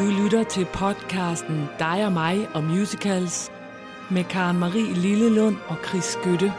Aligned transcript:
Du 0.00 0.04
lytter 0.04 0.44
til 0.44 0.66
podcasten 0.72 1.68
Dig 1.78 2.06
og 2.06 2.12
mig 2.12 2.48
og 2.54 2.64
musicals 2.64 3.52
med 4.10 4.24
Karen 4.24 4.58
Marie 4.58 4.94
Lillelund 4.94 5.56
og 5.68 5.76
Chris 5.86 6.04
Skytte. 6.04 6.52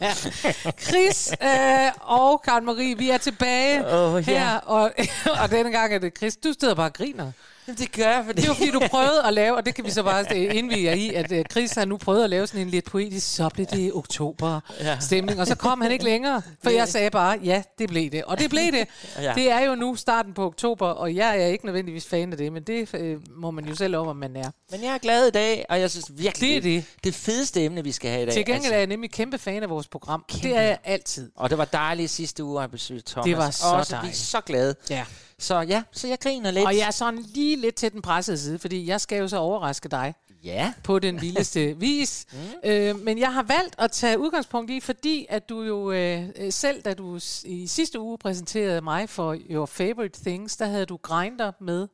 ja. 0.00 0.12
Chris 0.86 1.32
øh, 1.42 1.92
og 2.00 2.42
Karen 2.42 2.64
Marie, 2.64 2.98
vi 2.98 3.10
er 3.10 3.18
tilbage 3.18 3.94
Åh, 3.94 4.28
ja. 4.28 4.38
her, 4.38 4.56
og, 4.56 4.92
og 5.42 5.50
denne 5.50 5.70
gang 5.70 5.94
er 5.94 5.98
det 5.98 6.16
Chris. 6.16 6.36
Du 6.36 6.52
sidder 6.60 6.74
bare 6.74 6.88
og 6.88 6.92
griner. 6.92 7.32
Jamen, 7.70 7.78
det 7.78 7.92
gør 7.92 8.08
jeg, 8.10 8.22
fordi... 8.26 8.40
Det 8.40 8.48
var 8.48 8.54
fordi, 8.54 8.70
du 8.70 8.80
prøvede 8.90 9.22
at 9.26 9.32
lave, 9.34 9.56
og 9.56 9.66
det 9.66 9.74
kan 9.74 9.84
vi 9.84 9.90
så 9.90 10.02
bare 10.02 10.24
øh, 10.36 10.56
indvige 10.56 10.84
jer 10.84 10.92
i, 10.92 11.14
at 11.14 11.32
øh, 11.32 11.44
Chris 11.50 11.72
har 11.72 11.84
nu 11.84 11.96
prøvet 11.96 12.24
at 12.24 12.30
lave 12.30 12.46
sådan 12.46 12.60
en 12.60 12.70
lidt 12.70 12.84
poetisk, 12.84 13.34
så 13.34 13.48
blev 13.48 13.66
det 13.66 13.92
oktober 13.92 14.60
stemning, 15.00 15.40
og 15.40 15.46
så 15.46 15.54
kom 15.54 15.80
han 15.80 15.92
ikke 15.92 16.04
længere, 16.04 16.42
for 16.62 16.70
jeg 16.70 16.88
sagde 16.88 17.10
bare, 17.10 17.38
ja, 17.44 17.62
det 17.78 17.88
blev 17.88 18.10
det. 18.10 18.24
Og 18.24 18.38
det 18.38 18.50
blev 18.50 18.72
det. 18.72 18.86
Ja. 19.22 19.32
Det 19.34 19.50
er 19.50 19.60
jo 19.60 19.74
nu 19.74 19.94
starten 19.96 20.34
på 20.34 20.46
oktober, 20.46 20.88
og 20.88 21.14
jeg 21.14 21.42
er 21.42 21.46
ikke 21.46 21.64
nødvendigvis 21.66 22.06
fan 22.06 22.32
af 22.32 22.38
det, 22.38 22.52
men 22.52 22.62
det 22.62 22.94
øh, 22.94 23.16
må 23.36 23.50
man 23.50 23.64
jo 23.64 23.74
selv 23.74 23.96
om, 23.96 24.06
om 24.08 24.16
man 24.16 24.36
er. 24.36 24.50
Men 24.70 24.82
jeg 24.84 24.94
er 24.94 24.98
glad 24.98 25.26
i 25.26 25.30
dag, 25.30 25.66
og 25.68 25.80
jeg 25.80 25.90
synes 25.90 26.06
virkelig, 26.10 26.62
Det 26.62 26.76
er 26.76 26.80
det. 26.80 26.84
det 27.04 27.14
fedeste 27.14 27.64
emne, 27.64 27.84
vi 27.84 27.92
skal 27.92 28.10
have 28.10 28.22
i 28.22 28.26
dag. 28.26 28.34
Til 28.34 28.44
gengæld 28.46 28.72
er 28.72 28.78
jeg 28.78 28.86
nemlig 28.86 29.10
kæmpe 29.10 29.38
fan 29.38 29.62
af 29.62 29.70
vores 29.70 29.88
program. 29.88 30.24
Det 30.42 30.56
er 30.56 30.62
jeg 30.62 30.78
altid. 30.84 31.30
Og 31.36 31.50
det 31.50 31.58
var 31.58 31.64
dejligt 31.64 32.10
sidste 32.10 32.44
uge 32.44 32.56
at 32.58 32.62
have 32.62 32.68
besøgt 32.70 33.06
Thomas. 33.06 33.24
Det 33.24 33.36
var 33.36 33.50
så 33.50 33.64
Også, 33.66 33.92
Vi 33.92 33.96
er 33.96 34.00
dejligt. 34.00 34.16
så 34.18 34.40
glade. 34.40 34.74
Ja. 34.90 35.04
Så 35.40 35.60
ja, 35.60 35.82
så 35.92 36.08
jeg 36.08 36.18
griner 36.20 36.50
lidt. 36.50 36.66
Og 36.66 36.76
jeg 36.76 36.86
er 36.86 36.90
sådan 36.90 37.20
lige 37.34 37.56
lidt 37.56 37.74
til 37.74 37.92
den 37.92 38.02
pressede 38.02 38.38
side, 38.38 38.58
fordi 38.58 38.86
jeg 38.86 39.00
skal 39.00 39.18
jo 39.18 39.28
så 39.28 39.36
overraske 39.36 39.88
dig 39.88 40.14
Ja. 40.44 40.72
på 40.84 40.98
den 40.98 41.20
vildeste 41.20 41.74
vis. 41.80 42.26
Mm. 42.32 42.38
Øh, 42.70 42.98
men 43.00 43.18
jeg 43.18 43.32
har 43.34 43.42
valgt 43.42 43.74
at 43.78 43.90
tage 43.92 44.18
udgangspunkt 44.18 44.70
i, 44.70 44.80
fordi 44.80 45.26
at 45.28 45.48
du 45.48 45.62
jo 45.62 45.92
øh, 45.92 46.22
øh, 46.36 46.52
selv, 46.52 46.82
da 46.82 46.94
du 46.94 47.18
s- 47.18 47.44
i 47.46 47.66
sidste 47.66 48.00
uge 48.00 48.18
præsenterede 48.18 48.80
mig 48.80 49.08
for 49.08 49.36
Your 49.50 49.66
Favorite 49.66 50.20
Things, 50.24 50.56
der 50.56 50.66
havde 50.66 50.86
du 50.86 50.96
Grindr 50.96 51.50
med. 51.60 51.88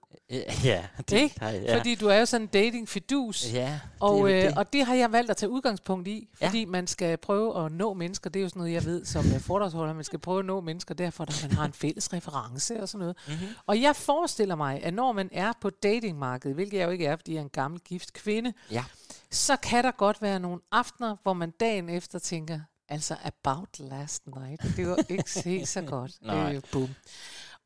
Ja, 0.65 0.83
det 1.11 1.13
Ikke? 1.23 1.41
har 1.41 1.51
ja. 1.51 1.79
Fordi 1.79 1.95
du 1.95 2.07
er 2.09 2.19
jo 2.19 2.27
sådan 2.27 2.43
en 2.45 2.49
dating-fidus. 2.49 3.53
Ja, 3.53 3.81
Og, 4.01 4.29
det 4.29 4.35
øh, 4.35 4.43
det. 4.43 4.59
og 4.59 4.73
det 4.73 4.87
har 4.87 4.95
jeg 4.95 5.13
valgt 5.13 5.31
at 5.31 5.37
tage 5.37 5.51
udgangspunkt 5.51 6.09
i, 6.09 6.29
Ja. 6.41 6.47
fordi 6.47 6.65
man 6.65 6.87
skal 6.87 7.17
prøve 7.17 7.65
at 7.65 7.73
nå 7.73 7.95
mennesker. 7.95 8.31
Det 8.31 8.41
er 8.41 8.43
jo 8.43 8.49
sådan 8.49 8.61
noget, 8.61 8.73
jeg 8.73 8.85
ved 8.85 9.05
som 9.05 9.25
øh, 9.35 9.41
foredragsholder. 9.41 9.95
Man 9.95 10.05
skal 10.05 10.19
prøve 10.19 10.39
at 10.39 10.45
nå 10.45 10.61
mennesker, 10.61 10.95
derfor 10.95 11.23
at 11.25 11.47
man 11.49 11.57
har 11.59 11.65
en 11.65 11.73
fælles 11.73 12.13
reference 12.13 12.81
og 12.83 12.89
sådan 12.89 12.99
noget. 13.01 13.17
Mhm. 13.27 13.35
Mm-hmm. 13.37 13.55
Og 13.67 13.81
jeg 13.83 13.97
forestiller 13.97 14.55
mig, 14.55 14.83
at 14.83 14.95
når 14.95 15.13
man 15.13 15.29
er 15.33 15.53
på 15.61 15.71
datingmarkedet, 15.71 16.55
hvilket 16.55 16.79
jeg 16.79 16.85
jo 16.87 16.91
ikke 16.91 17.07
er, 17.07 17.17
fordi 17.17 17.33
jeg 17.33 17.39
er 17.39 17.43
en 17.45 17.49
gammel 17.49 17.81
gift 17.81 18.13
kvinde, 18.13 18.36
Ja. 18.71 18.85
så 19.31 19.57
kan 19.57 19.85
der 19.85 19.91
godt 19.91 20.23
være 20.23 20.41
nogle 20.41 20.61
aftener, 20.73 21.17
hvor 21.23 21.33
man 21.33 21.51
dagen 21.51 21.89
efter 21.89 22.19
tænker, 22.19 22.61
altså 22.89 23.17
about 23.25 23.79
last 23.79 24.27
night, 24.27 24.63
det 24.77 24.89
var 24.89 24.99
ikke 25.09 25.31
helt 25.45 25.69
så 25.69 25.83
godt. 25.83 26.13
Nej. 26.23 26.55
Øh, 26.55 26.63
boom. 26.73 26.89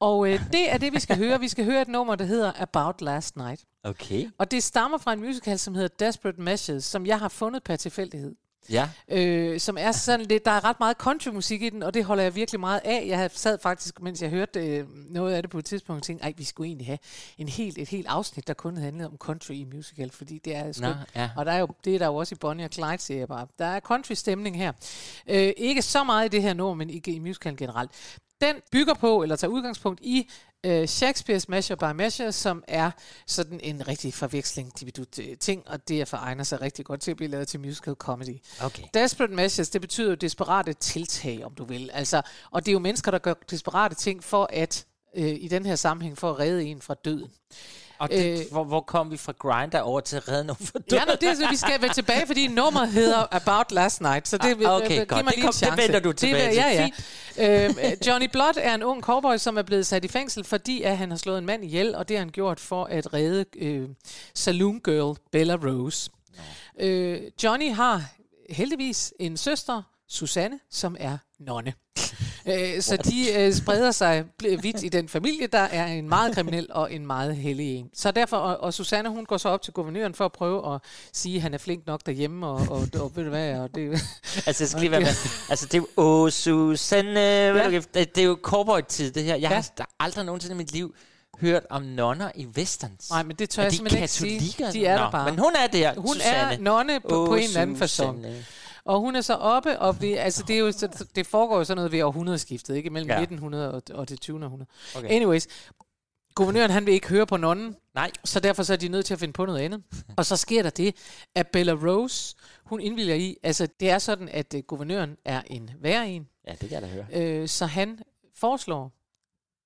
Og 0.01 0.29
øh, 0.29 0.41
det 0.53 0.73
er 0.73 0.79
det, 0.79 0.93
vi 0.93 1.01
skal 1.01 1.17
høre. 1.17 1.41
Vi 1.41 1.49
skal 1.49 1.65
høre 1.65 1.83
et 1.83 1.89
nummer, 1.89 2.15
der 2.15 2.25
hedder 2.25 2.53
About 2.57 3.01
Last 3.01 3.37
Night. 3.37 3.65
Okay. 3.85 4.31
Og 4.39 4.51
det 4.51 4.63
stammer 4.63 4.99
fra 4.99 5.13
en 5.13 5.21
musical, 5.21 5.59
som 5.59 5.75
hedder 5.75 6.07
Desperate 6.07 6.41
Measures, 6.41 6.85
som 6.85 7.07
jeg 7.07 7.19
har 7.19 7.29
fundet 7.29 7.63
per 7.63 7.77
tilfældighed. 7.77 8.35
Ja. 8.71 8.89
Øh, 9.09 9.61
som 9.61 9.77
er 9.81 9.93
sådan 9.93 10.27
lidt, 10.27 10.45
der 10.45 10.51
er 10.51 10.65
ret 10.65 10.81
meget 10.81 10.97
countrymusik 10.97 11.63
i 11.63 11.69
den, 11.69 11.83
og 11.83 11.95
det 11.95 12.05
holder 12.05 12.23
jeg 12.23 12.35
virkelig 12.35 12.61
meget 12.61 12.81
af. 12.85 13.05
Jeg 13.07 13.31
sad 13.35 13.59
faktisk, 13.63 14.03
mens 14.03 14.23
jeg 14.23 14.31
hørte 14.31 14.67
øh, 14.67 14.87
noget 15.11 15.35
af 15.35 15.43
det 15.43 15.51
på 15.51 15.59
et 15.59 15.65
tidspunkt, 15.65 16.01
og 16.01 16.07
tænkte, 16.07 16.25
ej, 16.25 16.33
vi 16.37 16.45
skulle 16.45 16.67
egentlig 16.69 16.87
have 16.87 16.99
en 17.39 17.49
helt, 17.49 17.79
et 17.79 17.89
helt 17.89 18.07
afsnit, 18.07 18.47
der 18.47 18.55
kun 18.55 18.77
handlede 18.77 19.09
om 19.09 19.17
country 19.17 19.55
i 19.55 19.67
musical, 19.75 20.11
fordi 20.11 20.41
det 20.45 20.57
er 20.57 20.81
Nå, 20.81 20.95
ja. 21.17 21.31
og 21.37 21.47
der 21.47 21.53
er 21.53 21.59
jo, 21.59 21.69
det 21.85 21.95
er 21.95 21.99
der 21.99 22.07
jo 22.07 22.17
også 22.17 22.35
i 22.35 22.39
Bonnie 22.41 22.67
og 22.67 22.73
Clyde, 22.73 22.99
siger 22.99 23.19
jeg 23.19 23.29
bare. 23.29 23.47
Der 23.59 23.65
er 23.65 23.81
country-stemning 23.81 24.57
her. 24.57 24.73
Øh, 25.27 25.53
ikke 25.57 25.83
så 25.83 26.05
meget 26.05 26.27
i 26.27 26.29
det 26.29 26.43
her 26.43 26.55
nummer, 26.55 26.75
men 26.75 26.91
i, 26.91 27.03
i 27.07 27.19
musicalen 27.19 27.57
generelt. 27.57 27.91
Den 28.41 28.57
bygger 28.73 28.95
på, 28.95 29.23
eller 29.23 29.37
tager 29.37 29.51
udgangspunkt 29.51 30.01
i, 30.03 30.31
øh, 30.67 30.83
Shakespeare's 30.85 31.45
Measure 31.49 31.77
by 31.77 31.97
Measure, 31.97 32.33
som 32.33 32.65
er 32.69 32.91
sådan 33.27 33.61
en 33.63 33.89
rigtig 33.89 34.15
forveksling 34.15 34.73
øh, 35.21 35.37
ting, 35.37 35.69
og 35.69 35.89
det 35.89 36.01
er 36.01 36.05
for 36.05 36.17
egner 36.17 36.45
sig 36.45 36.61
rigtig 36.61 36.85
godt 36.85 37.01
til 37.01 37.11
at 37.11 37.17
blive 37.17 37.31
lavet 37.31 37.49
til 37.49 37.61
musical 37.61 37.95
comedy. 37.95 38.39
Okay. 38.63 38.83
Desperate 38.95 39.33
measures, 39.33 39.71
det 39.71 39.81
betyder 39.81 40.09
jo 40.09 40.15
desperate 40.15 40.73
tiltag, 40.73 41.45
om 41.45 41.55
du 41.55 41.65
vil. 41.65 41.91
Altså, 41.93 42.23
og 42.51 42.67
det 42.67 42.71
er 42.71 42.73
jo 42.73 42.79
mennesker, 42.79 43.11
der 43.11 43.19
gør 43.19 43.35
desperate 43.51 43.95
ting 43.95 44.25
for 44.25 44.49
at, 44.53 44.87
øh, 45.17 45.37
i 45.41 45.49
den 45.49 45.67
her 45.67 45.77
sammenhæng, 45.77 46.19
for 46.19 46.31
at 46.31 46.39
redde 46.39 46.65
en 46.65 46.81
fra 46.81 46.95
døden. 46.95 47.31
Og 48.01 48.11
det, 48.11 48.41
Øh. 48.41 48.47
hvor, 48.53 48.65
hvor 48.65 48.81
kom 48.81 49.11
vi 49.11 49.17
fra 49.17 49.33
Grinder 49.39 49.81
over 49.81 50.01
til 50.01 50.17
at 50.17 50.29
redde 50.29 50.45
nogen 50.45 50.67
for 50.67 50.79
Ja, 50.93 51.05
nå, 51.05 51.13
det 51.21 51.29
er, 51.29 51.35
så 51.35 51.47
vi 51.51 51.57
skal 51.57 51.83
være 51.83 51.95
tilbage, 51.95 52.27
fordi 52.27 52.47
nummeret 52.49 52.89
hedder 52.89 53.27
About 53.31 53.73
Last 53.73 54.01
Night, 54.01 54.29
så 54.29 54.39
det, 54.39 54.67
Ah, 54.67 54.75
okay, 54.77 54.89
giv 54.89 55.05
godt. 55.07 55.25
mig 55.25 55.35
Det 55.35 55.35
lige 55.37 55.47
kom- 55.47 55.55
en 55.73 55.79
det 55.79 55.83
vender 55.85 56.01
du 56.01 56.13
tilbage 56.13 56.45
det, 56.47 56.53
til. 56.53 56.93
Ja, 57.39 57.49
ja. 57.49 57.65
øhm, 57.67 57.77
øh, 57.85 57.93
Johnny 58.07 58.27
Blood 58.33 58.53
er 58.57 58.75
en 58.75 58.83
ung 58.83 59.03
cowboy, 59.03 59.37
som 59.37 59.59
er 59.59 59.63
blevet 59.63 59.87
sat 59.87 60.05
i 60.05 60.09
fængsel, 60.09 60.45
fordi 60.45 60.83
at 60.83 60.97
han 60.99 61.11
har 61.11 61.19
slået 61.19 61.39
en 61.39 61.47
mand 61.47 61.65
ihjel, 61.65 61.95
og 61.95 62.09
det 62.09 62.17
har 62.17 62.25
han 62.25 62.31
gjort 62.33 62.61
for 62.61 62.85
at 62.85 63.15
redde 63.15 63.45
øh, 63.59 63.89
saloon 64.35 64.81
girl 64.85 65.19
Bella 65.33 65.55
Rose. 65.55 66.11
Øh, 66.81 67.21
Johnny 67.45 67.73
har 67.73 68.05
heldigvis 68.51 69.13
en 69.21 69.37
søster, 69.37 69.83
Susanne, 70.09 70.59
som 70.71 70.97
er 71.01 71.19
nonne. 71.39 71.73
Øh, 72.47 72.83
så 72.83 72.97
de 72.97 73.33
øh, 73.39 73.53
spreder 73.53 73.91
sig 73.91 74.25
vidt 74.63 74.83
i 74.83 74.89
den 74.89 75.09
familie, 75.09 75.47
der 75.47 75.59
er 75.59 75.87
en 75.87 76.09
meget 76.09 76.35
kriminel 76.35 76.67
og 76.71 76.93
en 76.93 77.07
meget 77.07 77.37
hellig 77.37 77.77
en. 77.77 77.87
Så 77.95 78.11
derfor, 78.11 78.37
og, 78.37 78.61
og 78.61 78.75
Susanne, 78.75 79.09
hun 79.09 79.25
går 79.27 79.37
så 79.37 79.49
op 79.49 79.63
til 79.63 79.73
guvernøren 79.73 80.15
for 80.15 80.25
at 80.25 80.33
prøve 80.33 80.75
at 80.75 80.81
sige, 81.13 81.37
at 81.37 81.43
han 81.43 81.55
er 81.55 81.59
flink 81.59 81.87
nok 81.87 82.01
derhjemme, 82.07 82.47
og, 82.47 82.55
og, 82.71 82.89
og 83.01 83.13
ved 83.17 83.25
du 83.25 83.31
hvad, 83.31 83.55
og 83.59 83.75
det, 83.75 83.91
Altså, 84.47 84.65
det 84.65 84.69
skal 84.71 84.81
lige 84.81 84.91
være 84.91 85.01
med. 85.01 85.09
Altså, 85.51 85.67
det 85.67 85.75
er 85.75 85.79
jo... 85.79 85.87
Åh, 85.97 86.31
Susanne... 86.31 87.21
Ja. 87.21 87.71
Det, 87.95 87.95
det 88.15 88.19
er 88.19 88.23
jo 88.27 88.39
cowboy-tid, 88.43 89.11
det 89.11 89.25
her. 89.25 89.35
Jeg 89.35 89.41
Ja. 89.51 89.55
har 89.55 89.71
der 89.79 89.85
aldrig 90.01 90.25
nogensinde 90.25 90.55
i 90.55 90.57
mit 90.57 90.73
liv 90.73 90.95
hørt 91.41 91.63
om 91.71 91.83
nonner 91.83 92.31
i 92.35 92.47
westerns. 92.47 93.11
nej, 93.11 93.23
men 93.23 93.37
det 93.37 93.51
tør 93.51 93.63
er 93.63 93.65
jeg 93.65 93.71
de 93.73 93.77
simpelthen 93.77 94.03
ikke 94.03 94.13
sige. 94.15 94.73
De 94.73 94.87
er 94.87 94.99
Nå, 94.99 95.05
der 95.05 95.11
bare. 95.11 95.31
Men 95.31 95.39
hun 95.39 95.53
er 95.63 95.67
der, 95.67 95.95
hun 96.01 96.15
Susanne. 96.15 96.55
er 96.55 96.59
nonne 96.59 97.01
på, 97.01 97.09
på 97.09 97.33
Åh, 97.33 97.39
en 97.39 97.45
eller 97.45 97.61
anden 97.63 97.83
façon. 97.83 98.27
Og 98.85 99.01
hun 99.01 99.17
er 99.17 99.21
så 99.21 99.35
oppe, 99.35 99.79
og 99.79 100.01
det, 100.01 100.19
altså 100.19 100.45
det, 100.49 100.55
er 100.55 100.61
jo, 100.61 100.73
så- 100.73 101.07
det 101.15 101.27
foregår 101.27 101.57
jo 101.59 101.65
sådan 101.65 101.77
noget 101.77 101.93
ved 101.93 102.03
århundredeskiftet, 102.03 102.77
ikke? 102.77 102.91
Mellem. 102.91 103.11
Ja. 103.11 103.21
1900 103.21 103.73
og, 103.75 103.83
og 103.93 104.09
det 104.09 104.21
20. 104.21 104.45
århundrede. 104.45 104.71
Okay. 104.97 105.09
Anyways, 105.11 105.47
guvernøren 106.35 106.71
han 106.71 106.87
vil 106.87 106.95
ikke 106.95 107.09
høre 107.09 107.27
på 107.27 107.37
nonnen, 107.37 107.77
Nej. 107.95 108.11
så 108.25 108.41
derfor 108.41 108.63
så 108.63 108.73
er 108.73 108.77
de 108.77 108.89
nødt 108.89 109.07
til 109.07 109.15
at 109.15 109.21
finde 109.21 109.33
på 109.33 109.45
noget 109.47 109.61
andet. 109.61 109.83
Og 110.17 110.27
så 110.27 110.37
sker 110.37 110.63
der 110.63 110.71
det, 110.71 110.97
at 111.35 111.49
Bella 111.49 111.73
Rose, 111.73 112.37
hun 112.65 112.81
indvilger 112.81 113.15
i, 113.15 113.37
altså 113.43 113.69
det 113.81 113.91
er 113.91 113.99
sådan, 113.99 114.29
at 114.29 114.55
uh, 114.55 114.61
guvernøren 114.61 115.17
er 115.25 115.43
en 115.47 115.71
værre 115.81 116.11
en, 116.11 116.29
Ja, 116.47 116.51
det 116.53 116.59
kan 116.69 116.71
jeg 116.71 116.83
da 116.83 116.87
høre. 116.87 117.07
øh, 117.13 117.49
så 117.49 117.67
han 117.67 117.99
foreslår, 118.35 118.93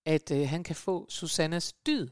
at 0.06 0.30
øh, 0.30 0.48
han 0.48 0.62
kan 0.64 0.76
få 0.76 1.06
Susannas 1.08 1.72
dyd 1.86 2.08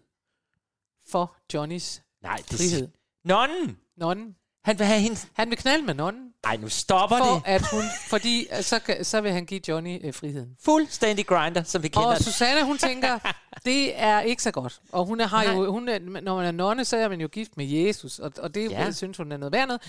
for 1.09 1.37
Johnnys 1.55 2.03
Nej, 2.23 2.37
det 2.37 2.57
frihed. 2.57 2.89
Nonnen! 3.25 3.79
Nonnen. 3.97 4.37
Han 4.65 4.79
vil 4.79 4.87
have 4.87 5.01
hende... 5.01 5.17
Han 5.33 5.51
vil 5.51 5.59
knalde 5.59 5.85
med 5.85 5.95
nonnen, 5.95 6.33
Ej, 6.45 6.57
nu 6.57 6.69
stopper 6.69 7.19
for 7.19 7.35
det. 7.35 7.43
at 7.45 7.63
hun, 7.73 7.83
fordi 8.09 8.47
øh, 8.57 8.63
så, 8.63 8.81
så 9.03 9.21
vil 9.21 9.33
han 9.33 9.47
give 9.47 9.61
Johnny 9.69 10.07
øh, 10.07 10.15
friheden. 10.15 10.57
Fuldstændig 10.65 11.27
grinder, 11.27 11.63
som 11.63 11.83
vi 11.83 11.89
kender 11.89 12.09
Og 12.09 12.15
den. 12.15 12.23
Susanne, 12.25 12.65
hun 12.65 12.79
tænker, 12.79 13.19
det 13.65 14.01
er 14.01 14.21
ikke 14.21 14.43
så 14.43 14.51
godt. 14.51 14.81
Og 14.93 15.05
hun 15.07 15.21
har 15.21 15.43
jo, 15.45 15.61
Nej. 15.63 15.67
hun 15.71 15.89
er, 15.89 15.99
når 16.23 16.37
man 16.37 16.47
er 16.47 16.51
nonne, 16.51 16.85
så 16.85 16.97
er 16.97 17.09
man 17.09 17.21
jo 17.21 17.29
gift 17.29 17.57
med 17.57 17.67
Jesus, 17.67 18.19
og, 18.19 18.33
og 18.39 18.55
det 18.55 18.71
ja. 18.71 18.85
Ja. 18.85 18.91
synes 18.91 19.17
hun 19.17 19.33
er 19.33 19.37
noget 19.37 19.53
værd 19.53 19.67
noget. 19.67 19.83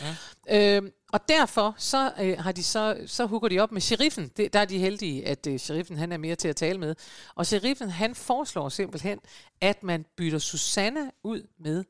Ja. 0.47 0.78
Øhm, 0.78 0.91
og 1.13 1.19
derfor 1.29 1.75
så 1.78 2.12
øh, 2.22 2.38
har 2.39 2.51
de 2.51 2.63
så, 2.63 2.97
så 3.06 3.25
hugger 3.25 3.50
de 3.50 3.59
op 3.59 3.72
med 3.72 3.81
sheriffen. 3.81 4.31
Det, 4.38 4.53
der 4.53 4.59
er 4.59 4.66
de 4.66 4.79
heldige, 4.79 5.28
at 5.28 5.47
øh, 5.47 5.59
sheriffen 5.59 5.97
han 5.97 6.12
er 6.12 6.17
mere 6.17 6.35
til 6.35 6.47
at 6.47 6.56
tale 6.56 6.79
med. 6.79 6.95
Og 7.35 7.45
sheriffen 7.45 7.89
han 7.89 8.16
foreslår 8.16 8.69
simpelthen, 8.69 9.19
at 9.62 9.83
man 9.83 10.06
bytter 10.17 10.39
Susanne 10.39 11.12
ud 11.23 11.47
med 11.59 11.83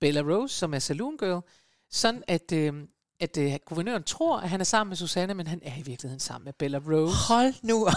Bella 0.00 0.20
Rose, 0.20 0.54
som 0.54 0.74
er 0.74 0.78
saloon 0.78 1.16
girl, 1.18 1.42
sådan 1.90 2.22
at, 2.28 2.52
øh, 2.52 2.72
at 3.20 3.36
øh, 3.36 3.52
guvernøren 3.64 4.02
tror, 4.02 4.40
at 4.40 4.48
han 4.48 4.60
er 4.60 4.64
sammen 4.64 4.90
med 4.90 4.96
Susanne, 4.96 5.34
men 5.34 5.46
han 5.46 5.60
er 5.62 5.72
i 5.78 5.82
virkeligheden 5.82 6.20
sammen 6.20 6.44
med 6.44 6.52
Bella 6.52 6.78
Rose. 6.78 7.16
Hold 7.28 7.54
nu. 7.62 7.88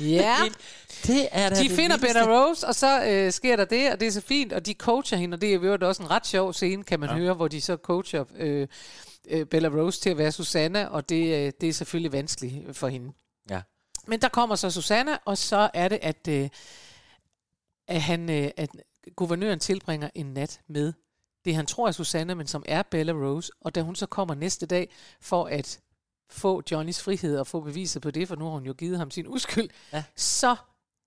Ja. 0.00 0.36
Det 1.06 1.28
er 1.32 1.48
da 1.48 1.54
De 1.54 1.68
det 1.68 1.70
finder. 1.70 1.98
Bella 1.98 2.22
Rose, 2.22 2.66
og 2.66 2.74
så 2.74 3.04
øh, 3.04 3.32
sker 3.32 3.56
der 3.56 3.64
det, 3.64 3.92
og 3.92 4.00
det 4.00 4.08
er 4.08 4.12
så 4.12 4.20
fint, 4.20 4.52
og 4.52 4.66
de 4.66 4.74
coacher 4.74 5.18
hende, 5.18 5.34
og 5.34 5.40
det 5.40 5.54
er 5.54 5.58
jo 5.58 5.78
også 5.80 6.02
en 6.02 6.10
ret 6.10 6.26
sjov 6.26 6.52
scene, 6.52 6.84
kan 6.84 7.00
man 7.00 7.08
ja. 7.08 7.16
høre, 7.16 7.34
hvor 7.34 7.48
de 7.48 7.60
så 7.60 7.76
coacher 7.76 8.24
øh, 8.36 8.68
øh, 9.28 9.46
Bella 9.46 9.68
Rose 9.68 10.00
til 10.00 10.10
at 10.10 10.18
være 10.18 10.32
Susanne, 10.32 10.90
og 10.90 11.08
det, 11.08 11.46
øh, 11.46 11.52
det 11.60 11.68
er 11.68 11.72
selvfølgelig 11.72 12.12
vanskeligt 12.12 12.76
for 12.76 12.88
hende. 12.88 13.12
Ja. 13.50 13.60
Men 14.06 14.20
der 14.20 14.28
kommer 14.28 14.56
så 14.56 14.70
Susanne, 14.70 15.18
og 15.18 15.38
så 15.38 15.70
er 15.74 15.88
det, 15.88 15.98
at, 16.02 16.28
øh, 16.28 16.48
at, 17.88 18.02
han, 18.02 18.30
øh, 18.30 18.50
at 18.56 18.70
guvernøren 19.16 19.60
tilbringer 19.60 20.10
en 20.14 20.26
nat 20.26 20.60
med 20.68 20.92
det, 21.44 21.54
han 21.54 21.66
tror 21.66 21.88
er 21.88 21.92
Susanne, 21.92 22.34
men 22.34 22.46
som 22.46 22.62
er 22.66 22.82
Bella 22.82 23.12
Rose. 23.12 23.52
Og 23.60 23.74
da 23.74 23.82
hun 23.82 23.96
så 23.96 24.06
kommer 24.06 24.34
næste 24.34 24.66
dag 24.66 24.90
for 25.20 25.44
at 25.46 25.80
få 26.30 26.62
Johnnys 26.70 27.02
frihed 27.02 27.38
og 27.38 27.46
få 27.46 27.60
beviset 27.60 28.02
på 28.02 28.10
det, 28.10 28.28
for 28.28 28.36
nu 28.36 28.44
har 28.44 28.52
hun 28.52 28.64
jo 28.66 28.72
givet 28.72 28.98
ham 28.98 29.10
sin 29.10 29.26
uskyld, 29.28 29.68
Ja. 29.92 30.04
så 30.16 30.56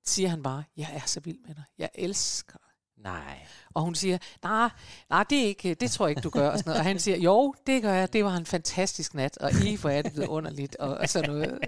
siger 0.06 0.30
han 0.30 0.44
bare, 0.44 0.64
jeg 0.78 0.90
er 0.96 1.06
så 1.06 1.20
vild 1.20 1.38
med 1.48 1.56
dig. 1.56 1.64
Jeg 1.78 1.90
elsker 1.96 2.54
dig. 2.54 2.62
Nej. 3.04 3.40
Og 3.74 3.82
hun 3.82 3.96
siger, 3.96 4.18
nej, 4.44 4.70
nej, 5.10 5.24
det, 5.24 5.40
er 5.42 5.46
ikke, 5.46 5.74
det 5.74 5.92
tror 5.92 6.08
jeg 6.08 6.10
ikke, 6.12 6.22
du 6.22 6.30
gør. 6.30 6.50
Og, 6.50 6.58
sådan 6.58 6.70
noget. 6.70 6.80
og 6.80 6.86
han 6.86 7.00
siger, 7.00 7.18
jo, 7.18 7.54
det 7.68 7.82
gør 7.82 7.94
jeg. 7.94 8.14
Det 8.14 8.26
var 8.26 8.36
en 8.36 8.46
fantastisk 8.46 9.14
nat. 9.14 9.38
Og 9.38 9.52
I, 9.66 9.76
hvor 9.76 9.90
er 9.90 10.02
det 10.02 10.14
blevet 10.14 10.28
underligt. 10.28 10.76
Og, 10.76 10.98
og 10.98 11.10
sådan 11.10 11.30
noget. 11.30 11.60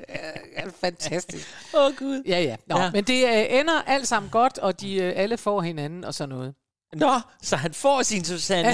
Ja, 0.57 0.67
fantastisk. 0.69 1.47
Åh, 1.75 1.85
oh, 1.85 1.95
Gud. 1.95 2.23
Ja, 2.27 2.41
ja. 2.41 2.55
Nå, 2.67 2.77
ja. 2.77 2.91
Men 2.91 3.03
det 3.03 3.25
øh, 3.25 3.59
ender 3.59 3.81
alt 3.81 4.07
sammen 4.07 4.31
godt, 4.31 4.57
og 4.57 4.81
de 4.81 4.95
øh, 4.95 5.13
alle 5.15 5.37
får 5.37 5.61
hinanden 5.61 6.03
og 6.03 6.13
sådan 6.13 6.29
noget. 6.35 6.53
Nå, 6.93 7.19
så 7.41 7.55
han 7.55 7.73
får 7.73 8.03
sin 8.03 8.25
Susanne. 8.25 8.73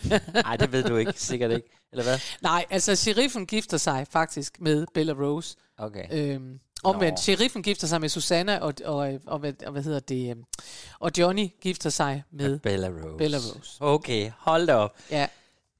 Nej, 0.42 0.56
det 0.56 0.72
ved 0.72 0.84
du 0.84 0.96
ikke. 0.96 1.12
Sikkert 1.16 1.50
ikke. 1.50 1.68
Eller 1.92 2.04
hvad? 2.04 2.18
Nej, 2.42 2.64
altså, 2.70 2.96
sheriffen 2.96 3.46
gifter 3.46 3.76
sig 3.76 4.06
faktisk 4.10 4.60
med 4.60 4.86
Bella 4.94 5.12
Rose. 5.12 5.56
Okay. 5.78 6.04
Øhm, 6.10 6.58
omvendt, 6.84 7.12
Nå. 7.12 7.22
sheriffen 7.22 7.62
gifter 7.62 7.86
sig 7.86 8.00
med 8.00 8.08
Susanna, 8.08 8.58
og, 8.58 8.74
og, 8.84 9.12
og, 9.26 9.38
hvad, 9.38 9.52
og 9.66 9.72
hvad 9.72 9.82
hedder 9.82 10.00
det? 10.00 10.30
øhm, 10.30 10.44
Og 10.98 11.10
Johnny 11.18 11.48
gifter 11.60 11.90
sig 11.90 12.22
med... 12.32 12.58
Bella 12.58 12.88
Rose. 12.88 13.16
Bella 13.18 13.38
Rose. 13.38 13.76
Okay, 13.80 14.30
hold 14.38 14.66
da 14.66 14.74
op. 14.74 14.96
Ja, 15.10 15.26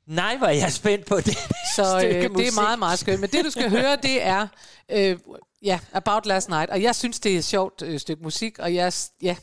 Nej, 0.06 0.36
hvor 0.36 0.46
er 0.46 0.52
jeg 0.52 0.72
spændt 0.72 1.06
på 1.06 1.16
det. 1.16 1.38
så 1.76 1.96
øh, 1.96 2.14
det 2.14 2.24
er 2.48 2.54
meget, 2.60 2.78
meget 2.78 2.98
skønt. 2.98 3.20
Men 3.20 3.30
det, 3.30 3.44
du 3.44 3.50
skal 3.50 3.70
høre, 3.70 3.96
det 4.02 4.26
er... 4.26 4.46
Øh, 4.88 5.18
ja, 5.62 5.80
About 5.92 6.26
Last 6.26 6.48
Night. 6.48 6.70
Og 6.70 6.82
jeg 6.82 6.94
synes, 6.94 7.20
det 7.20 7.34
er 7.34 7.38
et 7.38 7.44
sjovt 7.44 7.82
øh, 7.82 8.00
stykke 8.00 8.22
musik, 8.22 8.58
og 8.58 8.74
jeg... 8.74 8.92
Ja. 9.22 9.36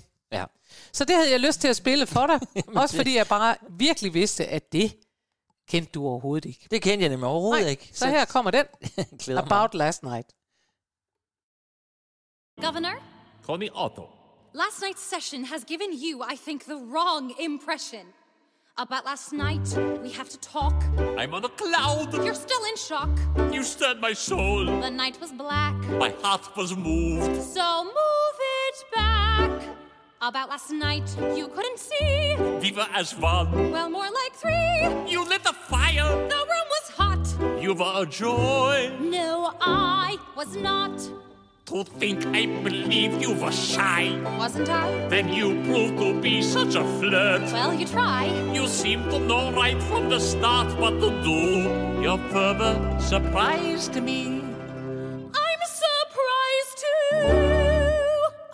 Så 0.91 1.05
det 1.05 1.15
havde 1.15 1.31
jeg 1.31 1.39
lyst 1.39 1.61
til 1.61 1.67
at 1.67 1.75
spille 1.75 2.05
for 2.07 2.27
dig. 2.27 2.39
også 2.81 2.95
fordi 2.95 3.15
jeg 3.15 3.27
bare 3.27 3.55
virkelig 3.69 4.13
vidste, 4.13 4.45
at 4.45 4.71
det 4.73 4.95
kendte 5.69 5.91
du 5.91 6.07
overhovedet 6.07 6.45
ikke. 6.49 6.67
Det 6.71 6.81
kendte 6.81 7.01
jeg 7.03 7.09
nemlig 7.09 7.27
overhovedet 7.29 7.63
Nej, 7.63 7.69
ikke. 7.71 7.89
så 7.93 8.07
her 8.07 8.25
kommer 8.25 8.51
den. 8.51 8.65
glæder 9.23 9.41
mig. 9.41 9.51
About 9.51 9.73
Last 9.73 10.03
Night. 10.03 10.27
Governor, 12.61 12.95
Call 13.45 13.59
me 13.59 13.69
Otto. 13.85 14.03
last 14.53 14.77
night's 14.83 15.03
session 15.15 15.45
has 15.45 15.63
given 15.65 15.89
you, 16.05 16.23
I 16.33 16.35
think, 16.45 16.63
the 16.63 16.75
wrong 16.93 17.33
impression. 17.39 18.05
About 18.77 19.05
last 19.05 19.33
night, 19.33 19.67
we 20.03 20.09
have 20.19 20.29
to 20.29 20.37
talk. 20.53 20.73
I'm 21.21 21.33
on 21.37 21.43
a 21.45 21.53
cloud. 21.63 22.13
You're 22.25 22.41
still 22.47 22.63
in 22.71 22.75
shock. 22.89 23.09
You 23.55 23.61
stirred 23.63 23.99
my 24.01 24.13
soul. 24.15 24.65
The 24.65 24.89
night 24.89 25.17
was 25.21 25.31
black, 25.31 25.75
My 26.05 26.11
heart 26.23 26.45
was 26.57 26.75
moved. 26.75 27.35
so 27.57 27.67
move 27.83 28.37
it 28.67 28.77
back. 28.95 29.51
About 30.23 30.47
last 30.47 30.71
night, 30.71 31.03
you 31.35 31.49
couldn't 31.49 31.77
see. 31.77 32.37
Viva 32.61 32.87
as 32.93 33.13
one. 33.13 33.71
Well, 33.73 33.89
more 33.89 34.09
like 34.09 34.33
three. 34.33 35.11
You 35.11 35.27
lit 35.27 35.43
the 35.43 35.51
fire. 35.51 36.07
The 36.29 36.41
room 36.51 36.67
was 36.75 36.89
hot. 36.95 37.61
You 37.61 37.73
were 37.73 37.91
a 37.93 38.05
joy. 38.05 38.93
No, 39.01 39.51
I 39.59 40.15
was 40.37 40.55
not. 40.55 40.97
To 41.65 41.83
think 41.83 42.25
I 42.27 42.45
believed 42.63 43.21
you 43.21 43.33
were 43.33 43.51
shy. 43.51 44.17
Wasn't 44.37 44.69
I? 44.69 45.09
Then 45.09 45.27
you 45.27 45.61
proved 45.65 45.97
to 45.97 46.21
be 46.21 46.41
such 46.41 46.75
a 46.75 46.85
flirt. 46.99 47.41
Well, 47.51 47.73
you 47.73 47.85
try. 47.85 48.27
You 48.53 48.67
seemed 48.67 49.11
to 49.11 49.19
know 49.19 49.51
right 49.51 49.83
from 49.83 50.07
the 50.07 50.21
start 50.21 50.71
what 50.79 51.01
to 51.01 51.09
do. 51.21 52.01
Your 52.01 52.17
further 52.31 52.97
surprised 53.01 54.01
me. 54.01 54.42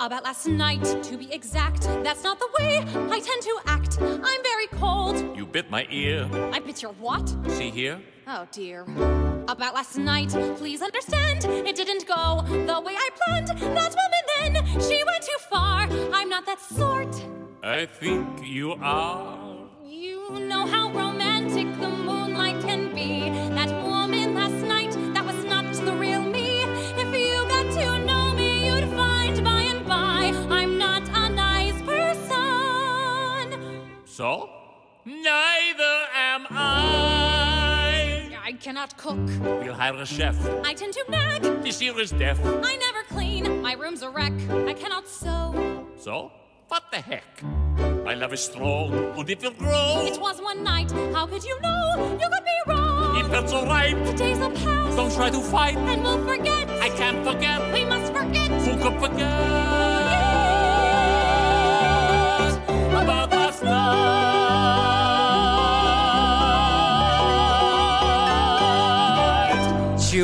About 0.02 0.24
last 0.24 0.48
night, 0.48 0.82
to 1.04 1.18
be 1.18 1.30
exact. 1.34 1.82
That's 2.04 2.24
not 2.24 2.40
the 2.40 2.48
way 2.58 2.78
I 2.78 3.20
tend 3.20 3.42
to 3.42 3.60
act. 3.66 3.98
I'm 4.02 4.42
very 4.44 4.68
cold. 4.80 5.36
You 5.36 5.46
bit 5.46 5.70
my 5.70 5.86
ear. 5.92 6.26
I 6.54 6.60
bit 6.60 6.82
your 6.82 6.94
what? 6.94 7.28
See 7.50 7.70
here? 7.70 8.00
Oh 8.26 8.48
dear. 8.50 8.84
About 9.50 9.74
last 9.74 9.98
night, 9.98 10.30
please 10.56 10.82
understand. 10.82 11.44
It 11.44 11.76
didn't 11.76 12.08
go 12.08 12.44
the 12.48 12.80
way 12.80 12.96
I 12.96 13.10
planned. 13.20 13.50
That 13.50 13.94
woman 14.02 14.24
then, 14.54 14.66
she 14.80 15.04
went 15.04 15.24
too 15.24 15.40
far. 15.50 15.82
I'm 16.14 16.30
not 16.30 16.46
that 16.46 16.62
sort. 16.62 17.14
I 17.62 17.86
think 17.86 18.26
you 18.42 18.76
are. 18.82 19.68
You 19.86 20.40
know 20.40 20.66
how 20.66 20.92
romantic 20.94 21.68
the 21.78 21.90
So? 34.20 34.50
Neither 35.06 35.96
am 36.14 36.46
I. 36.50 38.38
I 38.44 38.52
cannot 38.52 38.98
cook. 38.98 39.16
We'll 39.64 39.74
hire 39.74 39.96
a 39.96 40.06
chef. 40.06 40.36
I 40.66 40.74
tend 40.74 40.92
to 40.96 41.06
nag. 41.08 41.42
This 41.64 41.82
year 41.82 41.98
is 41.98 42.12
deaf. 42.12 42.38
I 42.44 42.76
never 42.76 43.04
clean. 43.08 43.62
My 43.62 43.76
room's 43.76 44.02
a 44.02 44.10
wreck. 44.10 44.34
I 44.68 44.74
cannot 44.74 45.08
sew. 45.08 45.88
So? 45.96 46.34
What 46.68 46.84
the 46.92 46.98
heck? 46.98 47.42
My 48.04 48.14
love 48.14 48.34
is 48.34 48.42
strong, 48.42 48.92
and 48.92 49.30
if 49.30 49.42
it 49.42 49.42
will 49.42 49.52
grow. 49.52 50.02
It 50.06 50.20
was 50.20 50.42
one 50.42 50.66
night. 50.66 50.92
How 51.14 51.26
could 51.26 51.46
you 51.46 51.58
know? 51.62 52.18
You 52.22 52.28
could 52.28 52.44
be 52.44 52.60
wrong. 52.68 53.24
It 53.24 53.28
felt 53.32 53.48
so 53.48 53.66
right. 53.66 53.96
The 54.04 54.12
days 54.12 54.38
will 54.40 54.52
pass. 54.52 54.98
Don't 54.98 55.14
try 55.14 55.30
to 55.30 55.40
fight. 55.40 55.78
And 55.78 56.04
we'll 56.04 56.22
forget. 56.28 56.70
I 56.82 56.90
can't 56.90 57.26
forget. 57.26 57.74
We 57.74 57.86
must 57.86 58.12
forget. 58.12 58.52
Who 58.64 58.72
could 58.84 59.00
forget? 59.00 59.32
About 59.32 60.29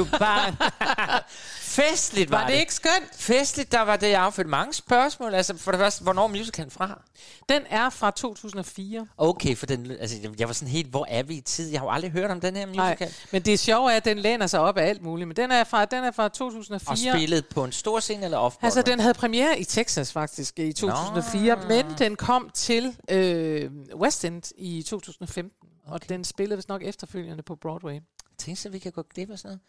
night. 0.04 0.12
Sjubang. 0.14 0.58
Festligt 1.60 2.32
var, 2.32 2.38
Var 2.42 2.48
det 2.48 2.56
ikke 2.56 2.74
skønt? 2.74 3.16
Festligt, 3.16 3.72
der 3.72 3.82
var 3.82 3.96
det, 3.96 4.10
jeg 4.10 4.22
affødt 4.22 4.48
mange 4.48 4.74
spørgsmål. 4.74 5.34
Altså, 5.34 5.58
for 5.58 5.72
det 5.72 5.80
første, 5.80 6.04
hvornår 6.04 6.24
er 6.24 6.28
musicalen 6.28 6.72
fra? 6.72 7.02
Den 7.50 7.62
er 7.70 7.90
fra 7.90 8.12
2004. 8.12 9.08
Okay, 9.18 9.56
for 9.56 9.66
den, 9.66 9.92
altså, 9.92 10.18
jeg- 10.40 10.48
var 10.48 10.54
sådan 10.54 10.68
helt, 10.72 10.88
hvor 10.90 11.06
er 11.10 11.24
vi 11.24 11.36
i 11.36 11.42
tid? 11.42 11.70
Jeg 11.72 11.80
har 11.80 11.86
jo 11.86 11.92
aldrig 11.92 12.12
hørt 12.12 12.32
om 12.32 12.42
den 12.42 12.56
her 12.56 12.66
Nej, 12.66 12.90
musical. 12.90 13.14
men 13.32 13.42
det 13.42 13.60
sjove 13.60 13.92
er, 13.92 13.96
at 13.98 14.06
den 14.06 14.20
læner 14.20 14.48
sig 14.48 14.60
op 14.60 14.78
af 14.78 14.86
alt 14.90 15.02
muligt. 15.02 15.28
Men 15.28 15.36
den 15.38 15.52
er 15.52 15.64
fra, 15.64 15.86
den 15.86 16.04
er 16.04 16.12
fra 16.12 16.28
2004. 16.30 17.12
Og 17.12 17.18
spillet 17.18 17.46
på 17.48 17.64
en 17.64 17.72
stor 17.72 18.00
scene 18.00 18.24
eller 18.26 18.38
off 18.38 18.56
Altså, 18.62 18.82
den 18.82 19.00
havde 19.00 19.14
premiere 19.14 19.60
i 19.60 19.64
Texas 19.64 20.12
faktisk 20.12 20.60
i 20.60 20.74
2004, 20.74 21.56
Nå. 21.56 21.62
men 21.68 21.86
den 21.98 22.16
kom 22.16 22.50
til 22.54 22.96
øh, 23.12 23.72
West 23.96 24.26
End 24.26 24.44
i 24.58 24.84
2015. 24.84 25.52
Okay. 25.88 25.94
Og 25.94 26.10
den 26.10 26.24
spillede 26.24 26.58
vist 26.58 26.70
nok 26.70 26.84
efterfølgende 26.84 27.44
på 27.44 27.56
Broadway. 27.56 28.00
Tænk 28.38 28.58
så, 28.58 28.70
vi 28.70 28.80
kan 28.80 28.92
gå 28.92 29.02
glip 29.14 29.32
af 29.32 29.38
sådan 29.40 29.50
noget. 29.50 29.60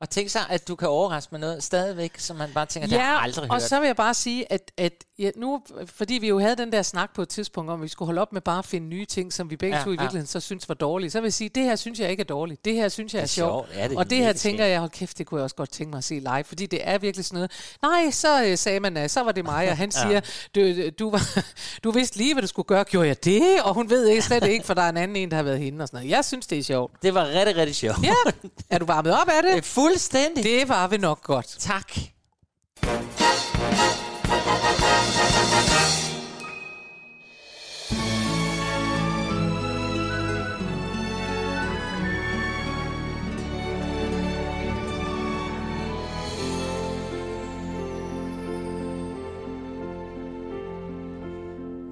Og 0.00 0.10
tænk 0.10 0.30
så, 0.30 0.38
at 0.48 0.68
du 0.68 0.76
kan 0.76 0.88
overraske 0.88 1.28
med 1.30 1.40
noget 1.40 1.62
stadigvæk, 1.62 2.18
som 2.18 2.36
man 2.36 2.50
bare 2.54 2.66
tænker, 2.66 2.88
det 2.88 3.00
har 3.00 3.18
aldrig 3.18 3.50
og 3.50 3.56
hørt. 3.56 3.62
så 3.62 3.80
vil 3.80 3.86
jeg 3.86 3.96
bare 3.96 4.14
sige, 4.14 4.52
at, 4.52 4.72
at 4.76 4.92
ja, 5.18 5.30
nu, 5.36 5.62
fordi 5.86 6.14
vi 6.14 6.28
jo 6.28 6.38
havde 6.38 6.56
den 6.56 6.72
der 6.72 6.82
snak 6.82 7.14
på 7.14 7.22
et 7.22 7.28
tidspunkt 7.28 7.70
om, 7.70 7.82
vi 7.82 7.88
skulle 7.88 8.06
holde 8.06 8.20
op 8.20 8.32
med 8.32 8.40
bare 8.40 8.58
at 8.58 8.64
finde 8.64 8.86
nye 8.86 9.04
ting, 9.04 9.32
som 9.32 9.50
vi 9.50 9.56
begge 9.56 9.76
Ja, 9.76 9.80
ja, 9.80 9.84
to 9.84 9.90
i 9.90 9.94
ja. 9.94 10.02
virkeligheden 10.02 10.26
så 10.26 10.40
synes 10.40 10.68
var 10.68 10.74
dårlige. 10.74 11.10
Så 11.10 11.20
vil 11.20 11.26
jeg 11.26 11.32
sige, 11.32 11.48
det 11.48 11.62
her 11.62 11.76
synes 11.76 12.00
jeg 12.00 12.10
ikke 12.10 12.20
er 12.20 12.24
dårligt. 12.24 12.64
Det 12.64 12.74
her 12.74 12.88
synes 12.88 13.14
jeg 13.14 13.20
er, 13.20 13.22
er 13.22 13.26
sjovt. 13.26 13.68
Ja, 13.74 13.88
det 13.88 13.96
og 13.96 14.10
det 14.10 14.18
her 14.18 14.32
tænker 14.32 14.64
jeg, 14.64 14.80
hold 14.80 14.90
kæft, 14.90 15.18
det 15.18 15.26
kunne 15.26 15.38
jeg 15.38 15.44
også 15.44 15.56
godt 15.56 15.70
tænke 15.70 15.90
mig 15.90 15.98
at 15.98 16.04
se 16.04 16.14
live, 16.14 16.44
fordi 16.44 16.66
det 16.66 16.80
er 16.82 16.98
virkelig 16.98 17.24
sådan 17.24 17.36
noget. 17.36 17.50
Nej, 17.82 18.10
så 18.10 18.44
øh, 18.44 18.58
sagde 18.58 18.80
man, 18.80 18.96
øh, 18.96 19.08
så 19.08 19.22
var 19.22 19.32
det 19.32 19.44
mig, 19.44 19.70
og 19.70 19.76
han 19.76 19.90
siger, 20.02 20.20
du, 20.54 20.90
du, 20.98 21.10
var, 21.10 21.38
du 21.84 21.90
vidste 21.90 22.16
lige, 22.16 22.34
hvad 22.34 22.42
du 22.42 22.48
skulle 22.48 22.66
gøre. 22.66 22.84
Gjorde 22.84 23.08
jeg 23.08 23.24
det? 23.24 23.42
Og 23.64 23.74
hun 23.74 23.90
ved 23.90 24.06
ikke, 24.06 24.22
slet 24.22 24.44
ikke, 24.44 24.66
for 24.66 24.74
der 24.74 24.82
er 24.82 24.88
en 24.88 24.96
anden 24.96 25.16
en, 25.16 25.30
der 25.30 25.36
har 25.36 25.42
været 25.42 25.58
hende 25.58 25.82
og 25.82 25.88
sådan 25.88 25.98
noget. 26.00 26.10
Jeg 26.10 26.24
synes, 26.24 26.46
det 26.46 26.58
er 26.58 26.62
sjovt. 26.62 26.92
Det 27.02 27.14
var 27.14 27.26
rigtig, 27.26 27.56
rigtig 27.56 27.76
sjovt. 27.76 28.02
Ja, 28.02 28.14
er 28.70 28.78
du 28.78 28.84
varmet 28.84 29.12
op 29.12 29.28
af 29.28 29.42
Det 29.42 29.54
det? 29.54 29.64
Fuldstændig. 29.86 30.44
Det 30.44 30.68
var 30.68 30.88
vi 30.88 30.96
nok 30.96 31.22
godt. 31.22 31.56
Tak. 31.58 31.92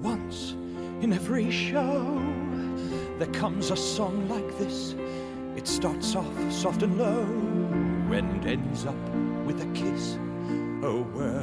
Once 0.03 0.55
in 1.01 1.13
every 1.13 1.51
show, 1.51 2.19
there 3.19 3.33
comes 3.33 3.71
a 3.71 3.75
song 3.75 4.27
like 4.27 4.57
this. 4.59 4.95
It 5.57 5.67
starts 5.67 6.15
off 6.15 6.51
soft 6.51 6.83
and 6.83 6.97
low 6.97 7.84
and 8.13 8.45
ends 8.45 8.85
up 8.85 8.95
with 9.47 9.61
a 9.61 9.67
kiss. 9.75 10.17
Oh, 10.83 11.03
where 11.17 11.41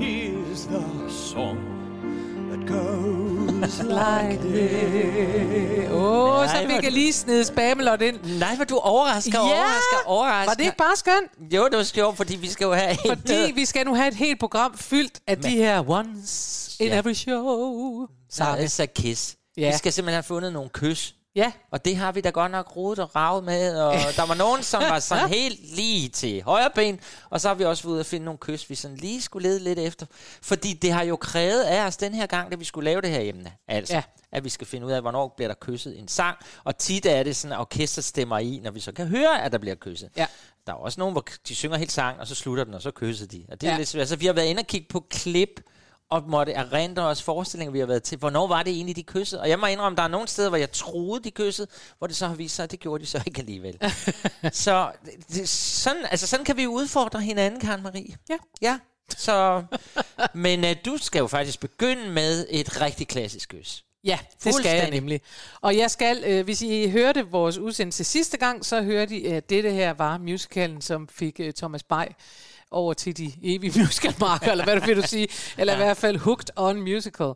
is 0.00 0.66
the 0.66 0.82
song 1.10 1.58
that 2.50 2.66
goes 2.68 3.82
like 4.02 4.40
this? 4.40 5.90
Åh, 5.90 6.40
oh, 6.40 6.48
så 6.48 6.56
fik 6.68 6.82
jeg 6.84 6.92
lige 6.92 7.12
snedet 7.12 7.46
spamelot 7.46 8.02
ind. 8.02 8.38
Nej, 8.38 8.54
hvor 8.56 8.64
du 8.64 8.76
overrasker, 8.76 9.32
Ja! 9.38 9.40
overrasker, 9.40 9.96
overrasker. 10.06 10.50
Var 10.50 10.54
det 10.54 10.64
ikke 10.64 10.76
bare 10.76 10.96
skønt? 10.96 11.52
Jo, 11.54 11.64
det 11.70 11.76
var 11.78 11.82
sjovt, 11.84 12.16
fordi 12.16 12.36
vi 12.36 12.48
skal 12.48 12.64
jo 12.64 12.72
have. 12.72 12.96
Fordi 13.08 13.52
vi 13.54 13.64
skal 13.64 13.86
nu 13.86 13.94
have 13.94 14.08
et 14.08 14.14
helt 14.14 14.40
program 14.40 14.76
fyldt 14.78 15.20
af 15.26 15.38
de 15.38 15.48
her 15.50 15.90
once 15.90 16.76
in 16.84 16.88
Ja. 16.90 16.98
every 16.98 17.12
show. 17.14 18.06
Så 18.30 18.36
Sange. 18.36 18.58
altså 18.62 18.86
kiss. 18.94 19.36
Ja. 19.56 19.70
Vi 19.72 19.76
skal 19.78 19.92
simpelthen 19.92 20.14
have 20.14 20.22
fundet 20.22 20.52
nogle 20.52 20.68
kys 20.72 21.14
Ja, 21.36 21.52
Og 21.70 21.84
det 21.84 21.96
har 21.96 22.12
vi 22.12 22.20
da 22.20 22.30
godt 22.30 22.52
nok 22.52 22.76
rodet 22.76 22.98
og 22.98 23.16
ravet 23.16 23.44
med, 23.44 23.76
og 23.80 23.94
der 24.16 24.26
var 24.26 24.34
nogen, 24.34 24.62
som 24.62 24.82
var 24.82 24.98
sådan 24.98 25.28
helt 25.28 25.76
lige 25.76 26.08
til 26.08 26.42
højre 26.42 26.70
ben, 26.74 27.00
og 27.30 27.40
så 27.40 27.48
har 27.48 27.54
vi 27.54 27.64
også 27.64 27.82
været 27.82 27.92
ude 27.92 28.00
at 28.00 28.06
finde 28.06 28.24
nogle 28.24 28.38
kys, 28.38 28.70
vi 28.70 28.74
sådan 28.74 28.96
lige 28.96 29.22
skulle 29.22 29.48
lede 29.48 29.58
lidt 29.60 29.78
efter. 29.78 30.06
Fordi 30.42 30.72
det 30.72 30.92
har 30.92 31.02
jo 31.02 31.16
krævet 31.16 31.62
af 31.62 31.86
os 31.86 31.96
den 31.96 32.14
her 32.14 32.26
gang, 32.26 32.50
da 32.50 32.56
vi 32.56 32.64
skulle 32.64 32.84
lave 32.84 33.00
det 33.00 33.10
her 33.10 33.20
emne, 33.20 33.52
altså, 33.68 33.94
Ja. 33.94 34.02
at 34.32 34.44
vi 34.44 34.48
skal 34.48 34.66
finde 34.66 34.86
ud 34.86 34.92
af, 34.92 35.00
hvornår 35.00 35.32
bliver 35.36 35.48
der 35.48 35.54
kysset 35.60 35.98
en 35.98 36.08
sang, 36.08 36.36
og 36.64 36.78
tit 36.78 37.06
er 37.06 37.22
det 37.22 37.36
sådan, 37.36 37.52
at 37.52 37.60
orkester 37.60 38.02
stemmer 38.02 38.38
i, 38.38 38.60
når 38.64 38.70
vi 38.70 38.80
så 38.80 38.92
kan 38.92 39.06
høre, 39.06 39.42
at 39.44 39.52
der 39.52 39.58
bliver 39.58 39.76
kysset. 39.76 40.10
Ja. 40.16 40.26
Der 40.66 40.72
er 40.72 40.76
også 40.76 41.00
nogen, 41.00 41.12
hvor 41.12 41.24
de 41.48 41.54
synger 41.54 41.76
helt 41.76 41.92
sang, 41.92 42.20
og 42.20 42.26
så 42.26 42.34
slutter 42.34 42.64
den, 42.64 42.74
og 42.74 42.82
så 42.82 42.90
kysser 42.90 43.26
de. 43.26 43.44
Og 43.48 43.60
det 43.60 43.66
er 43.66 43.70
Ja. 43.70 43.74
ja. 43.74 43.78
lidt 43.78 43.88
svært. 43.88 44.08
Så 44.08 44.16
vi 44.16 44.26
har 44.26 44.32
været 44.32 44.46
inde 44.46 44.60
og 44.60 44.66
kigge 44.66 44.86
på 44.90 45.06
klip, 45.10 45.60
og 46.12 46.22
måtte 46.26 46.52
erindre 46.52 47.02
os 47.02 47.22
forestillinger, 47.22 47.72
vi 47.72 47.78
har 47.78 47.86
været 47.86 48.02
til. 48.02 48.18
Hvornår 48.18 48.46
var 48.46 48.62
det 48.62 48.72
egentlig, 48.72 48.96
de 48.96 49.02
kyssede? 49.02 49.40
Og 49.40 49.48
jeg 49.48 49.58
må 49.58 49.66
indrømme, 49.66 49.96
der 49.96 50.02
er 50.02 50.08
nogle 50.08 50.28
steder, 50.28 50.48
hvor 50.48 50.58
jeg 50.58 50.72
troede, 50.72 51.24
de 51.24 51.30
kyssede, 51.30 51.68
hvor 51.98 52.06
det 52.06 52.16
så 52.16 52.26
har 52.26 52.34
vist 52.34 52.56
sig, 52.56 52.62
at 52.62 52.70
det 52.70 52.80
gjorde 52.80 53.02
de 53.02 53.08
så 53.08 53.22
ikke 53.26 53.38
alligevel. 53.40 53.78
så 54.52 54.92
det, 55.28 55.48
sådan, 55.48 56.06
altså, 56.10 56.26
sådan 56.26 56.44
kan 56.44 56.56
vi 56.56 56.66
udfordre 56.66 57.20
hinanden, 57.20 57.60
Karen 57.60 57.82
Marie. 57.82 58.16
Ja. 58.30 58.36
Ja. 58.62 58.78
Så, 59.08 59.64
men 60.34 60.64
uh, 60.64 60.70
du 60.84 60.96
skal 60.96 61.18
jo 61.18 61.26
faktisk 61.26 61.60
begynde 61.60 62.10
med 62.10 62.46
et 62.50 62.80
rigtig 62.80 63.08
klassisk 63.08 63.48
kys. 63.48 63.84
Ja, 64.04 64.18
det 64.44 64.54
skal 64.54 64.76
jeg 64.76 64.90
nemlig. 64.90 65.20
Og 65.60 65.76
jeg 65.76 65.90
skal, 65.90 66.22
øh, 66.26 66.44
hvis 66.44 66.62
I 66.62 66.90
hørte 66.90 67.26
vores 67.30 67.58
udsendelse 67.58 68.04
sidste 68.04 68.36
gang, 68.36 68.64
så 68.64 68.82
hørte 68.82 69.16
I, 69.16 69.26
at 69.26 69.50
dette 69.50 69.70
her 69.70 69.92
var 69.92 70.18
musicalen, 70.18 70.80
som 70.80 71.08
fik 71.08 71.40
øh, 71.40 71.52
Thomas 71.52 71.82
Bay 71.82 72.06
over 72.72 72.94
til 72.94 73.16
de 73.16 73.32
evige 73.42 73.80
musicalmarker, 73.80 74.50
eller 74.50 74.64
hvad 74.64 74.80
vil 74.86 74.96
du 74.96 75.02
sige? 75.02 75.28
Eller 75.58 75.72
ja. 75.72 75.78
i 75.78 75.82
hvert 75.84 75.96
fald 75.96 76.16
Hooked 76.16 76.48
on 76.56 76.80
Musical, 76.80 77.32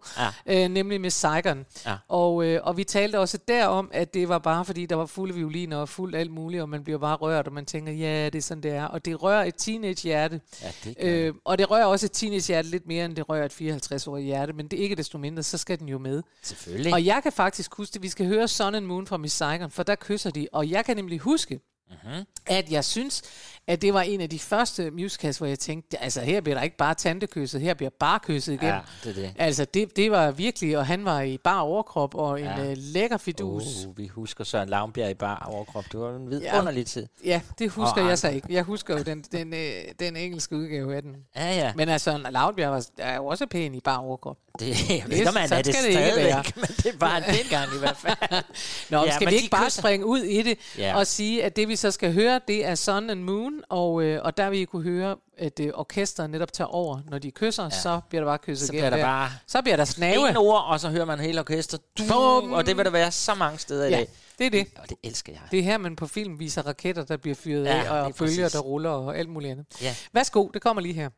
Ja. 0.47 0.64
øh, 0.64 0.69
nemlig 0.71 1.00
med 1.00 1.11
Saigon. 1.11 1.66
Ja. 1.87 1.97
Og, 2.09 2.45
øh, 2.45 2.61
og 2.62 2.76
vi 2.76 2.85
talte 2.85 3.19
også 3.21 3.38
derom, 3.49 3.90
at 3.93 4.14
det 4.14 4.28
var 4.28 4.38
bare 4.38 4.64
fordi, 4.64 4.87
der 4.87 4.97
var 4.97 5.07
fulde 5.07 5.35
violiner 5.35 5.76
og 5.76 5.88
fuldt 5.88 6.16
alt 6.16 6.31
muligt, 6.31 6.62
og 6.62 6.69
man 6.69 6.85
bliver 6.85 6.99
bare 6.99 7.16
rørt, 7.16 7.47
og 7.47 7.52
man 7.52 7.66
tænker, 7.66 7.93
ja, 7.93 8.25
det 8.25 8.35
er 8.35 8.43
sådan, 8.43 8.62
det 8.62 8.73
er. 8.73 8.85
Og 8.85 9.05
det 9.05 9.23
rører 9.23 9.45
et 9.45 9.55
teenage-hjerte. 9.59 10.40
Ja, 10.62 10.73
det 10.85 10.95
Øh, 11.00 11.35
og 11.45 11.59
det 11.59 11.71
rører 11.71 11.85
også 11.85 12.07
et 12.07 12.12
teenage-hjerte 12.12 12.69
lidt 12.69 12.87
mere, 12.87 13.05
end 13.05 13.16
det 13.16 13.28
rører 13.28 13.45
et 13.45 13.52
54-årigt 13.61 14.25
hjerte, 14.25 14.52
men 14.52 14.69
det 14.69 14.78
er 14.78 14.83
ikke 14.83 14.97
desto 14.97 15.19
mindre, 15.19 15.43
så 15.43 15.59
skal 15.59 15.78
den 15.78 15.88
jo 15.88 15.99
med. 15.99 16.23
Selvfølgelig. 16.43 16.93
Og 16.93 17.05
jeg 17.07 17.21
kan 17.23 17.33
faktisk 17.33 17.75
huske 17.75 17.95
det. 17.95 18.02
Vi 18.02 18.09
skal 18.09 18.26
høre 18.26 18.49
Sun 18.49 18.75
and 18.75 18.85
Moon 18.87 19.07
fra 19.07 19.16
Miss 19.16 19.37
Saigon, 19.37 19.71
for 19.71 19.83
der 19.83 19.95
kysser 20.00 20.31
de. 20.31 20.49
Og 20.52 20.71
jeg 20.71 20.85
kan 20.85 20.97
nemlig 20.97 21.19
huske, 21.19 21.61
mm-hmm. 21.90 22.25
at 22.47 22.71
jeg 22.71 22.85
synes, 22.85 23.23
at 23.69 23.83
det 23.83 23.95
var 23.95 24.01
en 24.03 24.21
af 24.21 24.31
de 24.31 24.39
første 24.39 24.91
musicals, 24.91 25.39
hvor 25.39 25.47
jeg 25.47 25.59
tænkte, 25.59 26.03
altså 26.03 26.21
her 26.21 26.41
bliver 26.41 26.57
der 26.57 26.63
ikke 26.63 26.77
bare 26.77 26.95
tantekysset, 26.95 27.61
her 27.61 27.75
bliver 27.75 27.91
bare 28.01 28.19
kysset 28.23 28.53
igen. 28.53 28.67
Ja, 28.69 28.79
det 29.05 29.11
er 29.11 29.15
det. 29.15 29.35
Altså 29.39 29.65
det, 29.65 29.97
det 29.97 30.11
var 30.11 30.31
virkelig, 30.31 30.79
og 30.79 30.87
han 30.87 31.05
var 31.05 31.21
i 31.21 31.39
bar 31.39 31.61
overkrop 31.61 32.15
og 32.15 32.41
en 32.41 32.45
Ja. 32.47 32.61
ja. 32.63 32.71
øh, 32.71 32.77
lækker 32.79 33.17
fidus. 33.17 33.65
Uh, 33.87 33.99
vi 33.99 34.07
husker 34.07 34.45
Søren 34.45 34.69
Lavnbjerg 34.69 35.11
i 35.11 35.15
bar 35.15 35.49
overkrop. 35.53 35.85
Det 35.93 36.01
var 36.01 36.17
en 36.17 36.31
vidunderlig 36.31 36.87
tid. 36.87 37.07
Ja, 37.25 37.41
det 37.59 37.71
husker 37.71 38.03
Og 38.03 38.09
jeg 38.09 38.19
så 38.19 38.29
ikke. 38.29 38.47
Jeg 38.51 38.63
husker 38.63 38.97
jo 38.99 39.03
den, 39.03 39.25
den, 39.33 39.55
øh, 39.55 39.71
den 40.01 40.17
engelske 40.17 40.57
udgave 40.57 40.97
af 40.97 41.03
den. 41.03 41.17
Ja, 41.37 41.55
ja. 41.55 41.73
Men 41.77 41.89
altså, 41.89 42.19
Laudbjerg 42.31 42.71
var, 42.73 42.87
er 42.99 43.17
jo 43.17 43.27
også 43.27 43.47
pæn 43.47 43.75
i 43.75 43.81
bar 43.81 43.97
overkrop. 43.97 44.37
Det, 44.59 44.69
jeg 44.91 45.03
ved 45.07 45.17
ikke, 45.17 45.29
om 45.29 45.37
han 45.37 45.53
er 45.53 45.57
det 45.57 45.67
det 45.67 45.75
stadigvæk, 45.75 46.57
men 46.57 46.65
det 46.65 47.01
var 47.01 47.09
han 47.09 47.35
dengang 47.37 47.75
i 47.77 47.79
hvert 47.79 47.97
fald. 47.97 48.17
Nå, 48.91 48.99
Ja, 48.99 49.05
ja, 49.05 49.15
skal 49.15 49.31
vi 49.31 49.35
ikke 49.35 49.51
bare 49.51 49.67
kysser- 49.67 49.81
springe 49.81 50.07
ud 50.07 50.21
i 50.23 50.43
det 50.43 50.59
Ja. 50.79 50.97
og 50.97 51.07
sige, 51.07 51.45
at 51.45 51.57
det 51.57 51.69
vi 51.69 51.77
så 51.77 51.91
skal 51.91 52.13
høre, 52.13 52.41
det 52.49 52.67
er 52.67 52.75
Sun 52.75 53.11
and 53.11 53.21
Moon, 53.23 53.56
og, 53.69 54.03
øh, 54.03 54.21
og 54.25 54.37
der 54.37 54.51
vil 54.51 54.59
I 54.61 54.65
kunne 54.65 54.83
høre, 54.83 55.17
at 55.39 55.61
øh, 55.61 55.71
orkestret 55.75 56.31
netop 56.31 56.53
tager 56.53 56.69
over, 56.69 57.01
når 57.11 57.19
de 57.19 57.31
kysser, 57.31 57.63
ja. 57.63 57.71
så 57.71 58.01
bliver 58.09 58.21
der 58.23 58.31
bare 58.31 58.39
kysset 58.39 58.67
Så 58.67 58.73
igen 58.73 58.81
bliver 58.81 58.91
der 58.91 59.05
bare 59.05 59.31
Så 59.47 59.63
bliver 59.63 59.77
der 59.77 59.85
snave. 59.85 60.31
en 60.31 60.37
ord, 60.37 60.65
og 60.67 60.81
så 60.81 60.89
hører 60.91 61.05
man 61.05 61.21
hele 61.21 61.41
orkestret. 61.41 61.81
Bum! 62.09 62.53
Og 62.53 62.67
det 62.67 62.77
vil 62.77 62.85
der 62.85 62.91
være 62.91 63.11
så 63.13 63.35
mange 63.35 63.59
steder 63.59 63.87
i 63.87 63.91
Ja, 63.91 63.97
dag. 63.97 64.09
det 64.39 64.47
er 64.47 64.51
det. 64.51 64.67
Og 64.83 64.89
det 64.89 64.97
elsker 65.05 65.33
jeg. 65.33 65.43
Det 65.51 65.59
er 65.59 65.63
her, 65.63 65.79
man 65.79 65.97
på 65.97 66.07
film 66.07 66.39
viser 66.39 66.63
raketter, 66.63 67.05
der 67.05 67.17
bliver 67.17 67.35
fyret 67.35 67.65
Ja, 67.65 67.83
af, 67.85 68.03
og 68.05 68.15
præcis. 68.15 68.53
der 68.53 68.59
ruller, 68.59 68.91
og 68.91 69.19
alt 69.19 69.29
muligt 69.29 69.51
andet. 69.53 69.67
Ja. 69.83 69.95
Værsgo, 70.13 70.49
det 70.55 70.63
kommer 70.63 70.83
lige 70.83 70.95
her. 70.95 71.09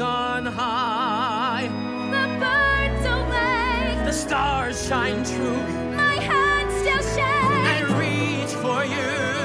On 0.00 0.46
high. 0.46 1.68
The 2.10 2.26
birds 2.44 3.06
awake, 3.06 4.04
The 4.06 4.12
stars 4.12 4.86
shine 4.86 5.24
true. 5.24 5.62
my 5.96 6.14
hand 6.14 6.70
still 6.80 7.02
shakes. 7.14 7.66
I 7.74 7.82
reach 7.98 8.52
for 8.62 8.84
you. 8.84 9.39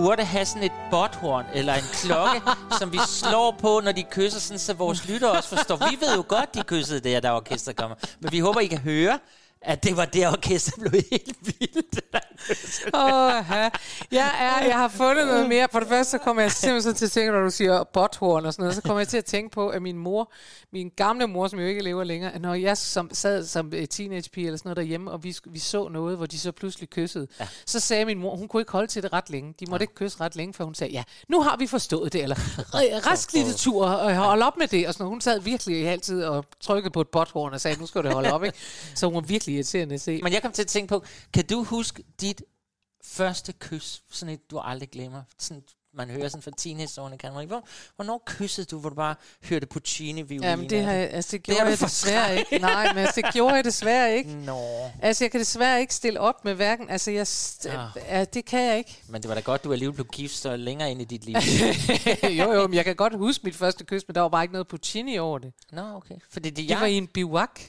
Burde 0.00 0.24
have 0.24 0.44
sådan 0.44 0.62
et 0.62 0.72
botthorn 0.90 1.44
eller 1.54 1.74
en 1.74 1.88
klokke, 1.92 2.40
som 2.80 2.92
vi 2.92 2.98
slår 3.06 3.56
på, 3.60 3.80
når 3.84 3.92
de 3.92 4.02
kysser, 4.02 4.40
sådan, 4.40 4.58
så 4.58 4.74
vores 4.74 5.08
lytter 5.08 5.28
også 5.28 5.48
forstår. 5.48 5.76
Vi 5.76 5.96
ved 6.00 6.16
jo 6.16 6.24
godt, 6.28 6.54
de 6.54 6.62
kyssede 6.62 7.00
der, 7.00 7.20
der 7.20 7.30
orkester 7.32 7.72
kommer. 7.72 7.96
Men 8.20 8.32
vi 8.32 8.38
håber, 8.38 8.60
I 8.60 8.66
kan 8.66 8.78
høre, 8.78 9.18
at 9.62 9.84
det 9.84 9.96
var 9.96 10.04
det, 10.04 10.28
orkester 10.28 10.72
blev 10.80 11.02
helt 11.10 11.36
vildt. 11.42 12.00
Åh, 12.94 13.32
jeg, 14.12 14.30
er, 14.40 14.64
jeg 14.66 14.74
har 14.76 14.88
fundet 14.88 15.26
noget 15.26 15.48
mere. 15.48 15.68
For 15.72 15.78
det 15.80 15.88
første, 15.88 16.10
så 16.10 16.18
kommer 16.18 16.42
jeg 16.42 16.52
simpelthen 16.52 16.94
til 16.94 17.04
at 17.04 17.10
tænke, 17.10 17.32
når 17.32 17.40
du 17.40 17.50
siger 17.50 17.84
botthorn 17.84 18.46
og 18.46 18.52
sådan 18.52 18.62
noget, 18.62 18.74
så 18.76 18.82
kommer 18.82 19.00
jeg 19.00 19.08
til 19.08 19.16
at 19.16 19.24
tænke 19.24 19.50
på, 19.50 19.68
at 19.68 19.82
min 19.82 19.98
mor, 19.98 20.32
min 20.72 20.90
gamle 20.96 21.26
mor, 21.26 21.48
som 21.48 21.58
jo 21.58 21.66
ikke 21.66 21.82
lever 21.84 22.04
længere, 22.04 22.38
når 22.38 22.54
jeg 22.54 22.76
som, 22.78 23.10
sad 23.12 23.46
som 23.46 23.72
øh, 23.74 23.88
teenagepige 23.88 24.46
eller 24.46 24.58
sådan 24.58 24.68
noget 24.68 24.76
derhjemme, 24.76 25.10
og 25.10 25.24
vi, 25.24 25.36
vi 25.46 25.58
så 25.58 25.88
noget, 25.88 26.16
hvor 26.16 26.26
de 26.26 26.38
så 26.38 26.52
pludselig 26.52 26.90
kyssede, 26.90 27.26
ja. 27.40 27.48
så 27.66 27.80
sagde 27.80 28.04
min 28.04 28.18
mor, 28.18 28.36
hun 28.36 28.48
kunne 28.48 28.60
ikke 28.62 28.72
holde 28.72 28.86
til 28.86 29.02
det 29.02 29.12
ret 29.12 29.30
længe. 29.30 29.54
De 29.60 29.66
måtte 29.70 29.82
ikke 29.84 29.94
kysse 29.94 30.20
ret 30.20 30.36
længe, 30.36 30.54
for 30.54 30.64
hun 30.64 30.74
sagde, 30.74 30.92
ja, 30.92 31.02
nu 31.28 31.40
har 31.42 31.56
vi 31.56 31.66
forstået 31.66 32.12
det, 32.12 32.22
eller 32.22 32.36
"Re- 32.36 33.06
rask 33.10 33.32
lille 33.32 33.52
tur, 33.52 33.86
og 33.86 34.16
hold 34.16 34.42
op 34.42 34.56
med 34.56 34.66
det. 34.68 34.86
Og 34.88 34.94
sådan 34.94 35.02
noget. 35.04 35.12
Hun 35.14 35.20
sad 35.20 35.40
virkelig 35.40 35.88
altid 35.88 36.24
og 36.24 36.44
trykkede 36.60 36.92
på 36.92 37.00
et 37.00 37.08
botthorn 37.08 37.52
og 37.52 37.60
sagde, 37.60 37.80
nu 37.80 37.86
skal 37.86 38.04
du 38.04 38.08
holde 38.10 38.32
op, 38.32 38.44
ikke? 38.44 38.58
Så 38.94 39.06
hun 39.06 39.14
var 39.14 39.20
virkelig 39.20 39.47
irriterende 39.52 39.94
at 39.94 40.00
se. 40.00 40.20
Men 40.22 40.32
jeg 40.32 40.42
kom 40.42 40.52
til 40.52 40.62
at 40.62 40.68
tænke 40.68 40.88
på, 40.88 41.04
kan 41.34 41.44
du 41.46 41.62
huske 41.64 42.04
dit 42.20 42.42
første 43.04 43.52
kys? 43.52 44.02
Sådan 44.10 44.34
et, 44.34 44.50
du 44.50 44.58
aldrig 44.58 44.90
glemmer. 44.90 45.22
Sådan 45.38 45.62
man 45.94 46.10
hører 46.10 46.28
sådan 46.28 46.42
fra 46.42 46.50
teenageårene, 46.56 47.18
kan 47.18 47.32
man 47.32 47.40
ikke? 47.42 47.50
Hvor, 47.54 47.64
hvornår 47.96 48.22
kyssede 48.26 48.66
du, 48.66 48.78
hvor 48.78 48.88
du 48.88 48.94
bare 48.94 49.14
hørte 49.44 49.66
Puccini-violin? 49.66 50.42
Jamen, 50.44 50.70
det, 50.70 50.84
har, 50.84 50.92
jeg- 50.92 51.10
altså, 51.10 51.32
det 51.32 51.42
gjorde 51.42 51.60
du 51.60 51.66
jeg 51.68 51.80
desværre 51.80 52.38
ikke. 52.38 52.58
Nej, 52.58 52.92
men 52.94 52.98
altså, 52.98 53.20
det 53.24 53.32
gjorde 53.32 53.54
jeg 53.54 53.64
desværre 53.64 54.16
ikke. 54.16 54.34
Nå, 54.34 54.88
Altså, 55.02 55.24
jeg 55.24 55.30
kan 55.30 55.40
desværre 55.40 55.80
ikke 55.80 55.94
stille 55.94 56.20
op 56.20 56.44
med 56.44 56.54
hverken... 56.54 56.90
Altså, 56.90 57.10
jeg, 57.10 57.22
st- 57.22 57.68
Ah. 57.68 57.90
ja, 58.08 58.24
det 58.24 58.44
kan 58.44 58.60
jeg 58.60 58.78
ikke. 58.78 59.02
men 59.08 59.22
det 59.22 59.28
var 59.28 59.34
da 59.34 59.40
godt, 59.40 59.64
du 59.64 59.72
alligevel 59.72 59.94
blev 59.94 60.06
gift 60.06 60.34
så 60.36 60.56
længere 60.56 60.90
ind 60.90 61.00
i 61.00 61.04
dit 61.04 61.24
liv. 61.24 61.36
jo, 62.38 62.52
jo, 62.52 62.66
men 62.66 62.74
jeg 62.74 62.84
kan 62.84 62.96
godt 62.96 63.16
huske 63.16 63.44
mit 63.44 63.56
første 63.56 63.84
kys, 63.84 64.02
men 64.08 64.14
der 64.14 64.20
var 64.20 64.28
bare 64.28 64.44
ikke 64.44 64.52
noget 64.52 64.68
Puccini 64.68 65.18
over 65.18 65.38
det. 65.38 65.52
Nå, 65.72 65.82
okay. 65.96 66.14
Fordi 66.30 66.48
det, 66.50 66.56
Det 66.56 66.70
jeg, 66.70 66.80
var 66.80 66.86
i 66.86 66.94
en 66.94 67.06
biwak. 67.06 67.60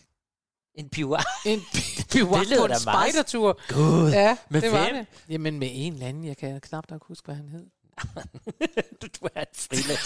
En 0.79 0.89
pivar. 0.89 1.25
En 1.45 1.59
lyder 2.13 2.57
på 2.59 2.65
en 2.65 2.79
spejdertur. 2.79 3.59
Gud. 3.73 4.09
Ja, 4.11 4.37
Med 4.49 4.61
det 4.61 4.71
var 4.71 4.83
hvem? 4.83 4.95
det. 4.95 5.05
Jamen, 5.29 5.59
med 5.59 5.69
en 5.73 5.93
eller 5.93 6.07
anden. 6.07 6.23
Jeg 6.25 6.37
kan 6.37 6.61
knap 6.61 6.83
nok 6.89 7.07
huske, 7.07 7.25
hvad 7.25 7.35
han 7.35 7.49
hed. 7.49 7.65
du, 9.01 9.27
er 9.35 9.41
et 9.41 9.47
friland. 9.55 9.99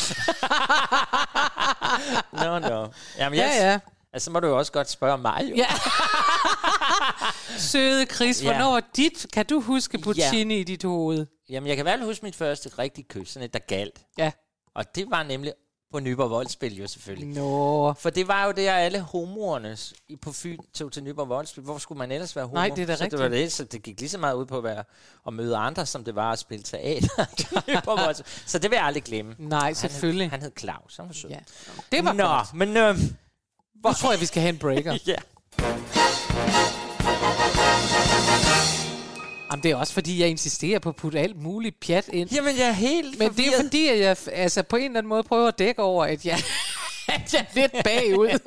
Nå, 2.45 2.59
nå. 2.69 2.87
Jamen, 3.17 3.39
jeg, 3.39 3.51
Ja, 3.59 3.71
ja. 3.71 3.79
Altså, 4.13 4.25
så 4.25 4.31
må 4.31 4.39
du 4.39 4.47
jo 4.47 4.57
også 4.57 4.71
godt 4.71 4.89
spørge 4.89 5.17
mig, 5.17 5.47
jo. 5.49 5.55
Ja. 5.55 5.67
Søde 7.57 8.05
Chris, 8.05 8.43
Ja. 8.43 8.49
hvornår 8.51 8.71
var 8.71 8.83
dit... 8.95 9.25
Kan 9.33 9.45
du 9.45 9.61
huske 9.61 9.97
Puccini 9.97 10.59
i 10.59 10.63
dit 10.63 10.83
hoved? 10.83 11.25
Jamen, 11.49 11.67
jeg 11.67 11.77
kan 11.77 11.85
vel 11.85 12.03
huske 12.05 12.25
mit 12.25 12.35
første 12.35 12.69
rigtige 12.79 13.05
kys, 13.09 13.29
sådan 13.29 13.45
et, 13.45 13.53
der 13.53 13.59
galt. 13.59 14.01
Ja. 14.17 14.31
Og 14.75 14.95
det 14.95 15.05
var 15.11 15.23
nemlig 15.23 15.53
på 15.93 15.99
Nyborg 15.99 16.29
Voldspil, 16.29 16.75
jo 16.77 16.87
selvfølgelig. 16.87 17.27
Nå. 17.27 17.93
For 17.93 18.09
det 18.09 18.27
var 18.27 18.45
jo 18.45 18.51
der, 18.51 18.73
alle 18.73 18.99
homoerne 18.99 19.77
på 20.21 20.31
Fyn 20.31 20.57
tog 20.73 20.91
til 20.91 21.03
Nyborg 21.03 21.29
Voldspil. 21.29 21.63
Hvorfor 21.63 21.79
skulle 21.79 21.99
man 21.99 22.11
ellers 22.11 22.35
være 22.35 22.45
homo? 22.45 22.53
Nej, 22.55 22.69
det 22.75 22.81
er 22.81 22.85
da 22.85 22.95
så 22.95 23.03
det 23.03 23.19
var 23.19 23.27
det, 23.27 23.51
så 23.51 23.63
det 23.63 23.83
gik 23.83 23.99
lige 23.99 24.09
så 24.09 24.17
meget 24.17 24.33
ud 24.35 24.45
på 24.45 24.57
at, 24.57 24.63
være, 24.63 24.83
at 25.27 25.33
møde 25.33 25.57
andre, 25.57 25.85
som 25.85 26.03
det 26.03 26.15
var 26.15 26.31
at 26.31 26.39
spille 26.39 26.63
teater. 26.63 27.25
Voldspil. 27.85 28.25
så 28.45 28.59
det 28.59 28.71
vil 28.71 28.75
jeg 28.77 28.85
aldrig 28.85 29.03
glemme. 29.03 29.35
Nej, 29.37 29.73
selvfølgelig. 29.73 30.29
Han 30.29 30.39
hed, 30.41 30.51
han 30.51 30.51
hed 30.51 30.59
Claus, 30.59 30.95
han 30.97 31.07
var 31.07 31.13
sød. 31.13 31.29
Ja. 31.29 31.39
Det 31.91 32.05
var 32.05 32.13
Nå, 32.13 32.23
godt. 32.23 32.53
men... 32.53 32.77
Øh, 32.77 32.97
Nu 33.85 33.93
tror 33.93 34.11
jeg, 34.11 34.21
vi 34.21 34.25
skal 34.25 34.41
have 34.41 34.53
en 34.53 34.59
breaker. 34.59 34.97
ja. 35.07 35.15
Jamen, 39.53 39.63
det 39.63 39.71
er 39.71 39.75
også 39.75 39.93
fordi, 39.93 40.19
jeg 40.21 40.29
insisterer 40.29 40.79
på 40.79 40.89
at 40.89 40.95
putte 40.95 41.19
alt 41.19 41.35
muligt 41.37 41.79
pjat 41.79 42.07
ind. 42.07 42.29
Jamen, 42.31 42.57
jeg 42.57 42.67
er 42.67 42.71
helt 42.71 43.19
Men 43.19 43.19
det 43.19 43.25
er 43.25 43.29
forvirret. 43.29 43.63
fordi, 43.65 43.87
at 43.87 43.99
jeg 43.99 44.17
altså, 44.31 44.63
på 44.63 44.75
en 44.75 44.83
eller 44.83 44.97
anden 44.97 45.09
måde 45.09 45.23
prøver 45.23 45.47
at 45.47 45.59
dække 45.59 45.81
over, 45.81 46.05
at 46.05 46.25
jeg, 46.25 46.37
at 47.15 47.33
jeg 47.33 47.45
er 47.55 47.55
lidt 47.55 47.83
bagud. 47.83 48.39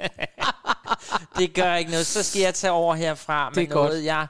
Det 1.38 1.54
gør 1.54 1.74
ikke 1.74 1.90
noget. 1.90 2.06
Så 2.06 2.22
skal 2.22 2.40
jeg 2.42 2.54
tage 2.54 2.70
over 2.70 2.94
herfra 2.94 3.50
med 3.50 3.54
Det 3.56 3.62
er 3.62 3.74
godt. 3.74 3.90
noget, 3.90 4.04
jeg... 4.04 4.26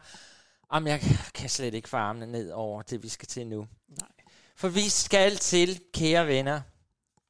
Om 0.70 0.86
jeg 0.86 1.00
kan 1.34 1.48
slet 1.48 1.74
ikke 1.74 1.88
få 1.88 1.96
armene 1.96 2.26
ned 2.26 2.50
over 2.50 2.82
det, 2.82 3.02
vi 3.02 3.08
skal 3.08 3.28
til 3.28 3.46
nu. 3.46 3.66
Nej. 3.88 4.08
For 4.56 4.68
vi 4.68 4.88
skal 4.88 5.36
til, 5.36 5.80
kære 5.94 6.26
venner, 6.26 6.60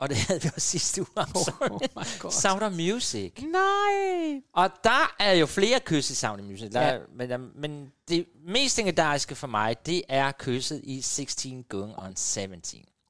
og 0.00 0.08
det 0.08 0.16
havde 0.16 0.42
vi 0.42 0.50
også 0.54 0.68
sidste 0.68 1.00
uge, 1.00 1.26
sorry. 1.34 1.78
Oh. 2.24 2.30
Sound 2.32 2.62
of 2.62 2.72
Music. 2.72 3.32
Nej. 3.42 4.40
Og 4.54 4.70
der 4.84 5.14
er 5.18 5.32
jo 5.32 5.46
flere 5.46 5.80
kys 5.80 6.10
i 6.10 6.14
Sound 6.14 6.40
of 6.40 6.46
Music. 6.46 6.70
Der 6.72 6.80
Ja. 6.82 6.88
er, 6.94 7.00
men, 7.38 7.50
men 7.54 7.92
det 8.08 8.26
mest 8.48 8.78
legendariske 8.78 9.34
for 9.34 9.46
mig, 9.46 9.86
det 9.86 10.02
er 10.08 10.32
kysset 10.38 10.80
i 10.84 11.00
16 11.02 11.62
Going 11.68 11.98
on 11.98 12.16
17. 12.16 12.62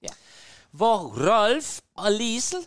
Ja. 0.03 0.09
Hvor 0.71 0.99
Rolf 1.31 1.81
og 1.97 2.13
Liesel, 2.13 2.59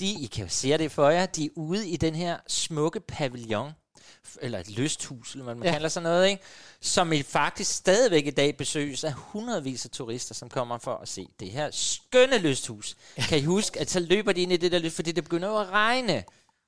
de, 0.00 0.10
I 0.10 0.26
kan 0.26 0.44
jo 0.44 0.50
se 0.50 0.78
det 0.78 0.92
for 0.92 1.08
jer, 1.08 1.26
de 1.26 1.44
er 1.44 1.48
ude 1.56 1.88
i 1.88 1.96
den 1.96 2.14
her 2.14 2.36
smukke 2.48 3.00
pavillon, 3.00 3.70
eller 4.42 4.58
et 4.58 4.70
lysthus, 4.70 5.32
eller 5.32 5.44
hvad 5.44 5.54
man 5.54 5.64
Ja. 5.66 5.72
kalder 5.72 5.88
sådan 5.88 6.02
noget, 6.04 6.28
ikke? 6.28 6.42
som 6.80 7.12
i 7.12 7.22
faktisk 7.22 7.72
stadigvæk 7.74 8.26
i 8.26 8.30
dag 8.30 8.56
besøges 8.56 9.04
af 9.04 9.12
hundredvis 9.12 9.84
af 9.84 9.90
turister, 9.90 10.34
som 10.34 10.48
kommer 10.48 10.78
for 10.78 10.94
at 10.96 11.08
se 11.08 11.28
det 11.40 11.50
her 11.50 11.70
skønne 11.72 12.38
lysthus. 12.38 12.96
Ja. 13.18 13.22
Kan 13.22 13.38
I 13.38 13.42
huske, 13.42 13.80
at 13.80 13.90
så 13.90 14.00
løber 14.00 14.32
de 14.32 14.40
ind 14.42 14.52
i 14.52 14.56
det 14.56 14.72
der 14.72 14.78
lyst, 14.78 14.96
fordi 14.96 15.12
det 15.12 15.24
begynder 15.24 15.48
jo 15.48 15.58
at 15.58 15.68
regne. 15.70 16.24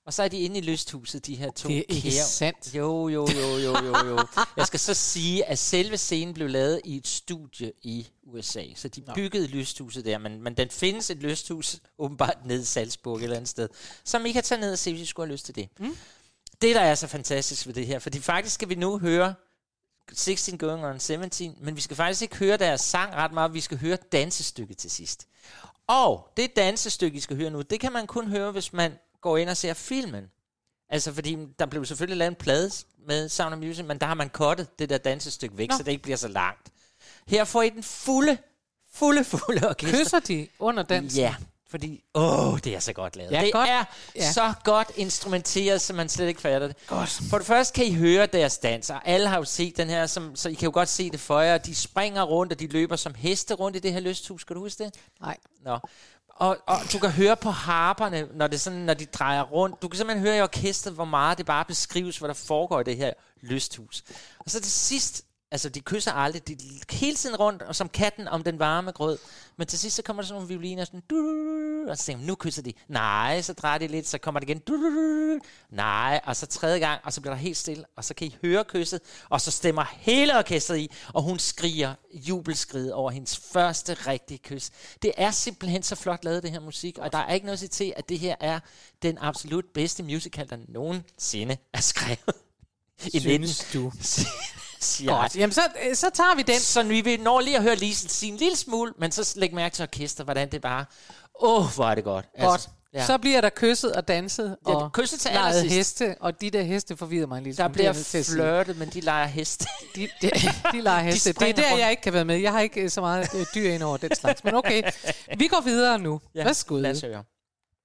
Og 0.07 0.15
så 0.15 0.23
er 0.23 0.29
de 0.29 0.39
inde 0.41 0.59
i 0.59 0.61
lysthuset, 0.61 1.27
de 1.27 1.35
her 1.37 1.51
to 1.51 1.69
Det 1.69 1.79
er 1.79 1.83
ikke 1.89 2.09
kære- 2.11 2.25
sandt. 2.25 2.75
Jo, 2.75 3.09
jo, 3.09 3.29
jo, 3.35 3.57
jo, 3.59 3.77
jo, 3.87 4.07
jo. 4.09 4.19
Jeg 4.57 4.67
skal 4.67 4.81
så 4.81 4.95
sige, 4.95 5.45
at 5.45 5.59
selve 5.59 5.99
scenen 5.99 6.35
blev 6.35 6.49
lavet 6.49 6.81
i 6.85 6.97
et 6.97 7.07
studie 7.07 7.73
i 7.83 8.07
USA. 8.27 8.63
Så 8.77 8.89
de 8.89 9.03
byggede 9.15 9.47
lysthuset 9.47 10.05
der, 10.05 10.19
men, 10.19 10.43
men 10.43 10.55
den 10.55 10.71
findes 10.71 11.11
et 11.11 11.17
lysthus 11.17 11.77
åbenbart 11.99 12.37
nede 12.47 12.63
i 12.63 12.65
Salzburg 12.65 13.17
et 13.17 13.23
eller 13.23 13.37
andet 13.37 13.49
sted, 13.49 13.69
som 14.05 14.27
I 14.27 14.33
kan 14.33 14.43
tage 14.43 14.61
ned 14.61 14.73
og 14.73 14.79
se, 14.79 14.91
hvis 14.93 15.03
I 15.03 15.07
skulle 15.07 15.27
have 15.27 15.33
lyst 15.33 15.45
til 15.47 15.55
det. 15.55 15.69
Mm. 15.79 15.97
Det, 16.63 16.75
der 16.75 16.81
er 16.81 16.95
så 16.95 17.07
fantastisk 17.07 17.67
ved 17.67 17.75
det 17.75 17.87
her, 17.87 17.99
fordi 17.99 18.21
faktisk 18.21 18.55
skal 18.55 18.69
vi 18.69 18.75
nu 18.75 18.99
høre 18.99 19.35
16 20.13 20.59
Going 20.59 20.85
on 20.85 21.01
17, 21.01 21.57
men 21.61 21.77
vi 21.77 21.81
skal 21.81 21.97
faktisk 21.97 22.23
ikke 22.23 22.37
høre 22.37 22.57
deres 22.57 22.81
sang 22.81 23.15
ret 23.15 23.33
meget, 23.33 23.55
vi 23.55 23.61
skal 23.61 23.79
høre 23.79 23.97
dansestykket 23.97 24.79
til 24.79 24.91
sidst. 24.91 25.27
Og 25.87 26.33
det 26.37 26.57
dansestykke, 26.57 27.17
I 27.17 27.21
skal 27.21 27.37
høre 27.37 27.51
nu, 27.51 27.63
det 27.63 27.81
kan 27.81 27.93
man 27.93 28.07
kun 28.07 28.29
høre, 28.29 28.53
hvis 28.53 28.73
man 28.73 28.93
går 29.21 29.37
ind 29.37 29.49
og 29.49 29.57
ser 29.57 29.75
filmen. 29.75 30.31
Altså, 30.89 31.13
fordi 31.13 31.39
der 31.59 31.67
blev 31.67 31.85
selvfølgelig 31.85 32.17
lavet 32.17 32.31
en 32.31 32.37
plade 32.37 32.71
med 33.07 33.29
Sound 33.29 33.55
of 33.55 33.61
Music, 33.61 33.85
men 33.85 33.99
der 33.99 34.07
har 34.07 34.15
man 34.15 34.29
kottet 34.29 34.79
det 34.79 34.91
der 34.91 34.99
dansestykke 34.99 35.59
væk, 35.59 35.69
Nå. 35.71 35.77
så 35.77 35.83
det 35.83 35.91
ikke 35.91 36.03
bliver 36.03 36.17
så 36.17 36.29
langt. 36.29 36.69
Her 37.27 37.45
får 37.45 37.63
I 37.63 37.71
den 37.71 37.83
fulde, 37.83 38.39
fulde, 38.93 39.25
fulde 39.25 39.69
orkester. 39.69 39.99
Kysser 39.99 40.21
de 40.21 40.49
under 40.59 40.83
dansen? 40.83 41.21
Ja, 41.21 41.35
fordi, 41.71 42.01
åh, 42.15 42.59
det 42.65 42.75
er 42.77 42.81
så 42.81 42.93
godt 42.93 43.17
lavet. 43.17 43.33
Ja, 43.33 43.41
det 43.45 43.53
godt. 43.53 43.69
er 43.69 43.85
Ja. 44.17 44.33
så 44.33 44.53
godt 44.65 44.91
instrumenteret, 44.97 45.81
så 45.81 45.93
man 45.93 46.09
slet 46.09 46.29
ikke 46.29 46.41
fatter 46.41 46.69
det. 46.69 46.77
Godt. 46.87 47.21
For 47.31 47.39
det 47.39 47.47
første 47.47 47.75
kan 47.75 47.85
I 47.85 47.95
høre 47.95 48.27
deres 48.27 48.59
dans, 48.59 48.91
og 48.91 49.09
alle 49.09 49.29
har 49.29 49.37
jo 49.39 49.45
set 49.45 49.77
den 49.77 49.89
her, 49.91 50.07
som, 50.07 50.37
så 50.37 50.49
I 50.49 50.55
kan 50.55 50.67
jo 50.67 50.71
godt 50.75 50.89
se 50.89 51.11
det 51.11 51.21
for 51.21 51.41
jer. 51.41 51.59
De 51.59 51.75
springer 51.75 52.23
rundt, 52.23 52.53
og 52.53 52.61
de 52.61 52.67
løber 52.67 52.97
som 52.97 53.15
heste 53.15 53.55
rundt 53.55 53.77
i 53.77 53.81
det 53.81 53.93
her 53.93 54.01
lysthus. 54.01 54.45
Kan 54.45 54.57
du 54.57 54.63
huske 54.63 54.85
det? 54.85 54.95
Nej. 55.21 55.37
Nå. 55.65 55.79
Og, 56.29 56.57
og 56.67 56.77
du 56.93 56.99
kan 56.99 57.11
høre 57.11 57.37
på 57.37 57.51
harperne, 57.51 58.29
når, 58.35 58.47
det 58.47 58.61
sådan, 58.61 58.79
når 58.79 58.95
de 58.95 59.07
drejer 59.07 59.43
rundt. 59.43 59.83
Du 59.83 59.89
kan 59.89 59.97
simpelthen 59.99 60.27
høre 60.27 60.37
i 60.39 60.41
orkestret, 60.43 60.95
hvor 60.95 61.05
meget 61.05 61.39
det 61.39 61.47
bare 61.47 61.65
beskrives, 61.65 62.19
hvad 62.19 62.29
der 62.29 62.35
foregår 62.35 62.81
i 62.81 62.85
det 62.85 62.97
her 62.97 63.13
lysthus. 63.43 64.05
Og 64.39 64.51
så 64.51 64.61
til 64.61 64.73
sidst, 64.73 65.23
altså 65.51 65.69
de 65.69 65.81
kysser 65.81 66.13
aldrig, 66.13 66.49
de 66.49 66.53
er 66.53 66.95
hele 66.95 67.17
tiden 67.17 67.37
rundt, 67.37 67.63
og 67.63 67.77
som 67.77 67.89
katten 67.89 68.29
om 68.29 68.43
den 68.43 68.59
varme 68.59 68.93
grød. 68.93 69.19
Men 69.57 69.67
til 69.67 69.79
sidst, 69.79 69.97
så 69.97 70.03
kommer 70.03 70.23
der 70.23 70.27
sådan 70.27 70.35
nogle 70.35 70.49
violiner, 70.49 70.85
sådan, 70.85 71.03
du, 71.11 71.17
og 71.89 71.99
så 71.99 72.05
tænker 72.05 72.19
man, 72.19 72.27
nu 72.27 72.35
kysser 72.35 72.63
de. 72.63 72.73
Nej, 72.89 73.43
så 73.43 73.53
drejer 73.53 73.79
de 73.79 73.87
lidt, 73.87 74.07
så 74.09 74.19
kommer 74.19 74.41
det 74.41 74.49
igen. 74.49 74.59
Du, 74.59 74.75
nej, 75.71 76.21
og 76.25 76.37
så 76.37 76.47
tredje 76.47 76.79
gang, 76.79 77.01
og 77.05 77.13
så 77.13 77.21
bliver 77.21 77.35
der 77.35 77.41
helt 77.41 77.57
stille, 77.57 77.85
og 77.97 78.05
så 78.05 78.15
kan 78.15 78.27
I 78.27 78.37
høre 78.43 78.65
kysset, 78.65 79.01
og 79.29 79.41
så 79.41 79.51
stemmer 79.51 79.85
hele 79.97 80.39
orkestret 80.39 80.79
i, 80.79 80.91
og 81.15 81.23
hun 81.23 81.39
skriger 81.39 81.95
jubelskrid 82.13 82.91
over 82.91 83.11
hendes 83.11 83.37
første 83.53 83.95
rigtige 83.95 84.39
kys. 84.39 84.71
Det 85.03 85.13
er 85.17 85.31
simpelthen 85.31 85.83
så 85.83 85.95
flot 85.95 86.25
lavet, 86.25 86.43
det 86.43 86.51
her 86.51 86.61
musik, 86.61 86.99
og 86.99 87.13
der 87.13 87.19
er 87.19 87.35
ikke 87.35 87.47
noget 87.47 87.57
at 87.57 87.59
sige 87.59 87.69
til, 87.69 87.93
at 87.97 88.09
det 88.09 88.19
her 88.19 88.37
er 88.41 88.61
den 89.03 89.19
absolut 89.19 89.65
bedste 89.75 90.03
musical, 90.03 90.51
der 90.51 90.57
nogensinde 90.69 91.57
er 91.73 91.81
skrevet. 91.81 92.37
I 93.07 93.21
Synes 93.21 93.67
du? 93.73 93.93
siger. 94.81 95.21
Godt. 95.21 95.37
Jamen, 95.37 95.53
så, 95.53 95.61
øh, 95.89 95.97
så 95.97 96.11
tager 96.15 96.37
vi 96.37 96.43
den. 96.43 96.61
Så 96.61 96.83
vi 96.83 97.01
vil 97.01 97.21
når 97.21 97.41
lige 97.41 97.57
at 97.57 97.63
høre 97.63 97.77
Lise 97.77 98.09
sige 98.09 98.33
en 98.33 98.39
lille 98.39 98.57
smule, 98.57 98.93
men 98.99 99.13
så 99.13 99.33
læg 99.37 99.55
mærke 99.55 99.75
til 99.75 99.83
orkester, 99.83 100.25
hvordan 100.25 100.51
det 100.53 100.61
bare... 100.63 100.85
Åh, 101.43 101.65
oh, 101.65 101.75
hvor 101.75 101.85
er 101.85 101.95
det 101.95 102.05
godt. 102.05 102.27
Godt. 102.41 102.69
ja. 102.95 103.07
Så 103.07 103.19
bliver 103.19 103.41
der 103.41 103.51
kysset 103.57 103.93
og 103.93 104.09
danset 104.09 104.57
Ja, 104.69 104.75
og 104.75 104.93
kysset 104.93 105.21
til 105.21 105.31
leget 105.35 105.47
allersidst. 105.49 105.99
heste, 105.99 106.17
og 106.21 106.41
de 106.41 106.51
der 106.51 106.63
heste 106.63 106.97
forvirrer 106.97 107.27
mig 107.27 107.43
lille 107.43 107.57
der 107.57 107.65
er 107.65 107.69
bliver 107.69 108.23
flirtet, 108.33 108.79
men 108.79 108.89
de 108.89 109.01
leger 109.01 109.27
heste. 109.27 109.67
De, 109.97 110.09
de, 110.23 110.31
de 110.73 110.81
leger 110.81 111.01
heste. 111.13 111.33
det 111.33 111.49
er 111.49 111.53
der, 111.53 111.71
rundt. 111.71 111.81
jeg 111.81 111.91
ikke 111.91 112.03
kan 112.03 112.13
være 112.13 112.25
med. 112.25 112.37
Jeg 112.37 112.53
har 112.53 112.61
ikke 112.61 112.81
øh, 112.81 112.91
så 112.91 113.01
meget 113.01 113.29
øh, 113.35 113.47
dyr 113.55 113.71
ind 113.71 113.83
over 113.83 113.97
den 113.97 114.15
slags. 114.15 114.45
Men 114.45 114.55
okay, 114.55 114.83
vi 115.39 115.47
går 115.47 115.61
videre 115.65 115.99
nu. 115.99 116.21
Ja. 116.35 116.45
Værsgo. 116.45 116.77
Lad 116.77 116.91
os 116.91 117.01
høre. 117.01 117.23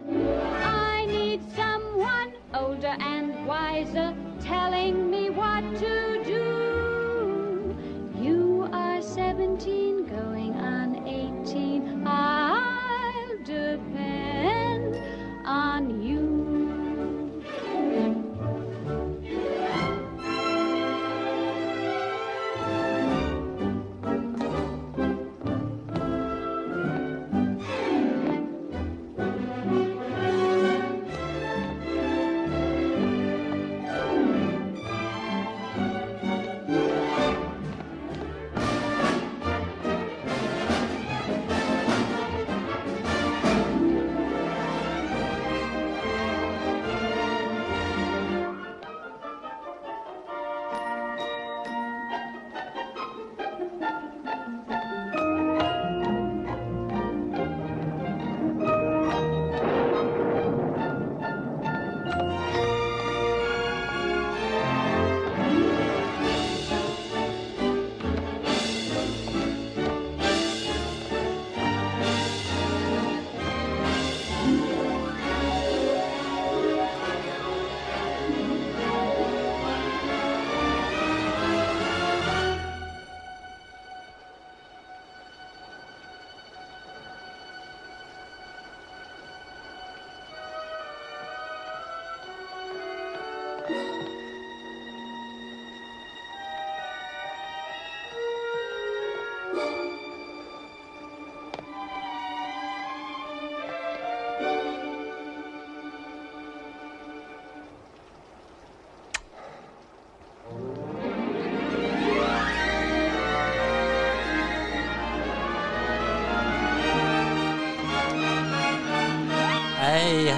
I 0.01 1.06
need 1.06 1.39
someone 1.56 2.32
older 2.53 2.95
and 3.13 3.27
wiser 3.49 4.10
telling 4.41 5.10
me 5.10 5.32
what 5.32 5.63
to 5.82 6.23
do. 6.32 6.33
17, 9.63 9.92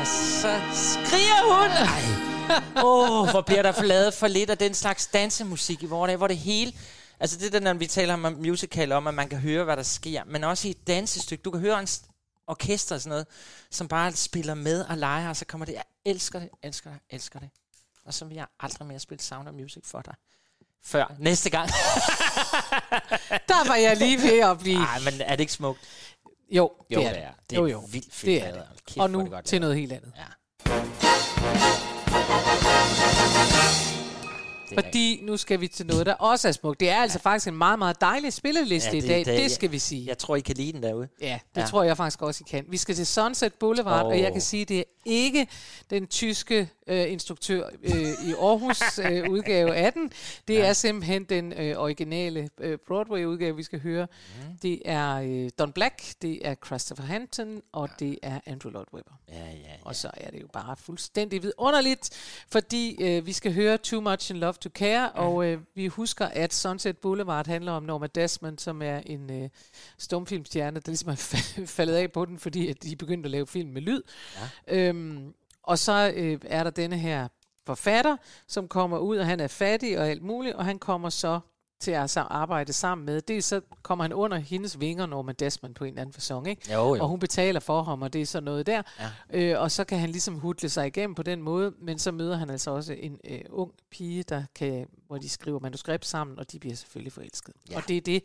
så 0.05 0.61
skriger 0.73 1.41
hun. 1.53 1.71
Åh, 2.85 3.21
oh, 3.21 3.29
hvor 3.29 3.41
bliver 3.41 3.61
der 3.61 3.83
lavet 3.83 4.13
for 4.13 4.27
lidt 4.27 4.49
af 4.49 4.57
den 4.57 4.73
slags 4.73 5.07
dansemusik 5.07 5.83
i 5.83 5.85
vores 5.85 6.09
dag, 6.09 6.17
hvor 6.17 6.27
det 6.27 6.37
hele... 6.37 6.73
Altså 7.19 7.37
det 7.37 7.45
er 7.45 7.51
der, 7.51 7.59
når 7.59 7.73
vi 7.73 7.87
taler 7.87 8.13
om 8.13 8.35
musical, 8.39 8.91
om 8.91 9.07
at 9.07 9.13
man 9.13 9.29
kan 9.29 9.39
høre, 9.39 9.63
hvad 9.63 9.77
der 9.77 9.83
sker, 9.83 10.23
men 10.23 10.43
også 10.43 10.67
i 10.67 10.71
et 10.71 10.87
dansestykke. 10.87 11.41
Du 11.41 11.51
kan 11.51 11.59
høre 11.59 11.79
en 11.79 11.87
orkester 12.47 12.95
og 12.95 13.01
sådan 13.01 13.09
noget, 13.09 13.27
som 13.71 13.87
bare 13.87 14.13
spiller 14.13 14.53
med 14.53 14.85
og 14.85 14.97
leger, 14.97 15.29
og 15.29 15.35
så 15.35 15.45
kommer 15.45 15.65
det, 15.65 15.73
jeg 15.73 15.83
elsker 16.05 16.39
det, 16.39 16.49
elsker 16.63 16.89
det, 16.89 16.99
elsker 17.09 17.39
det. 17.39 17.49
Og 18.05 18.13
så 18.13 18.25
vil 18.25 18.35
jeg 18.35 18.45
aldrig 18.59 18.87
mere 18.87 18.99
spille 18.99 19.23
Sound 19.23 19.47
of 19.47 19.53
Music 19.53 19.83
for 19.85 20.01
dig. 20.01 20.13
Før 20.85 21.15
næste 21.19 21.49
gang. 21.49 21.69
Der 23.47 23.67
var 23.67 23.75
jeg 23.75 23.97
lige 23.97 24.17
ved 24.17 24.39
at 24.39 24.59
blive... 24.59 24.79
Nej, 24.79 24.99
men 24.99 25.21
er 25.21 25.31
det 25.31 25.39
ikke 25.39 25.53
smukt? 25.53 25.79
Jo, 26.51 26.71
Jo, 26.91 26.99
det 26.99 27.07
er 27.07 27.13
det 27.13 27.23
er. 27.23 27.31
Det 27.49 27.55
er 27.57 27.61
jo, 27.61 27.67
jo. 27.67 27.79
vildt 27.91 28.13
fedt 28.13 28.25
det 28.43 28.47
er 28.49 28.53
det. 28.53 28.63
Kæft, 28.85 28.97
Og 28.99 29.09
nu 29.09 29.19
det 29.21 29.31
godt 29.31 29.45
til 29.45 29.61
noget 29.61 29.75
helt 29.75 29.91
andet. 29.91 30.13
Ja. 30.17 31.81
Det 34.75 34.85
Fordi 34.85 35.19
nu 35.23 35.37
skal 35.37 35.61
vi 35.61 35.67
til 35.67 35.85
noget, 35.85 36.05
der 36.05 36.13
også 36.13 36.47
er 36.47 36.51
smukt. 36.51 36.79
Det 36.79 36.89
er 36.89 36.95
altså 36.97 37.19
faktisk 37.19 37.47
en 37.47 37.57
meget, 37.57 37.79
meget 37.79 38.01
dejlig 38.01 38.33
spilleliste 38.33 38.89
Ja, 38.91 38.97
i 38.97 39.01
det- 39.01 39.09
dag. 39.09 39.25
det- 39.25 39.43
Det 39.43 39.51
skal 39.51 39.71
vi 39.71 39.79
sige. 39.79 40.05
Jeg 40.07 40.17
tror, 40.17 40.35
I 40.35 40.39
kan 40.39 40.55
lide 40.57 40.71
den 40.73 40.83
derude. 40.83 41.07
Ja, 41.21 41.39
det 41.55 41.61
Ja. 41.61 41.65
tror 41.67 41.83
jeg 41.83 41.97
faktisk 41.97 42.21
også, 42.21 42.43
I 42.47 42.49
kan. 42.49 42.65
Vi 42.69 42.77
skal 42.77 42.95
til 42.95 43.07
Sunset 43.07 43.53
Boulevard, 43.53 44.01
oh. 44.05 44.07
og 44.11 44.19
jeg 44.19 44.31
kan 44.31 44.41
sige, 44.41 44.65
det 44.65 44.79
er 44.79 44.83
ikke 45.05 45.47
den 45.89 46.07
tyske 46.07 46.69
øh, 46.87 47.11
instruktør 47.11 47.69
øh, 47.83 47.93
i 48.01 48.33
Aarhus 48.41 48.81
øh, 49.11 49.29
udgave 49.29 49.75
af 49.75 49.93
den. 49.93 50.11
Det 50.47 50.53
ja. 50.53 50.65
er 50.65 50.73
simpelthen 50.73 51.23
den 51.23 51.53
øh, 51.53 51.77
originale 51.77 52.49
øh, 52.59 52.77
Broadway-udgave, 52.87 53.55
vi 53.55 53.63
skal 53.63 53.79
høre. 53.81 54.07
Mm. 54.49 54.57
Det 54.61 54.81
er 54.85 55.15
øh, 55.15 55.49
Don 55.59 55.71
Black, 55.71 56.03
det 56.21 56.47
er 56.47 56.55
Christopher 56.65 57.05
Hampton, 57.05 57.61
og 57.71 57.89
ja. 58.01 58.05
det 58.05 58.19
er 58.23 58.39
Andrew 58.45 58.71
Lloyd 58.71 58.85
Webber. 58.93 59.11
Ja, 59.29 59.35
ja, 59.39 59.45
ja. 59.45 59.71
Og 59.81 59.95
så 59.95 60.09
er 60.13 60.31
det 60.31 60.41
jo 60.41 60.47
bare 60.53 60.75
fuldstændig 60.77 61.43
vidunderligt, 61.43 62.09
fordi 62.51 63.03
øh, 63.03 63.25
vi 63.25 63.33
skal 63.33 63.53
høre 63.53 63.77
Too 63.77 64.01
Much 64.01 64.31
in 64.31 64.37
Love 64.37 64.53
to 64.65 64.71
Care, 64.73 65.11
og 65.11 65.45
øh, 65.45 65.59
vi 65.75 65.87
husker, 65.87 66.25
at 66.25 66.53
Sunset 66.53 66.97
Boulevard 66.97 67.47
handler 67.47 67.71
om 67.71 67.83
Norma 67.83 68.07
Desmond, 68.07 68.59
som 68.59 68.81
er 68.81 68.97
en 68.97 69.43
øh, 69.43 69.49
stumfilmstjerne, 69.97 70.79
der 70.79 70.89
ligesom 70.91 71.09
er 71.09 71.15
fa- 71.33 71.65
faldet 71.65 71.95
af 71.95 72.11
på 72.11 72.25
den, 72.25 72.39
fordi 72.39 72.69
at 72.69 72.83
de 72.83 72.95
begyndte 72.95 73.27
at 73.27 73.31
lave 73.31 73.47
film 73.47 73.69
med 73.69 73.81
lyd. 73.81 74.01
Ja. 74.67 74.77
Øhm, 74.77 75.33
og 75.63 75.79
så 75.79 76.13
øh, 76.15 76.39
er 76.43 76.63
der 76.63 76.69
denne 76.69 76.97
her 76.97 77.27
forfatter, 77.65 78.17
som 78.47 78.67
kommer 78.67 78.97
ud, 78.97 79.17
og 79.17 79.25
han 79.25 79.39
er 79.39 79.47
fattig 79.47 79.99
og 79.99 80.07
alt 80.07 80.23
muligt, 80.23 80.55
og 80.55 80.65
han 80.65 80.79
kommer 80.79 81.09
så 81.09 81.39
til 81.79 81.91
at 81.91 82.09
så 82.09 82.19
arbejde 82.19 82.73
sammen 82.73 83.05
med. 83.05 83.21
Det 83.21 83.43
så 83.43 83.61
kommer 83.83 84.03
han 84.03 84.13
under 84.13 84.37
hendes 84.37 84.79
vinger, 84.79 85.05
Norma 85.05 85.31
Desmond, 85.31 85.75
på 85.75 85.83
en 85.83 85.87
eller 85.87 86.01
anden 86.01 86.13
fasong, 86.13 86.47
ikke? 86.47 86.73
Jo, 86.73 86.95
jo. 86.95 87.03
Og 87.03 87.09
hun 87.09 87.19
betaler 87.19 87.59
for 87.59 87.83
ham, 87.83 88.01
og 88.01 88.13
det 88.13 88.21
er 88.21 88.25
sådan 88.25 88.43
noget 88.43 88.65
der. 88.65 88.81
Ja. 88.99 89.53
Øh, 89.53 89.61
og 89.61 89.71
så 89.71 89.83
kan 89.83 89.99
han 89.99 90.09
ligesom 90.09 90.35
hudle 90.35 90.69
sig 90.69 90.87
igennem 90.87 91.15
på 91.15 91.23
den 91.23 91.41
måde, 91.41 91.73
men 91.81 91.99
så 91.99 92.11
møder 92.11 92.37
han 92.37 92.49
altså 92.49 92.71
også 92.71 92.93
en 92.93 93.19
øh, 93.29 93.41
ung 93.49 93.71
pige, 93.91 94.23
der 94.23 94.43
kan, 94.55 94.87
hvor 95.07 95.17
de 95.17 95.29
skriver 95.29 95.59
manuskript 95.59 96.05
sammen, 96.05 96.39
og 96.39 96.51
de 96.51 96.59
bliver 96.59 96.75
selvfølgelig 96.75 97.13
forelsket. 97.13 97.53
Ja. 97.69 97.77
Og 97.77 97.83
det 97.87 97.97
er 97.97 98.01
det, 98.01 98.23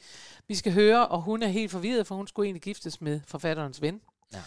vi 0.49 0.55
skal 0.55 0.73
høre, 0.73 1.09
og 1.09 1.23
hun 1.23 1.43
er 1.43 1.49
helt 1.49 1.71
forvirret, 1.71 2.07
for 2.07 2.15
hun 2.15 2.27
skulle 2.27 2.47
egentlig 2.47 2.63
giftes 2.63 3.01
med 3.01 3.21
forfatterens 3.27 3.83
ven. 3.83 4.01
Ja. 4.33 4.43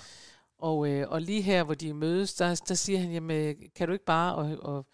Og, 0.58 0.88
øh, 0.88 1.10
og 1.10 1.22
lige 1.22 1.42
her, 1.42 1.64
hvor 1.64 1.74
de 1.74 1.94
mødes, 1.94 2.34
der, 2.34 2.62
der 2.68 2.76
siger 2.76 3.00
han, 3.00 3.12
jamen, 3.12 3.56
kan 3.76 3.88
du 3.88 3.94
ikke 3.94 4.06
bare, 4.06 4.36
og, 4.36 4.58
og 4.62 4.86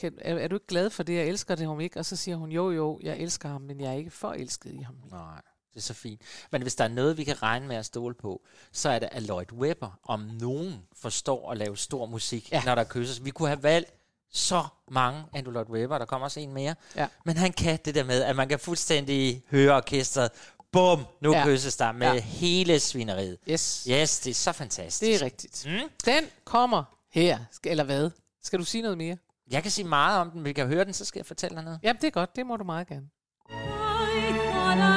kan, 0.00 0.14
er, 0.20 0.34
er 0.34 0.48
du 0.48 0.56
ikke 0.56 0.66
glad 0.66 0.90
for 0.90 1.02
det, 1.02 1.14
jeg 1.14 1.26
elsker 1.26 1.54
det 1.54 1.66
ham 1.66 1.80
ikke? 1.80 1.98
Og 1.98 2.04
så 2.06 2.16
siger 2.16 2.36
hun, 2.36 2.50
jo 2.50 2.70
jo, 2.70 3.00
jeg 3.02 3.18
elsker 3.18 3.48
ham, 3.48 3.60
men 3.60 3.80
jeg 3.80 3.88
er 3.92 3.96
ikke 3.96 4.10
forelsket 4.10 4.72
i 4.74 4.82
ham. 4.82 4.94
Nej, 5.10 5.40
det 5.74 5.76
er 5.76 5.80
så 5.80 5.94
fint. 5.94 6.20
Men 6.50 6.62
hvis 6.62 6.74
der 6.74 6.84
er 6.84 6.88
noget, 6.88 7.16
vi 7.16 7.24
kan 7.24 7.42
regne 7.42 7.66
med 7.66 7.76
at 7.76 7.86
stole 7.86 8.14
på, 8.14 8.42
så 8.72 8.88
er 8.88 8.98
det, 8.98 9.08
at 9.12 9.22
Lloyd 9.22 9.52
Webber, 9.52 9.98
om 10.04 10.20
nogen, 10.20 10.74
forstår 10.96 11.50
at 11.50 11.58
lave 11.58 11.76
stor 11.76 12.06
musik, 12.06 12.52
ja. 12.52 12.62
Når 12.64 12.74
der 12.74 12.84
kysses. 12.84 13.24
Vi 13.24 13.30
kunne 13.30 13.48
have 13.48 13.62
valgt 13.62 13.92
så 14.32 14.64
mange 14.90 15.24
Andrew 15.34 15.52
Lloyd 15.52 15.70
Webber, 15.70 15.98
der 15.98 16.04
kommer 16.04 16.24
også 16.24 16.40
en 16.40 16.52
mere. 16.52 16.74
Ja. 16.96 17.06
Men 17.24 17.36
han 17.36 17.52
kan 17.52 17.78
det 17.84 17.94
der 17.94 18.04
med, 18.04 18.22
at 18.22 18.36
man 18.36 18.48
kan 18.48 18.58
fuldstændig 18.58 19.42
høre 19.50 19.76
orkestret. 19.76 20.30
Bum, 20.72 21.04
nu 21.20 21.32
ja. 21.32 21.44
Kysses 21.46 21.76
der 21.76 21.92
med 21.92 22.12
ja. 22.12 22.20
Hele 22.20 22.80
svineriet. 22.80 23.38
Yes, 23.50 23.86
Yes, 23.90 24.20
det 24.20 24.30
er 24.30 24.34
så 24.34 24.52
fantastisk. 24.52 25.00
det 25.00 25.14
er 25.14 25.24
rigtigt. 25.24 25.66
Mm. 25.66 25.88
Den 26.04 26.24
kommer 26.44 26.84
her, 27.12 27.38
eller 27.64 27.84
hvad? 27.84 28.10
Skal 28.42 28.58
du 28.58 28.64
sige 28.64 28.82
noget 28.82 28.98
mere? 28.98 29.16
Jeg 29.50 29.62
kan 29.62 29.70
sige 29.70 29.88
meget 29.88 30.20
om 30.20 30.30
den, 30.30 30.44
vi 30.44 30.52
kan 30.52 30.66
høre 30.66 30.84
den, 30.84 30.92
så 30.92 31.04
skal 31.04 31.18
jeg 31.18 31.26
fortælle 31.26 31.56
dig 31.56 31.64
noget. 31.64 31.80
Jamen, 31.82 32.00
det 32.00 32.06
er 32.06 32.10
godt. 32.10 32.36
Det 32.36 32.46
må 32.46 32.56
du 32.56 32.64
meget 32.64 32.86
gerne. 32.86 33.06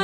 I 0.00 0.03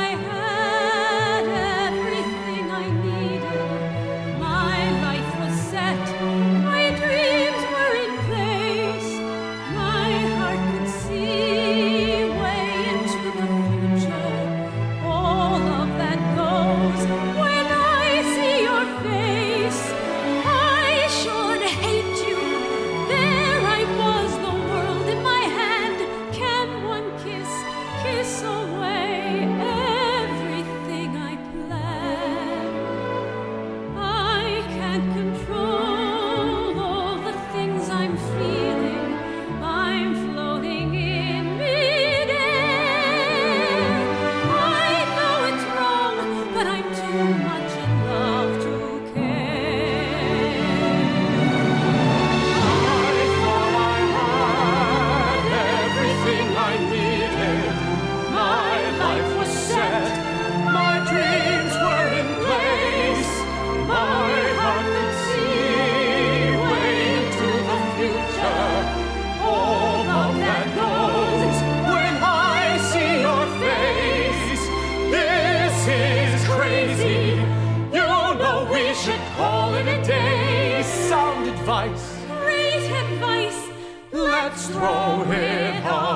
advice. 81.81 82.17
Great 82.27 82.91
advice. 82.91 83.69
Let's 84.11 84.67
throw 84.67 85.23
it 85.23 85.85
away. 85.85 86.10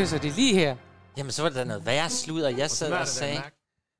Kysser 0.00 0.18
de 0.18 0.30
lige 0.30 0.54
her. 0.54 0.76
Jamen, 1.16 1.32
så 1.32 1.42
var 1.42 1.48
det 1.48 1.56
da 1.58 1.64
noget 1.64 1.86
værre 1.86 2.10
sludder. 2.10 2.48
Jeg 2.48 2.70
sad 2.70 2.92
og 2.92 3.08
sagde, 3.08 3.42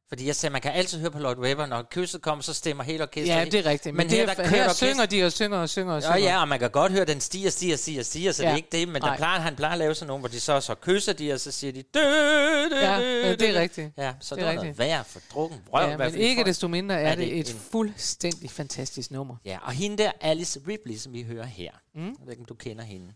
Fordi 0.09 0.27
jeg 0.27 0.37
sagde, 0.37 0.53
man 0.53 0.61
kan 0.63 0.73
altid 0.73 1.01
høre 1.01 1.11
på 1.11 1.19
Lloyd 1.19 1.37
Webber, 1.37 1.67
når 1.67 1.83
kysset 1.91 2.23
kommer, 2.23 2.43
så 2.43 2.55
stemmer 2.55 2.85
hele 2.85 3.03
orkestret. 3.03 3.37
Ja, 3.39 3.45
det 3.45 3.55
er 3.55 3.67
rigtigt. 3.71 3.95
Men, 3.95 3.97
Men 4.07 4.11
det 4.11 4.17
her, 4.19 4.23
er, 4.23 4.27
der 4.27 4.35
kører 4.35 4.49
her 4.49 4.65
orkester- 4.69 4.87
synger 4.87 5.07
de 5.07 5.25
og 5.25 5.33
synger 5.33 5.59
og 5.59 5.69
synger 5.69 5.95
og 5.95 6.03
Ja, 6.03 6.13
synger. 6.15 6.31
ja, 6.31 6.41
og 6.41 6.49
man 6.49 6.59
kan 6.59 6.71
godt 6.71 6.93
høre, 6.93 7.03
at 7.03 7.09
den 7.09 7.21
stiger, 7.21 7.51
stiger, 7.51 7.77
stiger, 7.77 8.03
stiger, 8.03 8.33
så 8.33 8.43
ja. 8.43 8.49
det 8.49 8.51
Ja. 8.51 8.53
er 8.53 8.57
ikke 8.57 8.69
det, 8.73 8.89
men 8.89 9.03
der 9.03 9.17
plejer, 9.17 9.41
han 9.41 9.57
plejer 9.57 9.73
at 9.73 9.79
lave 9.79 9.95
sådan 9.95 10.07
nogle, 10.07 10.21
hvor 10.21 10.29
de 10.29 10.41
så, 10.41 10.61
så 10.61 10.75
kysser 10.75 11.13
de, 11.13 11.33
og 11.33 11.41
så 11.41 11.51
siger 11.51 11.73
de... 11.73 11.83
Dø, 11.83 12.01
dø, 12.01 12.77
Ja, 12.81 12.99
dø, 12.99 13.23
ja, 13.23 13.31
det 13.31 13.41
dø, 13.41 13.47
er 13.47 13.61
rigtigt. 13.61 13.91
Ja, 13.99 14.13
så 14.21 14.35
Det 14.35 14.41
det, 14.43 14.47
er 14.49 14.51
det 14.51 14.57
var 14.59 14.63
noget 14.65 14.79
værd 14.79 15.05
for 15.05 15.21
drukken 15.33 15.59
røv. 15.73 15.91
Ja, 15.91 15.97
men 15.97 16.15
ikke 16.15 16.39
folk. 16.41 16.47
desto 16.47 16.69
mindre 16.69 16.95
er 17.01 17.09
Er 17.11 17.15
det 17.15 17.19
det 17.29 17.39
et 17.39 17.51
en- 17.51 17.61
fuldstændig 17.73 18.51
fantastisk 18.51 19.11
nummer. 19.11 19.37
Ja, 19.45 19.59
og 19.63 19.73
hende 19.73 19.99
der, 20.03 20.13
Alice 20.21 20.61
Ripley, 20.69 20.97
som 20.97 21.13
vi 21.13 21.23
hører 21.23 21.47
her. 21.47 21.71
Mm. 21.95 22.01
Jeg 22.05 22.13
ved 22.25 22.31
ikke, 22.31 22.41
om 22.43 22.47
du 22.47 22.55
kender 22.55 22.85
hende. 22.85 23.07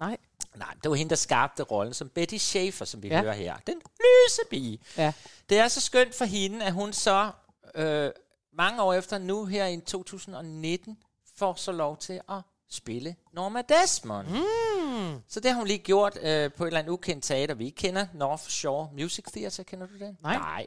Nej. 0.00 0.16
Nej, 0.56 0.74
det 0.82 0.90
var 0.90 0.96
hende, 0.96 1.10
der 1.10 1.16
skabte 1.16 1.62
rollen 1.62 1.94
som 1.94 2.08
Betty 2.08 2.34
Schaefer, 2.36 2.84
som 2.84 3.02
vi 3.02 3.08
Ja. 3.08 3.20
hører 3.20 3.32
her. 3.34 3.56
Den 3.66 3.74
lyse 4.00 4.40
pige. 4.50 4.78
Ja. 4.96 5.12
Det 5.48 5.58
er 5.58 5.68
så 5.68 5.80
skønt 5.80 6.14
for 6.14 6.24
hende, 6.24 6.64
at 6.64 6.72
hun 6.72 6.92
så 6.92 7.30
øh, 7.74 8.10
mange 8.52 8.82
år 8.82 8.92
efter 8.94 9.18
nu 9.18 9.44
her 9.44 9.66
i 9.66 9.80
2019 9.80 10.96
får 11.38 11.54
så 11.54 11.72
lov 11.72 11.96
til 11.96 12.20
at 12.28 12.40
spille 12.70 13.16
Norma 13.32 13.62
Desmond. 13.62 14.26
Mm. 14.28 15.20
Så 15.28 15.40
det 15.40 15.50
har 15.50 15.58
hun 15.58 15.66
lige 15.66 15.78
gjort 15.78 16.18
øh, 16.22 16.52
på 16.52 16.64
et 16.64 16.66
eller 16.68 16.80
andet 16.80 16.90
ukendt 16.92 17.24
teater, 17.24 17.54
vi 17.54 17.64
ikke 17.64 17.76
kender. 17.76 18.06
North 18.14 18.42
Shore 18.42 18.88
Music 18.92 19.24
Theatre, 19.32 19.64
kender 19.64 19.86
du 19.86 19.98
den? 19.98 20.18
Nej. 20.22 20.36
Nej. 20.36 20.66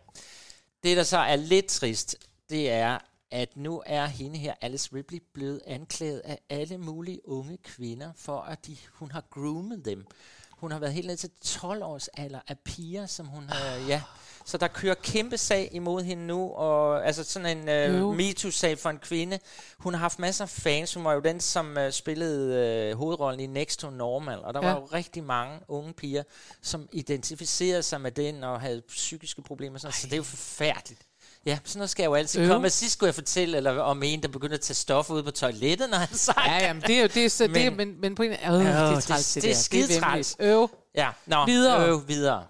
Det, 0.84 0.98
der 0.98 1.04
så 1.04 1.18
er 1.18 1.36
lidt 1.36 1.66
trist, 1.66 2.16
det 2.50 2.70
er, 2.72 2.98
at 3.32 3.58
nu 3.58 3.84
er 3.86 4.06
hende 4.06 4.38
her, 4.38 4.54
Alice 4.62 4.90
Ripley, 4.94 5.24
blevet 5.34 5.62
anklaget 5.68 6.20
af 6.26 6.40
alle 6.50 6.78
mulige 6.78 7.28
unge 7.30 7.58
kvinder, 7.58 8.12
for 8.16 8.42
at 8.42 8.68
de, 8.68 8.78
hun 8.94 9.12
har 9.12 9.24
groomet 9.30 9.86
dem. 9.86 10.06
Hun 10.52 10.72
har 10.72 10.80
været 10.80 10.94
helt 10.94 11.08
ned 11.08 11.18
til 11.18 11.30
12 11.42 11.84
års 11.84 12.08
alder 12.08 12.40
af 12.48 12.60
piger, 12.60 13.06
som 13.06 13.26
hun 13.26 13.44
har, 13.50 13.76
ja. 13.88 14.02
Så 14.46 14.58
der 14.58 14.68
kører 14.68 14.94
kæmpe 14.96 15.38
sag 15.38 15.70
imod 15.72 16.04
hende 16.04 16.28
nu, 16.28 16.52
og 16.52 17.06
altså 17.08 17.24
sådan 17.24 17.58
en 17.58 17.94
Jo. 17.96 18.08
uh, 18.10 18.16
MeToo-sag 18.16 18.78
for 18.80 18.90
en 18.90 18.98
kvinde. 19.00 19.40
Hun 19.78 19.94
har 19.94 20.00
haft 20.00 20.20
masser 20.20 20.44
af 20.46 20.50
fans. 20.50 20.94
Hun 20.94 21.04
var 21.04 21.14
jo 21.14 21.20
den, 21.20 21.40
som 21.40 21.78
uh, 21.78 21.90
spillede 21.92 22.92
uh, 22.94 22.98
hovedrollen 23.00 23.40
i 23.40 23.48
Next 23.48 23.80
to 23.80 23.90
Normal, 23.90 24.40
og 24.40 24.54
der 24.54 24.60
Ja. 24.62 24.68
ja. 24.68 24.74
var 24.74 24.80
jo 24.82 24.86
rigtig 24.86 25.24
mange 25.24 25.60
unge 25.68 25.94
piger, 25.94 26.24
som 26.62 26.90
identificerede 26.92 27.84
sig 27.84 28.02
med 28.02 28.12
den 28.12 28.44
og 28.44 28.62
havde 28.62 28.82
psykiske 28.88 29.42
problemer. 29.42 29.78
Sådan, 29.80 29.94
så 29.94 30.08
det 30.08 30.14
er 30.14 30.18
jo 30.18 30.24
forfærdeligt. 30.24 31.02
Ja, 31.46 31.58
sådan 31.66 31.80
noget 31.80 31.90
skal 31.90 32.04
jeg 32.04 32.08
jo 32.10 32.16
altid 32.16 32.42
Øv. 32.42 32.48
komme. 32.50 32.68
Og 32.68 32.72
sidst 32.72 32.94
skulle 32.94 33.08
jeg 33.08 33.16
fortælle 33.16 33.58
eller 33.58 33.82
om 33.82 34.04
en, 34.04 34.22
der 34.22 34.28
begyndte 34.28 34.54
at 34.54 34.62
tage 34.62 34.76
stoffer 34.76 35.14
ud 35.14 35.24
på 35.24 35.32
toilettet, 35.32 35.90
når 35.90 35.98
han 35.98 36.14
sagde. 36.28 36.42
Ja, 36.46 36.66
jamen, 36.68 36.82
det 36.82 36.98
er 36.98 37.02
jo 37.02 37.08
det, 37.14 37.26
er 37.26 37.30
så, 37.30 37.44
men, 37.44 37.56
det 37.56 37.66
er, 37.66 37.72
Men- 37.72 38.02
men, 38.02 38.16
på 38.16 38.24
en 38.24 38.32
øh, 38.32 38.38
det 38.38 38.46
er 38.48 39.00
træls, 39.00 39.34
det- 39.34 39.36
det, 39.36 39.44
det 39.44 39.52
er 39.52 39.56
skide 39.56 40.00
træls. 40.00 40.36
Øv. 40.40 40.70
Ja, 40.96 41.08
nå, 41.26 41.46
Videre. 41.46 41.88
Øh, 41.90 42.08
videre. 42.08 42.44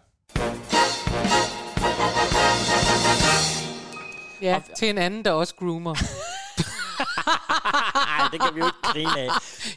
Ja, 4.42 4.60
til 4.78 4.90
en 4.90 4.98
anden, 4.98 5.26
der 5.26 5.32
også 5.32 5.56
groomer. 5.56 5.96
Nej, 8.20 8.28
det 8.32 8.42
kan 8.42 8.56
vi 8.56 8.60
jo 8.60 8.66
ikke 8.66 8.78
grine 8.82 9.20
af. 9.20 9.30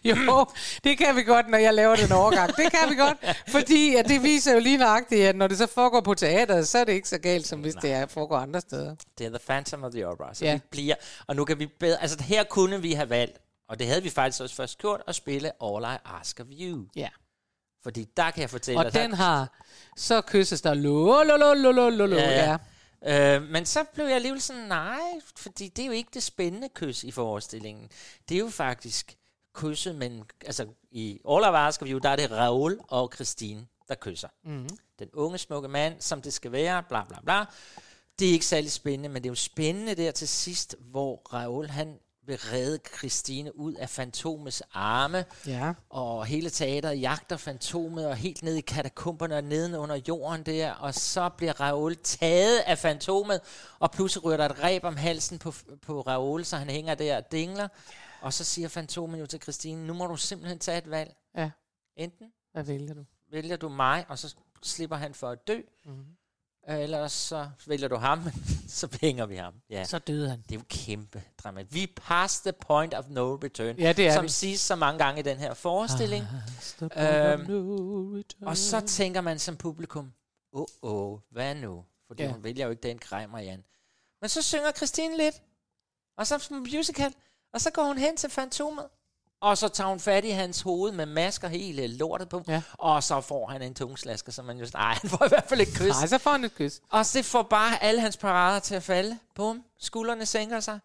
Jo, 0.28 0.46
det 0.84 0.98
kan 0.98 1.16
vi 1.16 1.22
godt, 1.22 1.48
når 1.48 1.58
jeg 1.58 1.74
laver 1.74 1.96
den 1.96 2.12
overgang. 2.12 2.56
Det 2.56 2.70
kan 2.70 2.90
vi 2.90 2.94
godt, 2.94 3.16
fordi 3.48 3.94
at 3.94 4.08
det 4.08 4.22
viser 4.22 4.52
jo 4.54 4.60
lige 4.60 4.76
nøjagtigt, 4.78 5.26
at 5.26 5.36
når 5.36 5.46
det 5.46 5.58
så 5.58 5.66
foregår 5.66 6.00
på 6.00 6.14
teateret, 6.14 6.68
så 6.68 6.78
er 6.78 6.84
det 6.84 6.92
ikke 6.92 7.08
så 7.08 7.18
galt, 7.18 7.46
som 7.46 7.60
hvis 7.60 7.74
det 7.74 7.92
er, 7.92 8.06
foregår 8.06 8.36
andre 8.36 8.60
steder. 8.60 8.94
Det 9.18 9.26
er 9.26 9.30
The 9.30 9.38
Phantom 9.46 9.84
of 9.84 9.92
the 9.92 10.08
Opera, 10.08 10.34
så 10.34 10.44
Ja. 10.44 10.54
vi 10.54 10.60
bliver, 10.70 10.94
og 11.26 11.36
nu 11.36 11.44
kan 11.44 11.58
vi 11.58 11.66
bedre, 11.66 12.02
altså 12.02 12.22
her 12.22 12.44
kunne 12.44 12.82
vi 12.82 12.92
have 12.92 13.10
valgt, 13.10 13.38
og 13.68 13.78
det 13.78 13.86
havde 13.86 14.02
vi 14.02 14.10
faktisk 14.10 14.42
også 14.42 14.54
først 14.54 14.78
gjort, 14.78 15.00
at 15.08 15.14
spille 15.14 15.50
All 15.64 15.84
I 15.84 15.96
Ask 16.20 16.40
of 16.40 16.46
You. 16.60 16.84
Ja. 16.96 17.08
Fordi 17.82 18.08
der 18.16 18.30
kan 18.30 18.40
jeg 18.40 18.50
fortælle, 18.50 18.80
Og 18.80 18.86
at 18.86 18.94
den 18.94 19.14
har, 19.14 19.62
så 19.96 20.20
kysses 20.20 20.60
der 20.60 20.74
lo, 20.74 21.22
lo, 21.22 21.36
lo, 21.36 21.54
lo, 21.54 21.70
lo, 21.72 21.88
lo, 21.90 22.06
lo, 22.06 22.16
Ja, 22.16 22.30
ja. 22.30 22.50
ja. 22.50 22.56
Øh, 23.06 23.42
men 23.42 23.66
så 23.66 23.84
blev 23.94 24.04
jeg 24.04 24.14
alligevel 24.14 24.40
sådan, 24.40 24.62
nej, 24.62 25.00
fordi 25.36 25.68
det 25.68 25.82
er 25.82 25.86
jo 25.86 25.92
ikke 25.92 26.10
det 26.14 26.22
spændende 26.22 26.68
kys 26.68 27.04
i 27.04 27.10
forestillingen. 27.10 27.90
Det 28.28 28.34
er 28.34 28.38
jo 28.38 28.48
faktisk 28.48 29.16
kysset, 29.54 29.94
men 29.94 30.24
altså 30.46 30.66
i 30.90 31.20
All 31.28 31.44
of 31.44 31.82
You, 31.82 31.98
der 31.98 32.08
er 32.08 32.16
det 32.16 32.30
Raoul 32.30 32.80
og 32.88 33.12
Christine, 33.14 33.66
der 33.88 33.94
kysser. 33.94 34.28
Mm-hmm. 34.44 34.68
Den 34.98 35.08
unge, 35.12 35.38
smukke 35.38 35.68
mand, 35.68 36.00
som 36.00 36.22
det 36.22 36.32
skal 36.32 36.52
være, 36.52 36.82
bla 36.82 37.04
bla 37.04 37.20
bla. 37.24 37.44
Det 38.18 38.28
er 38.28 38.32
ikke 38.32 38.46
særlig 38.46 38.72
spændende, 38.72 39.08
men 39.08 39.22
det 39.22 39.28
er 39.28 39.30
jo 39.30 39.34
spændende 39.34 39.94
der 39.94 40.10
til 40.10 40.28
sidst, 40.28 40.76
hvor 40.80 41.22
Raoul 41.32 41.68
han 41.68 41.98
vil 42.26 42.36
redde 42.38 42.78
Christine 42.98 43.56
ud 43.56 43.74
af 43.74 43.88
fantomets 43.90 44.62
arme, 44.72 45.24
Ja. 45.46 45.72
og 45.90 46.26
hele 46.26 46.50
teateret 46.50 47.00
jagter 47.00 47.36
fantomet, 47.36 48.06
og 48.06 48.16
helt 48.16 48.42
ned 48.42 48.54
i 48.54 48.60
katakomberne 48.60 49.36
og 49.36 49.44
neden 49.44 49.74
under 49.74 50.00
jorden 50.08 50.42
der, 50.46 50.72
og 50.72 50.94
så 50.94 51.28
bliver 51.28 51.60
Raoul 51.60 51.96
taget 51.96 52.58
af 52.58 52.78
fantomet, 52.78 53.40
og 53.78 53.90
pludselig 53.90 54.24
ryger 54.24 54.36
der 54.36 54.44
et 54.48 54.62
reb 54.62 54.84
om 54.84 54.96
halsen 54.96 55.38
på, 55.38 55.52
på 55.82 56.00
Raoul, 56.00 56.44
så 56.44 56.56
han 56.56 56.70
hænger 56.70 56.94
der 56.94 57.16
og 57.16 57.32
dingler, 57.32 57.68
og 58.20 58.32
så 58.32 58.44
siger 58.44 58.68
fantomet 58.68 59.20
jo 59.20 59.26
til 59.26 59.42
Christine, 59.42 59.86
nu 59.86 59.94
må 59.94 60.06
du 60.06 60.16
simpelthen 60.16 60.58
tage 60.58 60.78
et 60.78 60.90
valg. 60.90 61.14
Ja. 61.36 61.50
Enten 61.96 62.26
Hvad 62.52 62.62
vælger 62.64 62.94
du? 62.94 63.04
vælger 63.30 63.56
du 63.56 63.68
mig, 63.68 64.04
og 64.08 64.18
så 64.18 64.34
slipper 64.62 64.96
han 64.96 65.14
for 65.14 65.30
at 65.30 65.48
dø, 65.48 65.60
mm-hmm. 65.84 66.04
Eller 66.68 67.08
så 67.08 67.48
vælger 67.66 67.88
du 67.88 67.96
ham, 67.96 68.20
så 68.68 68.98
hænger 69.00 69.26
vi 69.26 69.36
ham. 69.36 69.54
Ja. 69.70 69.84
Så 69.84 69.98
døde 69.98 70.28
han. 70.30 70.42
Det 70.42 70.52
er 70.52 70.58
jo 70.58 70.64
kæmpe 70.68 71.22
dramat. 71.42 71.74
Vi 71.74 71.92
past 71.96 72.42
the 72.44 72.52
point 72.52 72.94
of 72.94 73.04
no 73.08 73.34
return, 73.34 73.76
Ja, 73.78 73.92
det 73.92 74.08
er 74.08 74.14
som 74.14 74.24
vi. 74.24 74.28
siges 74.28 74.60
så 74.60 74.76
mange 74.76 74.98
gange 75.04 75.20
i 75.20 75.22
den 75.22 75.36
her 75.38 75.54
forestilling. 75.54 76.24
Øhm, 76.82 78.22
Og 78.46 78.56
så 78.56 78.80
tænker 78.86 79.20
man 79.20 79.38
som 79.38 79.56
publikum, 79.56 80.12
åh, 80.52 80.60
oh, 80.82 81.12
oh, 81.12 81.18
hvad 81.30 81.54
nu? 81.54 81.84
Fordi 82.06 82.22
Ja. 82.22 82.32
hun 82.32 82.44
vælger 82.44 82.64
jo 82.64 82.70
ikke 82.70 82.82
den 82.88 82.98
grej, 82.98 83.26
Marianne. 83.26 83.62
Men 84.20 84.28
så 84.28 84.42
synger 84.42 84.72
Christine 84.72 85.16
lidt, 85.16 85.42
og 86.18 86.26
så 86.26 86.38
som 86.38 86.56
musical, 86.56 87.14
og 87.52 87.60
så 87.60 87.70
går 87.70 87.84
hun 87.84 87.98
hen 87.98 88.16
til 88.16 88.30
fantomet, 88.30 88.84
og 89.42 89.58
så 89.58 89.68
tager 89.68 89.88
hun 89.88 90.00
fat 90.00 90.24
i 90.24 90.30
hans 90.30 90.60
hoved 90.60 90.92
med 90.92 91.06
masker 91.06 91.48
hele 91.48 91.86
lortet 91.86 92.28
på, 92.28 92.42
Ja. 92.48 92.62
og 92.72 93.02
så 93.02 93.20
får 93.20 93.46
han 93.46 93.62
en 93.62 93.74
tungslasker, 93.74 94.32
som 94.32 94.44
man 94.44 94.58
jo 94.58 94.66
nej, 94.74 94.94
han 95.02 95.10
får 95.10 95.24
i 95.24 95.28
hvert 95.28 95.44
fald 95.48 95.60
et 95.60 95.68
kys. 95.68 95.88
Nej, 95.88 96.06
så 96.06 96.18
får 96.18 96.30
han 96.30 96.44
et 96.44 96.54
kys. 96.54 96.80
Og 96.90 97.04
det 97.14 97.24
får 97.24 97.42
bare 97.42 97.82
alle 97.82 98.00
hans 98.00 98.16
parader 98.16 98.58
til 98.60 98.74
at 98.74 98.82
falde. 98.82 99.18
Bum, 99.34 99.64
skuldrene 99.78 100.26
sænker 100.26 100.60
sig. 100.60 100.78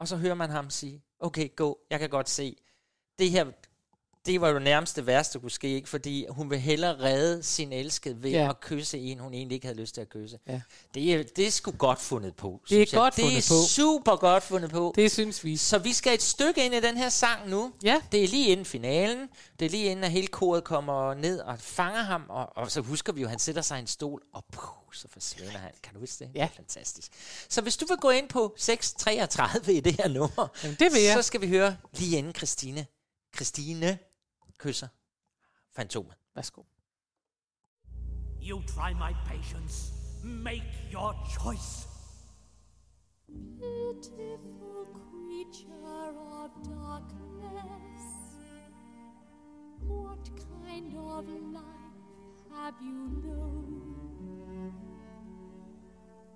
Og 0.00 0.08
så 0.08 0.16
hører 0.16 0.34
man 0.34 0.50
ham 0.50 0.70
sige, 0.70 1.02
okay, 1.20 1.48
gå, 1.56 1.78
jeg 1.90 1.98
kan 2.00 2.10
godt 2.10 2.30
se. 2.30 2.56
Det 3.18 3.30
her, 3.30 3.44
det 4.26 4.40
var 4.40 4.48
jo 4.48 4.58
nærmest 4.58 4.96
det 4.96 5.06
værste, 5.06 5.32
der 5.34 5.38
kunne 5.40 5.50
ske, 5.50 5.68
ikke? 5.74 5.88
fordi 5.88 6.26
hun 6.28 6.50
vil 6.50 6.58
hellere 6.58 6.98
redde 7.00 7.42
sin 7.42 7.72
elskede 7.72 8.22
ved 8.22 8.30
Ja. 8.30 8.48
at 8.48 8.60
kysse 8.60 8.98
en, 8.98 9.18
hun 9.18 9.34
egentlig 9.34 9.54
ikke 9.54 9.66
havde 9.66 9.80
lyst 9.80 9.94
til 9.94 10.00
at 10.00 10.08
kysse. 10.08 10.38
Ja. 10.48 10.60
Det, 10.94 11.14
er, 11.14 11.22
det 11.36 11.46
er 11.46 11.50
sgu 11.50 11.70
godt 11.70 12.00
fundet 12.00 12.36
på, 12.36 12.60
Det 12.68 12.74
er 12.74 12.76
synes 12.76 12.92
jeg. 12.92 12.98
godt 12.98 13.16
det 13.16 13.22
fundet 13.24 13.38
er 13.38 13.48
på. 13.62 13.68
super 13.68 14.16
godt 14.16 14.42
fundet 14.42 14.70
på. 14.70 14.92
Det 14.96 15.10
synes 15.12 15.44
vi. 15.44 15.56
Så 15.56 15.78
vi 15.78 15.92
skal 15.92 16.14
et 16.14 16.22
stykke 16.22 16.64
ind 16.66 16.74
i 16.74 16.80
den 16.80 16.96
her 16.96 17.08
sang 17.08 17.48
nu. 17.48 17.72
Ja. 17.84 18.00
Det 18.12 18.24
er 18.24 18.28
lige 18.28 18.48
inden 18.48 18.66
finalen. 18.66 19.28
Det 19.58 19.66
er 19.66 19.70
lige 19.70 19.84
inden, 19.84 20.04
at 20.04 20.10
hele 20.10 20.26
koret 20.26 20.64
kommer 20.64 21.14
ned 21.14 21.40
og 21.40 21.58
fanger 21.60 22.02
ham. 22.02 22.22
Og, 22.28 22.56
og 22.56 22.70
så 22.70 22.80
husker 22.80 23.12
vi 23.12 23.20
jo, 23.20 23.26
at 23.26 23.30
han 23.30 23.38
sætter 23.38 23.62
sig 23.62 23.76
i 23.78 23.80
en 23.80 23.86
stol, 23.86 24.22
og 24.34 24.44
puh, 24.52 24.92
så 24.92 25.08
forsvinder 25.12 25.58
han. 25.58 25.70
Kan 25.82 25.94
du 25.94 26.00
huske 26.00 26.24
det? 26.24 26.30
Ja. 26.34 26.40
Det 26.40 26.50
er 26.52 26.56
fantastisk. 26.56 27.10
Så 27.48 27.60
hvis 27.60 27.76
du 27.76 27.86
vil 27.86 27.96
gå 27.96 28.10
ind 28.10 28.28
på 28.28 28.54
6.33 28.60 29.70
i 29.70 29.80
det 29.80 29.96
her 29.96 30.08
nummer, 30.08 30.48
Jamen, 30.62 30.76
det 30.80 30.92
vil 30.92 31.02
jeg. 31.02 31.14
så 31.14 31.22
skal 31.22 31.40
vi 31.40 31.48
høre 31.48 31.76
lige 31.92 32.18
inden 32.18 32.34
Christine. 32.34 32.86
Christine 33.36 33.98
kysser 34.58 34.88
fantomet. 35.72 36.16
Værsgo. 36.34 36.66
You 38.40 38.62
try 38.62 38.94
my 38.94 39.12
patience. 39.26 39.92
Make 40.24 40.70
your 40.92 41.14
choice. 41.38 41.88
Beautiful 43.28 44.86
creature 44.94 46.12
of 46.42 46.50
darkness, 46.64 48.02
what 49.80 50.24
kind 50.48 50.94
of 50.96 51.28
life 51.52 52.40
have 52.52 52.74
you 52.80 52.98
known? 53.24 54.72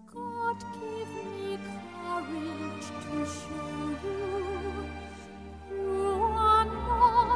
God 0.06 0.59
give 0.74 1.12
me 1.24 1.59
courage 2.02 2.88
to 3.04 3.16
show 3.37 3.70
you 4.04 5.00
you 5.70 6.22
are 6.22 6.64
not 6.64 7.29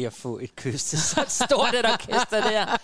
lige 0.00 0.06
at 0.06 0.12
få 0.12 0.38
et 0.38 0.56
kys 0.56 0.84
til 0.84 1.00
så 1.00 1.24
stort 1.28 1.74
et 1.74 1.86
orkester 1.92 2.40
der. 2.50 2.76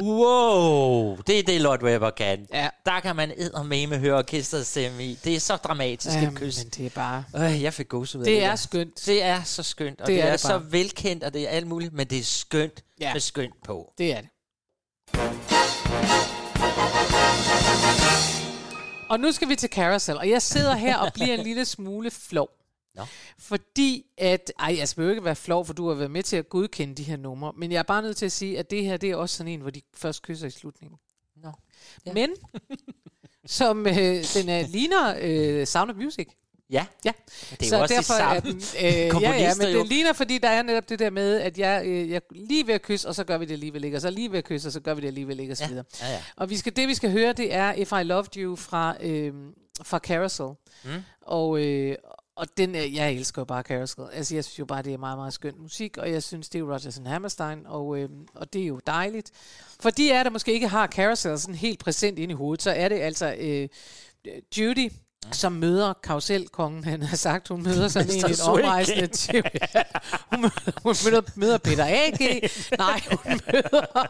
Wow, 0.00 1.16
det 1.26 1.38
er 1.38 1.42
det, 1.42 1.60
Lord 1.60 1.82
Webber 1.82 2.10
kan. 2.10 2.46
Ja. 2.52 2.68
Der 2.86 3.00
kan 3.00 3.16
man 3.16 3.32
eddermame 3.36 3.98
høre 3.98 4.18
orkestrets 4.18 4.68
stemme 4.68 5.04
i. 5.04 5.18
Det 5.24 5.36
er 5.36 5.40
så 5.40 5.56
dramatisk 5.56 6.16
et 6.16 6.22
Jamen, 6.22 6.36
kys. 6.36 6.58
men 6.58 6.68
det 6.76 6.86
er 6.86 6.90
bare... 6.90 7.24
Øh, 7.36 7.62
jeg 7.62 7.74
fik 7.74 7.88
gåsehud 7.88 8.24
af 8.24 8.30
Det 8.30 8.44
er 8.44 8.56
skønt. 8.56 9.06
Det 9.06 9.22
er 9.22 9.42
så 9.42 9.62
skønt, 9.62 10.00
og 10.00 10.06
Det 10.06 10.14
det, 10.14 10.20
er 10.20 10.22
det 10.22 10.28
er, 10.28 10.32
det 10.32 10.40
så 10.40 10.58
velkendt, 10.58 11.24
og 11.24 11.32
det 11.32 11.42
er 11.42 11.48
alt 11.48 11.66
muligt, 11.66 11.92
men 11.92 12.06
det 12.06 12.18
er 12.18 12.24
skønt 12.24 12.84
ja. 13.00 13.12
med 13.12 13.20
skønt 13.20 13.54
på. 13.64 13.92
Det 13.98 14.12
er 14.12 14.20
det. 14.20 14.28
Og 19.10 19.20
nu 19.20 19.32
skal 19.32 19.48
vi 19.48 19.56
til 19.56 19.68
Carousel, 19.72 20.16
og 20.16 20.30
jeg 20.30 20.42
sidder 20.42 20.74
her 20.74 20.96
og 20.98 21.12
bliver 21.14 21.34
en 21.34 21.42
lille 21.44 21.64
smule 21.64 22.10
flov. 22.10 22.48
Nå. 22.98 23.04
Fordi 23.38 24.04
at, 24.18 24.52
ej, 24.58 24.74
jeg 24.78 24.88
skal 24.88 25.02
jo 25.02 25.10
ikke 25.10 25.24
være 25.24 25.36
flov, 25.36 25.66
for 25.66 25.72
du 25.72 25.88
har 25.88 25.94
været 25.94 26.10
med 26.10 26.22
til 26.22 26.36
at 26.36 26.48
godkende 26.48 26.94
de 26.94 27.02
her 27.02 27.16
numre, 27.16 27.52
men 27.56 27.72
jeg 27.72 27.78
er 27.78 27.82
bare 27.82 28.02
nødt 28.02 28.16
til 28.16 28.26
at 28.26 28.32
sige, 28.32 28.58
at 28.58 28.70
det 28.70 28.84
her, 28.84 28.96
det 28.96 29.10
er 29.10 29.16
også 29.16 29.36
sådan 29.36 29.52
en, 29.52 29.60
hvor 29.60 29.70
de 29.70 29.82
først 29.96 30.22
kysser 30.22 30.46
i 30.46 30.50
slutningen. 30.50 30.98
Nå. 31.42 31.52
Ja. 32.06 32.12
Men, 32.12 32.30
som 33.46 33.86
øh, 33.86 33.94
den 34.34 34.48
er, 34.48 34.66
ligner 34.66 35.14
øh, 35.20 35.66
Sound 35.66 35.90
of 35.90 35.96
Music. 35.96 36.28
Ja, 36.70 36.86
Ja, 37.04 37.12
det 37.60 37.72
er 37.72 37.76
jo 37.76 37.82
også 37.82 37.94
de 37.98 38.02
samme 38.04 38.40
den, 38.40 38.56
øh, 38.56 39.22
ja, 39.22 39.32
ja, 39.32 39.54
men 39.58 39.68
jo. 39.72 39.78
det 39.78 39.88
ligner, 39.88 40.12
fordi 40.12 40.38
der 40.38 40.48
er 40.48 40.62
netop 40.62 40.88
det 40.88 40.98
der 40.98 41.10
med, 41.10 41.40
at 41.40 41.58
jeg, 41.58 41.82
øh, 41.86 42.10
jeg 42.10 42.22
lige 42.30 42.66
ved 42.66 42.74
at 42.74 42.82
kysse, 42.82 43.08
og 43.08 43.14
så 43.14 43.24
gør 43.24 43.38
vi 43.38 43.44
det 43.44 43.52
alligevel 43.52 43.84
ikke, 43.84 43.96
og 43.96 44.00
så 44.00 44.10
lige 44.10 44.30
ved 44.32 44.38
at 44.38 44.44
kysse, 44.44 44.68
og 44.68 44.72
så 44.72 44.80
gør 44.80 44.94
vi 44.94 45.00
det 45.00 45.06
alligevel 45.06 45.40
ikke, 45.40 45.52
og 45.52 45.56
så 45.56 45.64
Ja. 45.64 45.68
videre. 45.68 45.84
Ja, 46.00 46.08
ja. 46.12 46.22
Og 46.36 46.50
vi 46.50 46.56
skal, 46.56 46.76
det, 46.76 46.88
vi 46.88 46.94
skal 46.94 47.10
høre, 47.10 47.32
det 47.32 47.54
er 47.54 47.72
If 47.72 47.92
I 47.92 48.02
Loved 48.02 48.36
You 48.36 48.56
fra, 48.56 48.96
øh, 49.00 49.32
fra 49.82 49.98
Carousel. 49.98 50.46
Mm. 50.84 50.90
Og, 51.22 51.60
øh, 51.64 51.96
og 52.38 52.46
den, 52.56 52.74
jeg 52.74 53.12
elsker 53.12 53.42
jo 53.42 53.44
bare 53.44 53.62
Carousel. 53.62 54.04
Altså, 54.12 54.34
jeg 54.34 54.44
synes 54.44 54.58
jo 54.58 54.64
bare, 54.64 54.82
det 54.82 54.92
er 54.92 54.98
meget, 54.98 55.18
meget 55.18 55.32
skøn 55.32 55.54
musik, 55.58 55.96
og 55.96 56.10
jeg 56.10 56.22
synes, 56.22 56.48
det 56.48 56.54
er 56.54 56.60
jo 56.60 56.72
Rodgers 56.72 56.98
and 56.98 57.06
Hammerstein, 57.06 57.66
og, 57.66 57.98
øh, 57.98 58.08
og 58.34 58.52
det 58.52 58.62
er 58.62 58.66
jo 58.66 58.80
dejligt. 58.86 59.30
For 59.80 59.90
de 59.90 60.10
er 60.10 60.22
der 60.22 60.30
måske 60.30 60.52
ikke 60.52 60.68
har 60.68 60.86
Carousel 60.86 61.38
sådan 61.38 61.54
helt 61.54 61.78
præsent 61.78 62.18
ind 62.18 62.30
i 62.30 62.34
hovedet, 62.34 62.62
så 62.62 62.70
er 62.70 62.88
det 62.88 62.96
altså 62.96 63.36
øh, 63.38 63.68
Judy, 64.58 64.90
som 65.32 65.52
møder 65.52 65.92
karusselkongen, 66.02 66.84
han 66.84 67.02
har 67.02 67.16
sagt, 67.16 67.48
hun 67.48 67.62
møder 67.62 67.88
sådan 67.88 68.10
en 68.10 68.34
Swing. 68.34 68.58
omrejsende. 68.58 69.08
Ja, 69.34 69.42
hun, 70.32 70.40
møder, 70.40 70.72
hun 70.82 70.94
møder, 71.04 71.22
møder 71.34 71.58
Peter 71.58 71.84
A.G. 71.84 72.50
Nej, 72.78 73.00
hun 73.10 73.40
møder, 73.52 74.06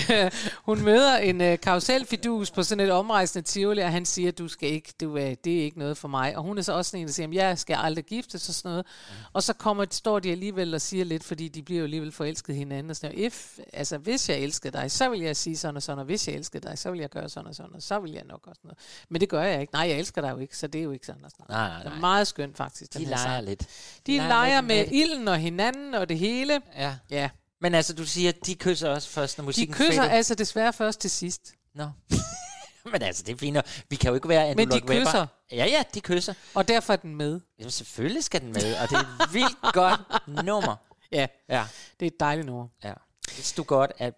hun 0.70 0.82
møder 0.82 1.16
en 1.16 1.40
uh, 1.40 1.58
karuselfidus 1.62 2.50
på 2.50 2.62
sådan 2.62 2.84
et 2.86 2.92
omrejsende 2.92 3.46
tivoli, 3.48 3.80
og 3.80 3.92
han 3.92 4.04
siger, 4.04 4.32
du 4.32 4.48
skal 4.48 4.68
ikke, 4.68 4.92
du, 5.00 5.10
uh, 5.12 5.20
det 5.20 5.46
er 5.46 5.62
ikke 5.64 5.78
noget 5.78 5.96
for 5.96 6.08
mig. 6.08 6.36
Og 6.36 6.42
hun 6.42 6.58
er 6.58 6.62
så 6.62 6.72
også 6.72 6.90
sådan 6.90 7.00
en, 7.00 7.06
der 7.06 7.12
siger, 7.12 7.24
"Jamen, 7.24 7.34
jeg 7.36 7.58
skal 7.58 7.76
aldrig 7.80 8.04
giftes 8.04 8.48
og 8.48 8.54
sådan 8.54 8.70
noget. 8.70 8.86
Og 9.32 9.42
så 9.42 9.52
kommer, 9.52 9.84
står 9.90 10.18
de 10.18 10.30
alligevel 10.32 10.74
og 10.74 10.80
siger 10.80 11.04
lidt, 11.04 11.24
fordi 11.24 11.48
de 11.48 11.62
bliver 11.62 11.78
jo 11.78 11.84
alligevel 11.84 12.12
forelsket 12.12 12.56
hinanden. 12.56 12.90
Og 12.90 12.96
sådan, 12.96 13.14
noget. 13.16 13.26
If, 13.26 13.58
altså, 13.72 13.98
hvis 13.98 14.28
jeg 14.28 14.38
elskede 14.38 14.78
dig, 14.78 14.90
så 14.90 15.08
vil 15.08 15.20
jeg 15.20 15.36
sige 15.36 15.56
sådan 15.56 15.76
og 15.76 15.82
sådan, 15.82 15.98
og 15.98 16.04
hvis 16.04 16.28
jeg 16.28 16.36
elskede 16.36 16.68
dig, 16.68 16.78
så 16.78 16.90
vil 16.90 17.00
jeg 17.00 17.10
gøre 17.10 17.28
sådan 17.28 17.46
og 17.48 17.54
sådan, 17.54 17.74
og 17.74 17.82
så 17.82 17.98
vil 18.00 18.12
jeg 18.12 18.22
nok 18.28 18.40
også 18.46 18.60
noget. 18.64 18.78
Men 19.08 19.20
det 19.20 19.28
gør 19.28 19.42
jeg 19.42 19.60
ikke. 19.60 19.72
Nej, 19.72 19.88
jeg 19.88 19.98
elsker 19.98 20.20
dig 20.20 20.30
jo 20.30 20.38
ikke, 20.38 20.53
så 20.56 20.66
det 20.66 20.78
er 20.78 20.82
jo 20.82 20.90
ikke 20.90 21.06
sådan 21.06 21.22
sådan. 21.30 21.46
Nej, 21.48 21.68
nej, 21.68 21.78
Det 21.78 21.86
er 21.86 21.90
nej. 21.90 21.98
meget 22.00 22.26
skønt 22.26 22.56
faktisk. 22.56 22.94
De 22.94 22.98
den 22.98 23.06
her 23.06 23.10
leger 23.16 23.22
sang. 23.36 23.44
lidt. 23.44 23.66
De 24.06 24.16
leger 24.16 24.28
leger 24.28 24.60
med 24.60 24.68
med 24.76 24.86
det. 24.86 24.92
ilden 24.92 25.28
og 25.28 25.38
hinanden 25.38 25.94
og 25.94 26.08
det 26.08 26.18
hele. 26.18 26.60
Ja. 26.74 26.96
Ja. 27.10 27.30
Men 27.60 27.74
altså, 27.74 27.94
du 27.94 28.04
siger, 28.06 28.28
at 28.28 28.46
de 28.46 28.54
kysser 28.54 28.88
også 28.90 29.08
først, 29.08 29.38
når 29.38 29.42
De 29.42 29.46
musikken 29.46 29.74
kysser 29.74 30.02
fader. 30.02 30.14
altså 30.14 30.34
desværre 30.34 30.72
først 30.72 31.00
til 31.00 31.10
sidst. 31.10 31.54
Nå. 31.74 31.90
Men 32.92 33.02
altså, 33.02 33.22
det 33.22 33.32
er 33.32 33.36
fint. 33.36 33.58
Vi 33.90 33.96
kan 33.96 34.08
jo 34.08 34.14
ikke 34.14 34.28
være 34.28 34.50
en 34.50 34.56
Men 34.56 34.68
de 34.70 34.78
Lord 34.78 34.88
Webber. 34.90 35.04
kysser. 35.04 35.26
Ja, 35.52 35.66
ja, 35.66 35.82
de 35.94 36.00
kysser. 36.00 36.34
Og 36.54 36.68
derfor 36.68 36.92
er 36.92 36.96
den 36.96 37.16
med. 37.16 37.40
Jamen, 37.58 37.70
selvfølgelig 37.70 38.24
skal 38.24 38.40
den 38.40 38.48
med, 38.52 38.76
og 38.82 38.88
det 38.90 38.96
er 38.96 39.24
et 39.24 39.32
vildt 39.34 39.56
godt 39.80 40.00
nummer. 40.44 40.76
Ja, 41.12 41.26
Ja, 41.48 41.66
det 42.00 42.06
er 42.06 42.10
et 42.10 42.20
dejligt 42.20 42.46
nummer. 42.46 42.68
ja. 42.84 42.92
Vidste 43.36 43.56
du 43.56 43.62
godt, 43.62 43.92
at 43.98 44.14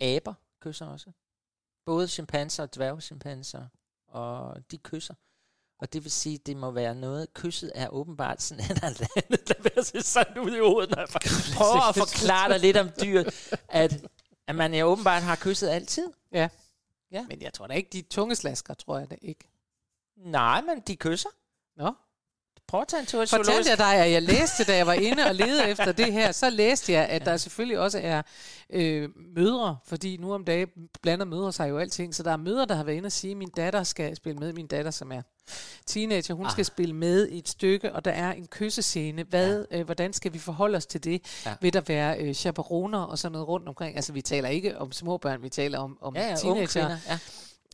aber 0.00 0.34
kysser 0.62 0.86
også? 0.86 1.10
Både 1.86 2.08
chimpanser 2.08 2.62
og 2.62 2.74
dværgchimpanser, 2.74 3.62
og 4.08 4.56
de 4.70 4.78
kysser. 4.78 5.14
Og 5.78 5.92
det 5.92 6.04
vil 6.04 6.12
sige, 6.12 6.38
det 6.38 6.56
må 6.56 6.70
være 6.70 6.94
noget, 6.94 7.34
kysset 7.34 7.72
er 7.74 7.88
åbenbart 7.88 8.42
sådan 8.42 8.64
et 8.64 8.70
eller 8.70 8.86
andet, 9.16 9.48
der 9.48 9.54
vil 9.62 9.84
se 9.84 10.02
sådan 10.02 10.38
ud 10.38 10.56
i 10.56 10.58
hovedet, 10.58 10.90
når 10.90 10.98
jeg 10.98 11.08
prøver 11.56 11.88
at 11.88 11.94
forklare 11.94 12.52
dig 12.52 12.60
lidt 12.60 12.76
om 12.76 12.90
dyret, 13.02 13.52
at, 13.68 14.06
at 14.46 14.54
man 14.54 14.74
jo 14.74 14.86
åbenbart 14.86 15.22
har 15.22 15.36
kysset 15.36 15.68
altid. 15.68 16.12
Ja. 16.32 16.48
Ja. 17.10 17.26
Men 17.28 17.42
jeg 17.42 17.52
tror 17.52 17.66
da 17.66 17.74
ikke, 17.74 17.90
de 17.92 18.02
tungeslasker, 18.02 18.74
tror 18.74 18.98
jeg 18.98 19.10
det 19.10 19.18
ikke. 19.22 19.48
Nej, 20.16 20.60
men 20.60 20.80
de 20.80 20.96
kysser. 20.96 21.28
Nå. 21.76 21.92
Prøv 22.68 22.80
at 22.80 22.88
tage 22.88 23.00
en 23.00 23.06
tur 23.06 23.22
i 23.22 23.26
Fortalte 23.26 23.46
zoologisk. 23.46 23.70
jeg 23.70 23.78
dig, 23.78 23.94
at 23.94 24.10
jeg 24.12 24.22
læste, 24.22 24.64
da 24.64 24.76
jeg 24.76 24.86
var 24.86 24.92
inde 24.92 25.26
og 25.26 25.34
ledede 25.34 25.68
efter 25.68 25.92
det 25.92 26.12
her, 26.12 26.32
så 26.32 26.50
læste 26.50 26.92
jeg, 26.92 27.06
at 27.06 27.24
der 27.24 27.36
selvfølgelig 27.36 27.78
også 27.78 28.00
er 28.02 28.22
øh, 28.70 29.08
mødre, 29.36 29.76
fordi 29.86 30.16
nu 30.16 30.34
om 30.34 30.44
dagen 30.44 30.68
blander 31.02 31.24
mødre 31.24 31.52
sig 31.52 31.70
jo 31.70 31.78
alting, 31.78 32.14
så 32.14 32.22
der 32.22 32.32
er 32.32 32.36
mødre, 32.36 32.66
der 32.66 32.74
har 32.74 32.84
været 32.84 32.96
inde 32.96 33.06
og 33.06 33.12
sige, 33.12 33.30
at 33.30 33.36
min 33.36 33.50
datter 33.56 33.82
skal 33.82 34.16
spille 34.16 34.38
med, 34.38 34.52
min 34.52 34.66
datter, 34.66 34.90
som 34.90 35.12
er 35.12 35.22
teenager, 35.86 36.34
hun 36.34 36.46
ah. 36.46 36.52
skal 36.52 36.64
spille 36.64 36.94
med 36.94 37.28
i 37.28 37.38
et 37.38 37.48
stykke, 37.48 37.92
og 37.92 38.04
der 38.04 38.10
er 38.10 38.32
en 38.32 38.46
kyssescene. 38.46 39.22
Hvad, 39.22 39.66
ja. 39.70 39.78
øh, 39.78 39.84
hvordan 39.84 40.12
skal 40.12 40.32
vi 40.32 40.38
forholde 40.38 40.76
os 40.76 40.86
til 40.86 41.04
det? 41.04 41.22
Ja. 41.44 41.50
Ja. 41.50 41.56
Vil 41.60 41.72
der 41.72 41.80
være 41.80 42.18
øh, 42.18 42.34
chaperoner 42.34 42.98
og 42.98 43.18
sådan 43.18 43.32
noget 43.32 43.48
rundt 43.48 43.68
omkring? 43.68 43.96
Altså, 43.96 44.12
vi 44.12 44.22
taler 44.22 44.48
ikke 44.48 44.78
om 44.78 44.92
små 44.92 45.16
børn, 45.16 45.42
vi 45.42 45.48
taler 45.48 45.78
om, 45.78 45.98
om 46.00 46.16
Ja, 46.16 46.28
ja, 46.28 46.36
teenager. 46.36 46.96
Ja. 47.08 47.18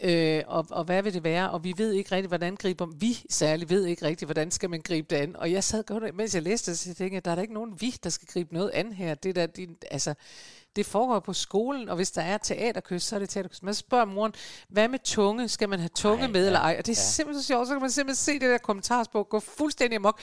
Øh, 0.05 0.43
og, 0.47 0.67
og 0.71 0.85
hvad 0.85 1.03
vil 1.03 1.15
det 1.15 1.25
være? 1.25 1.51
Og 1.51 1.65
vi 1.65 1.75
ved 1.77 1.93
ikke 1.93 2.13
rigtigt, 2.13 2.31
hvordan 2.31 2.57
griber 2.57 2.87
vi 2.87 3.19
særligt 3.31 3.71
ved 3.71 3.87
ikke 3.87 4.05
rigtigt, 4.05 4.27
hvordan 4.27 4.51
skal 4.51 4.71
man 4.71 4.81
gribe 4.81 5.15
det 5.15 5.23
an. 5.23 5.37
Og 5.37 5.53
jeg 5.53 5.65
sad 5.65 5.85
godt, 5.85 6.15
mens 6.15 6.35
jeg 6.35 6.43
læste 6.43 6.71
det, 6.71 6.79
så 6.79 6.95
tænkte 6.95 7.15
jeg, 7.15 7.25
der 7.25 7.31
er 7.31 7.35
da 7.35 7.43
ikke 7.43 7.55
nogen 7.55 7.81
vi, 7.81 7.95
der 8.05 8.11
skal 8.11 8.29
gribe 8.33 8.55
noget 8.55 8.71
an 8.71 8.93
her. 8.93 9.15
Det 9.15 9.37
der, 9.37 9.47
de, 9.47 9.69
altså, 9.91 10.15
det 10.77 10.87
foregår 10.87 11.21
på 11.21 11.33
skolen, 11.33 11.89
og 11.89 11.97
hvis 11.97 12.11
der 12.11 12.23
er 12.23 12.39
teaterkys, 12.39 13.03
så 13.03 13.15
er 13.15 13.19
det 13.19 13.29
teaterkys. 13.29 13.63
Man 13.63 13.75
spørger 13.75 14.05
moren, 14.05 14.33
hvad 14.69 14.89
med 14.89 14.99
tunge? 15.05 15.49
Skal 15.49 15.69
man 15.69 15.79
have 15.79 15.91
tunge 15.97 16.25
Ej, 16.25 16.31
med 16.31 16.41
ja, 16.41 16.47
eller 16.47 16.61
ej? 16.61 16.77
Og 16.79 16.87
det 16.87 16.93
er 16.93 17.01
ja. 17.01 17.07
simpelthen 17.07 17.43
så 17.43 17.47
sjovt, 17.47 17.67
så 17.69 17.75
kan 17.75 17.81
man 17.81 17.91
simpelthen 17.91 18.25
se 18.25 18.33
det 18.33 18.51
der 18.51 18.59
kommentarsbog 18.59 19.29
gå 19.29 19.41
fuldstændig 19.41 19.97
amok. 19.97 20.21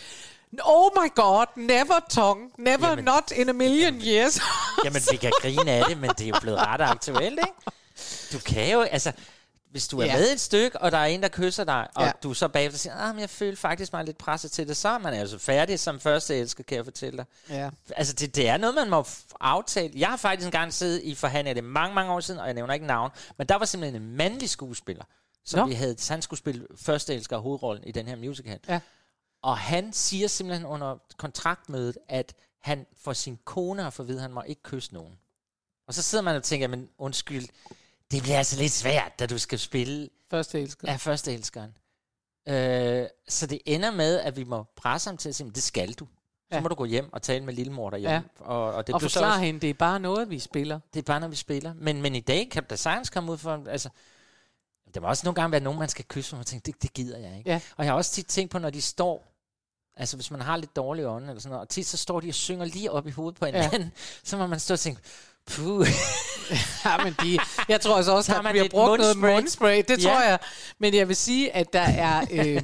Oh 0.61 0.91
my 0.95 1.15
god, 1.15 1.45
never 1.55 1.99
tongue, 2.09 2.49
never, 2.57 2.71
Jamen. 2.71 2.89
Jamen. 2.89 3.05
not 3.05 3.31
in 3.35 3.49
a 3.49 3.53
million 3.53 4.01
years. 4.01 4.39
Jamen, 4.85 5.01
vi 5.11 5.17
kan 5.17 5.31
grine 5.41 5.71
af 5.71 5.85
det, 5.89 5.97
men 5.97 6.09
det 6.09 6.21
er 6.21 6.27
jo 6.27 6.35
blevet 6.41 6.59
ret 6.59 6.81
aktuelt, 6.81 7.39
ikke? 7.39 7.77
Du 8.33 8.39
kan 8.45 8.71
jo, 8.71 8.81
altså, 8.81 9.11
hvis 9.71 9.87
du 9.87 9.99
er 9.99 10.05
Ja. 10.05 10.17
med 10.17 10.31
et 10.33 10.39
stykke, 10.39 10.81
og 10.81 10.91
der 10.91 10.97
er 10.97 11.05
en, 11.05 11.21
der 11.23 11.29
kysser 11.29 11.63
dig, 11.63 11.87
og 11.95 12.03
Ja. 12.05 12.11
du 12.23 12.33
så 12.33 12.47
bagefter 12.47 12.79
siger, 12.79 12.95
ah, 12.95 13.15
men 13.15 13.19
jeg 13.21 13.29
føler 13.29 13.55
faktisk 13.57 13.93
mig 13.93 14.05
lidt 14.05 14.17
presset 14.17 14.51
til 14.51 14.67
det, 14.67 14.77
så 14.77 14.89
er 14.89 14.97
man 14.97 15.13
altså 15.13 15.37
færdig 15.37 15.79
som 15.79 15.99
første 15.99 16.35
elsker, 16.35 16.63
kan 16.63 16.75
jeg 16.77 16.85
fortælle 16.85 17.17
dig. 17.17 17.25
ja. 17.49 17.69
Altså, 17.95 18.13
det, 18.13 18.35
det 18.35 18.47
er 18.49 18.57
noget, 18.57 18.75
man 18.75 18.89
må 18.89 19.05
aftale. 19.39 19.93
Jeg 19.95 20.09
har 20.09 20.17
faktisk 20.17 20.45
engang 20.47 20.73
siddet 20.73 21.01
i 21.03 21.15
forhandlinger, 21.15 21.53
det 21.61 21.63
mange, 21.63 21.95
mange 21.95 22.11
år 22.11 22.19
siden, 22.19 22.39
og 22.39 22.45
jeg 22.45 22.53
nævner 22.53 22.73
ikke 22.73 22.85
navn, 22.85 23.11
men 23.37 23.47
der 23.47 23.55
var 23.55 23.65
simpelthen 23.65 24.01
en 24.01 24.15
mandlig 24.15 24.49
skuespiller, 24.49 25.03
som 25.45 25.59
Nå. 25.59 25.65
vi 25.65 25.73
havde, 25.73 25.95
han 26.09 26.21
skulle 26.21 26.37
spille 26.37 26.67
første 26.75 27.13
elsker 27.15 27.37
hovedrollen 27.37 27.83
i 27.83 27.91
den 27.91 28.07
her 28.07 28.15
musical. 28.15 28.59
Ja. 28.67 28.79
Og 29.41 29.57
han 29.57 29.93
siger 29.93 30.27
simpelthen 30.27 30.65
under 30.65 30.97
kontraktmødet, 31.17 31.97
at 32.09 32.33
han 32.61 32.85
for 33.03 33.13
sin 33.13 33.39
kone 33.45 33.83
har 33.83 33.89
fået 33.89 34.05
at 34.05 34.07
vide, 34.07 34.17
at 34.17 34.21
han 34.21 34.31
må 34.33 34.41
ikke 34.47 34.63
kysse 34.63 34.93
nogen. 34.93 35.13
Og 35.87 35.93
så 35.93 36.01
sidder 36.01 36.21
man 36.23 36.35
og 36.35 36.43
tænker, 36.43 36.67
men 36.67 36.89
undskyld, 36.97 37.47
det 38.11 38.21
bliver 38.23 38.37
altså 38.37 38.57
lidt 38.59 38.71
svært, 38.71 39.19
da 39.19 39.25
du 39.25 39.37
skal 39.37 39.59
spille 39.59 40.09
Første 40.31 40.61
elsker. 40.61 40.87
af 40.87 40.99
første 41.01 41.33
elskeren. 41.33 41.73
Øh, 42.47 43.07
så 43.29 43.47
det 43.47 43.59
ender 43.65 43.91
med, 43.91 44.19
at 44.19 44.37
vi 44.37 44.43
må 44.43 44.65
presse 44.75 45.09
ham 45.09 45.17
til 45.17 45.29
at 45.29 45.35
sige, 45.35 45.45
"Men 45.45 45.55
det 45.55 45.63
skal 45.63 45.93
du. 45.93 46.07
Så 46.51 46.55
Ja. 46.55 46.61
må 46.61 46.67
du 46.67 46.75
gå 46.75 46.85
hjem 46.85 47.13
og 47.13 47.21
tale 47.21 47.45
med 47.45 47.53
lillemor 47.53 47.89
derhjemme. 47.89 48.15
Ja. 48.39 48.43
Og, 48.45 48.73
og 48.73 48.87
det 48.87 48.95
og 48.95 49.01
forklare 49.01 49.31
også- 49.33 49.39
hende, 49.45 49.59
det 49.59 49.69
er 49.69 49.73
bare 49.73 49.99
noget, 49.99 50.29
vi 50.29 50.39
spiller. 50.39 50.79
det 50.93 50.99
er 50.99 51.03
bare, 51.03 51.19
når 51.19 51.27
vi 51.27 51.35
spiller. 51.35 51.73
Men, 51.73 52.01
men 52.01 52.15
i 52.15 52.19
dag 52.19 52.49
kan 52.51 52.63
der 52.69 52.75
sagtens 52.75 53.09
komme 53.09 53.31
ud 53.31 53.37
for... 53.37 53.63
Altså, 53.69 53.89
der 54.93 54.99
må 55.01 55.07
også 55.07 55.21
nogle 55.25 55.35
gange 55.35 55.51
være 55.51 55.61
nogen, 55.61 55.79
man 55.79 55.89
skal 55.89 56.05
kysse, 56.05 56.31
hvor 56.31 56.37
man 56.37 56.45
tænker, 56.45 56.71
det, 56.73 56.81
det 56.83 56.93
gider 56.93 57.17
jeg 57.17 57.37
ikke. 57.37 57.49
Ja. 57.49 57.61
Og 57.77 57.85
jeg 57.85 57.91
har 57.93 57.97
også 57.97 58.11
tit 58.11 58.25
tænkt 58.25 58.51
på, 58.51 58.59
når 58.59 58.69
de 58.69 58.81
står... 58.81 59.25
Altså, 59.95 60.17
hvis 60.17 60.31
man 60.31 60.41
har 60.41 60.57
lidt 60.57 60.75
dårlig 60.75 61.05
ånde 61.07 61.27
eller 61.27 61.41
sådan 61.41 61.49
noget, 61.51 61.61
og 61.61 61.69
tit 61.69 61.85
så 61.87 61.97
står 61.97 62.19
de 62.19 62.29
og 62.29 62.33
synger 62.33 62.65
lige 62.65 62.91
op 62.91 63.07
i 63.07 63.11
hovedet 63.11 63.39
på 63.39 63.45
hinanden, 63.45 63.81
ja. 63.81 63.89
så 64.23 64.37
må 64.37 64.47
man 64.47 64.59
stå 64.59 64.73
og 64.73 64.79
tænke, 64.79 65.01
puh, 65.55 65.87
Ja, 66.85 67.03
men 67.03 67.15
de, 67.23 67.39
jeg 67.69 67.81
tror 67.81 67.95
altså 67.97 68.11
også, 68.15 68.35
at 68.35 68.43
man 68.43 68.53
vi 68.53 68.57
har 68.57 68.63
lidt 68.63 68.71
brugt 68.71 68.99
noget 69.01 69.17
mundspray. 69.17 69.83
Det 69.87 70.03
Ja. 70.03 70.09
tror 70.09 70.21
jeg. 70.21 70.39
Men 70.79 70.93
jeg 70.93 71.07
vil 71.07 71.15
sige, 71.15 71.55
at 71.55 71.73
der 71.73 71.81
er... 71.81 72.25
Øh, 72.31 72.61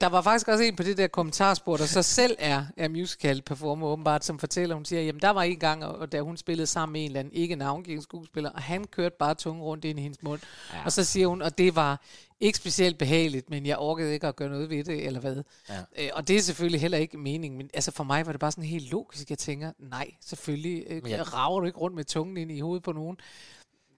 der 0.00 0.06
var 0.06 0.22
faktisk 0.22 0.48
også 0.48 0.64
en 0.64 0.76
på 0.76 0.82
det 0.82 0.96
der 0.96 1.06
kommentarspor, 1.06 1.76
der 1.76 1.86
så 1.86 2.02
selv 2.02 2.36
er, 2.38 2.64
er 2.76 2.88
musical 2.88 3.42
performer 3.42 3.86
åbenbart, 3.86 4.24
som 4.24 4.38
fortæller, 4.38 4.74
hun 4.74 4.84
siger, 4.84 5.02
jamen 5.02 5.22
der 5.22 5.30
var 5.30 5.42
en 5.42 5.58
gang, 5.58 5.84
og, 5.84 6.12
da 6.12 6.20
hun 6.20 6.36
spillede 6.36 6.66
sammen 6.66 6.92
med 6.92 7.00
en 7.00 7.06
eller 7.06 7.20
anden 7.20 7.34
ikke 7.34 7.56
navngivet 7.56 8.02
skuespiller, 8.02 8.50
og 8.50 8.62
han 8.62 8.84
kørte 8.84 9.16
bare 9.18 9.34
tungen 9.34 9.62
rundt 9.62 9.84
ind 9.84 9.98
i 9.98 10.02
hendes 10.02 10.22
mund. 10.22 10.40
Ja. 10.72 10.84
Og 10.84 10.92
så 10.92 11.04
siger 11.04 11.26
hun, 11.26 11.42
og 11.42 11.58
det 11.58 11.76
var 11.76 12.00
ikke 12.40 12.58
specielt 12.58 12.98
behageligt, 12.98 13.50
men 13.50 13.66
jeg 13.66 13.78
orkede 13.78 14.14
ikke 14.14 14.26
at 14.26 14.36
gøre 14.36 14.48
noget 14.48 14.70
ved 14.70 14.84
det, 14.84 15.06
eller 15.06 15.20
hvad. 15.20 15.42
Ja. 15.68 15.78
Øh, 15.98 16.10
og 16.12 16.28
det 16.28 16.36
er 16.36 16.40
selvfølgelig 16.40 16.80
heller 16.80 16.98
ikke 16.98 17.18
meningen, 17.18 17.58
men 17.58 17.70
altså 17.74 17.90
for 17.90 18.04
mig 18.04 18.26
var 18.26 18.32
det 18.32 18.40
bare 18.40 18.52
sådan 18.52 18.64
helt 18.64 18.90
logisk. 18.90 19.30
Jeg 19.30 19.38
tænker, 19.38 19.72
nej, 19.78 20.10
selvfølgelig 20.20 20.84
øh, 20.88 21.10
ja. 21.10 21.22
rager 21.22 21.60
du 21.60 21.66
ikke 21.66 21.78
rundt 21.78 21.96
med 21.96 22.04
tungen 22.04 22.36
ind 22.36 22.52
i 22.52 22.60
hovedet 22.60 22.82
på 22.82 22.92
nogen. 22.92 23.16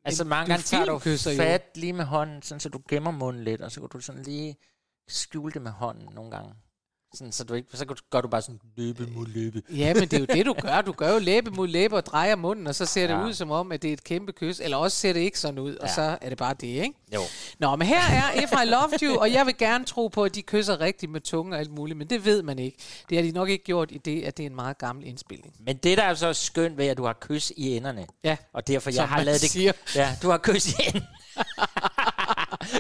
Altså 0.05 0.25
mange 0.25 0.49
gange 0.49 0.63
tager 0.63 0.85
du 0.85 0.99
filmkysser 0.99 1.31
jo. 1.31 1.37
fat 1.37 1.71
lige 1.75 1.93
med 1.93 2.05
hånden, 2.05 2.43
sådan, 2.43 2.61
så 2.61 2.69
du 2.69 2.81
gemmer 2.89 3.11
munden 3.11 3.45
lidt, 3.45 3.61
og 3.61 3.73
så 3.73 3.81
kan 3.81 3.89
du 3.93 4.01
sådan 4.01 4.23
lige 4.23 4.57
skjule 5.13 5.53
det 5.53 5.63
med 5.63 5.71
hånden 5.71 6.09
nogle 6.15 6.31
gange. 6.31 6.53
Sådan, 7.15 7.33
så, 7.33 7.45
du 7.45 7.55
ikke, 7.55 7.69
så 7.77 7.95
gør 8.11 8.21
du 8.21 8.29
bare 8.29 8.43
sådan, 8.43 8.61
løbe 8.77 9.07
mod 9.07 9.27
løbe. 9.27 9.63
Ja, 9.71 9.95
men 9.95 10.03
det 10.03 10.13
er 10.13 10.19
jo 10.19 10.27
det, 10.27 10.47
du 10.47 10.53
gør. 10.63 10.81
Du 10.81 10.93
gør 10.93 11.13
jo 11.13 11.19
læbe 11.19 11.51
mod 11.51 11.69
læbe 11.69 11.97
og 11.97 12.07
drejer 12.07 12.37
munden, 12.37 12.67
og 12.67 12.75
så 12.75 12.87
ser 12.87 13.07
det 13.07 13.15
Ja. 13.15 13.27
ud 13.27 13.33
som 13.35 13.51
om, 13.51 13.73
at 13.73 13.83
det 13.83 13.89
er 13.89 13.93
et 13.93 14.05
kæmpe 14.05 14.33
kys. 14.33 14.61
Eller 14.61 14.77
også 14.77 14.97
ser 14.97 15.13
det 15.13 15.21
ikke 15.21 15.39
sådan 15.39 15.59
ud, 15.59 15.77
og 15.77 15.89
Ja. 15.89 15.95
så 15.95 16.19
er 16.21 16.29
det 16.29 16.39
bare 16.39 16.55
det, 16.61 16.67
ikke? 16.67 16.93
Jo. 17.15 17.21
Nå, 17.59 17.77
men 17.77 17.87
her 17.89 18.01
er 18.01 18.33
If 18.43 18.53
I 18.65 18.67
Loved 18.69 19.03
You, 19.03 19.17
og 19.21 19.33
jeg 19.33 19.47
vil 19.47 19.57
gerne 19.59 19.85
tro 19.85 20.09
på, 20.09 20.25
at 20.25 20.35
de 20.35 20.43
kysser 20.43 20.81
rigtigt 20.81 21.13
med 21.13 21.21
tunge 21.21 21.55
og 21.57 21.59
alt 21.61 21.71
muligt, 21.71 21.99
men 21.99 22.11
det 22.11 22.25
ved 22.25 22.43
man 22.43 22.59
ikke. 22.59 22.79
Det 23.09 23.19
har 23.19 23.23
de 23.23 23.31
nok 23.33 23.49
ikke 23.49 23.65
gjort 23.65 23.91
i 23.93 23.99
det, 23.99 24.23
at 24.23 24.37
det 24.37 24.43
er 24.43 24.51
en 24.51 24.57
meget 24.57 24.79
gammel 24.79 25.07
indspilning. 25.07 25.55
Men 25.61 25.77
det, 25.77 25.99
der 25.99 26.05
er 26.05 26.15
så 26.15 26.33
skønt 26.33 26.77
ved, 26.79 26.87
at 26.87 26.97
du 26.97 27.05
har 27.05 27.17
kys 27.21 27.53
i 27.57 27.77
enderne. 27.77 28.07
Ja, 28.25 28.37
Og 28.53 28.67
derfor, 28.67 28.91
jeg 28.91 28.95
Som 28.95 29.09
har 29.09 29.23
lavet 29.23 29.41
det... 29.41 29.51
siger. 29.51 29.73
Ja, 29.97 30.17
du 30.23 30.31
har 30.31 30.39
kys 30.39 30.69
i 30.73 30.75
enden. 30.87 31.03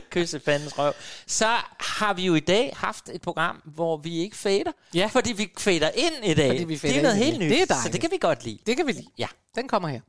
Kysse 0.10 0.40
fandens 0.40 0.78
røv. 0.78 0.92
Så 1.26 1.46
har 1.80 2.14
vi 2.14 2.26
jo 2.26 2.34
i 2.34 2.40
dag 2.40 2.72
haft 2.76 3.08
et 3.12 3.22
program, 3.22 3.56
hvor 3.64 3.96
vi 3.96 4.18
ikke 4.18 4.36
fader. 4.36 4.72
Ja. 4.94 5.08
Fordi 5.12 5.32
vi 5.32 5.50
fader 5.58 5.90
ind 5.94 6.14
i 6.24 6.34
dag. 6.34 6.48
Fordi 6.50 6.64
vi 6.64 6.74
det 6.76 6.96
er 6.98 7.02
noget 7.02 7.16
helt 7.16 7.38
nyt. 7.38 7.50
Det 7.50 7.62
er 7.62 7.66
Så 7.66 7.74
dejligt. 7.74 7.92
det 7.92 8.00
kan 8.00 8.10
vi 8.10 8.18
godt 8.20 8.44
lide. 8.44 8.58
det 8.66 8.76
kan 8.76 8.86
vi 8.86 8.92
lide. 8.92 9.06
Ja. 9.18 9.26
Den 9.54 9.68
kommer 9.68 9.88
her. 9.88 10.00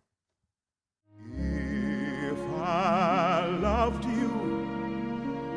If 2.31 2.39
I 2.39 3.61
loved 3.61 4.03
you, 4.05 4.31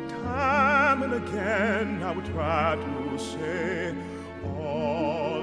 time 0.09 1.05
and 1.05 1.15
again 1.15 2.03
I 2.03 2.11
would 2.17 2.27
try 2.35 2.77
to 2.77 3.19
say 3.19 3.95
all 4.45 5.36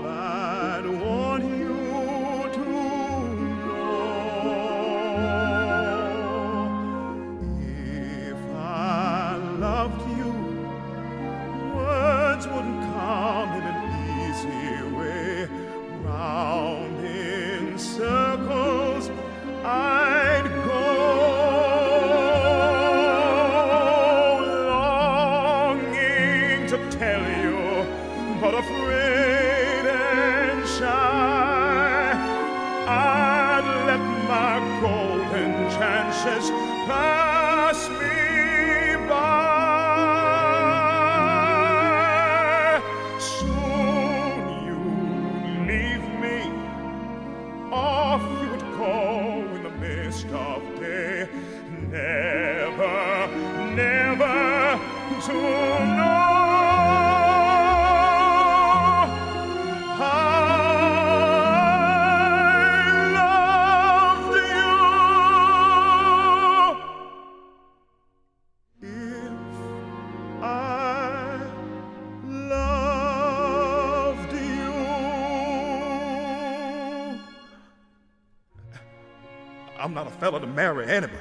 I'm 79.84 79.94
not 79.94 80.08
a 80.08 80.12
fella 80.12 80.40
to 80.40 80.48
marry 80.48 80.90
anybody. 80.90 81.20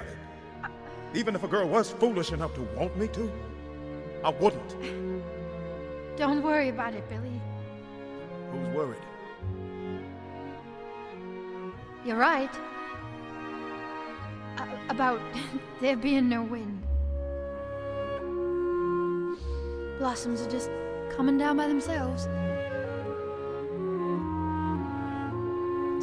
Even 1.15 1.35
if 1.35 1.43
a 1.43 1.49
girl 1.49 1.69
was 1.69 1.91
foolish 1.91 2.31
enough 2.31 2.55
to 2.55 2.63
want 2.77 2.97
me 2.97 3.09
to, 3.09 3.29
I 4.25 4.31
wouldn't. 4.31 4.77
Don't 6.17 6.45
worry 6.45 6.69
about 6.69 6.95
it, 6.95 7.03
Billy. 7.09 7.41
Who's 8.53 8.69
worried? 8.69 9.03
You're 12.07 12.19
right. 12.19 12.55
About 14.89 15.21
there 15.81 15.97
being 15.97 16.29
no 16.29 16.45
wind. 16.45 16.87
Blossoms 19.99 20.41
are 20.41 20.51
just 20.51 20.71
coming 21.17 21.37
down 21.37 21.57
by 21.57 21.67
themselves. 21.67 22.29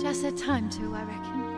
Just 0.03 0.23
their 0.23 0.31
time 0.33 0.69
to, 0.71 0.93
I 0.93 1.03
reckon. 1.03 1.48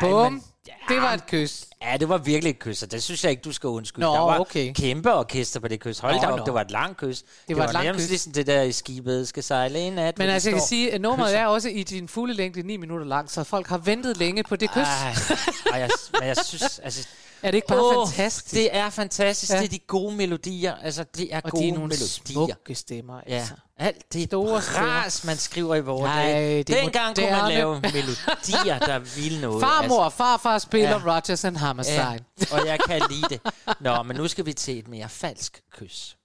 Bum. 0.00 0.32
men- 0.32 0.42
Det 0.88 1.02
var 1.02 1.12
et 1.12 1.26
kys. 1.26 1.68
Ja, 1.96 2.00
det 2.00 2.08
var 2.08 2.18
virkelig 2.18 2.50
et 2.50 2.58
kys, 2.58 2.82
og 2.82 2.92
det 2.92 3.02
synes 3.02 3.24
jeg 3.24 3.30
ikke, 3.30 3.42
du 3.42 3.52
skal 3.52 3.68
undskylde. 3.68 4.06
Nå, 4.06 4.12
der 4.14 4.20
var 4.20 4.38
okay. 4.38 4.72
kæmpe 4.72 5.14
orkester 5.14 5.60
på 5.60 5.68
det 5.68 5.80
kys. 5.80 5.98
Hold 5.98 6.14
Nå, 6.14 6.20
da 6.20 6.26
op, 6.26 6.38
nå. 6.38 6.44
det 6.44 6.54
var 6.54 6.60
et 6.60 6.70
langt 6.70 6.98
kys. 6.98 7.24
Det, 7.48 7.56
var 7.56 7.62
var, 7.62 7.68
et 7.68 7.84
langt 7.84 8.00
kys. 8.00 8.08
ligesom 8.08 8.32
det 8.32 8.46
der 8.46 8.62
i 8.62 8.72
skibet 8.72 9.28
skal 9.28 9.42
sejle 9.42 9.80
ind 9.80 10.00
at. 10.00 10.18
Men 10.18 10.28
altså, 10.28 10.48
jeg 10.48 10.54
kan 10.54 10.66
sige, 10.68 10.92
at 10.92 11.00
nummeret 11.00 11.28
kysser. 11.28 11.38
er 11.42 11.46
også 11.46 11.68
i 11.68 11.82
din 11.82 12.08
fulde 12.08 12.34
længde 12.34 12.62
9 12.62 12.76
minutter 12.76 13.06
lang, 13.06 13.30
så 13.30 13.44
folk 13.44 13.66
har 13.66 13.78
ventet 13.78 14.16
længe 14.16 14.42
på 14.42 14.56
det 14.56 14.70
kys. 14.70 14.76
Ej, 14.76 15.14
ej, 15.72 15.80
jeg, 15.80 15.90
men 16.12 16.28
jeg 16.28 16.36
synes, 16.44 16.78
altså... 16.78 17.08
Er 17.42 17.50
det 17.50 17.54
ikke 17.58 17.68
bare 17.68 17.82
åh, 17.82 18.08
fantastisk? 18.08 18.54
Det 18.54 18.76
er 18.76 18.90
fantastisk. 18.90 19.50
Ja. 19.50 19.56
Ja. 19.56 19.60
Det 19.62 19.66
er 19.66 19.70
de 19.70 19.78
gode 19.78 20.16
melodier. 20.16 20.74
Altså, 20.74 21.04
det 21.16 21.34
er 21.34 21.40
og 21.44 21.50
gode 21.50 21.62
de 21.62 21.68
er 21.68 21.72
nogle 21.72 21.86
melodier. 21.88 22.06
smukke 22.32 22.74
stemmer, 22.74 23.20
Ja, 23.28 23.34
altså. 23.34 23.52
alt 23.78 24.12
det 24.12 24.26
Store 24.28 24.58
ras, 24.60 25.24
man 25.24 25.36
skriver 25.36 25.74
i 25.74 25.80
vores 25.80 26.02
Nej, 26.08 26.22
dage. 26.32 26.58
det 26.58 26.68
Dengang 26.68 27.16
kunne 27.16 27.30
man 27.30 27.48
lave 27.52 27.80
melodier, 27.80 28.78
der 28.78 28.98
ville 28.98 29.40
noget. 29.40 29.60
Farmor 29.60 30.04
og 30.04 30.12
farfar 30.12 30.58
spiller 30.58 30.88
Ja. 31.06 31.14
Rodgers 31.16 31.44
and 31.44 31.56
Hammerstein. 31.56 32.20
Ja, 32.40 32.58
og 32.60 32.66
jeg 32.66 32.78
kan 32.86 33.02
lide 33.10 33.26
det. 33.30 33.40
Nå, 33.80 34.02
men 34.02 34.16
nu 34.16 34.28
skal 34.28 34.46
vi 34.46 34.52
til 34.52 34.78
et 34.78 34.88
mere 34.88 35.08
falsk 35.08 35.60
kys. 35.78 36.16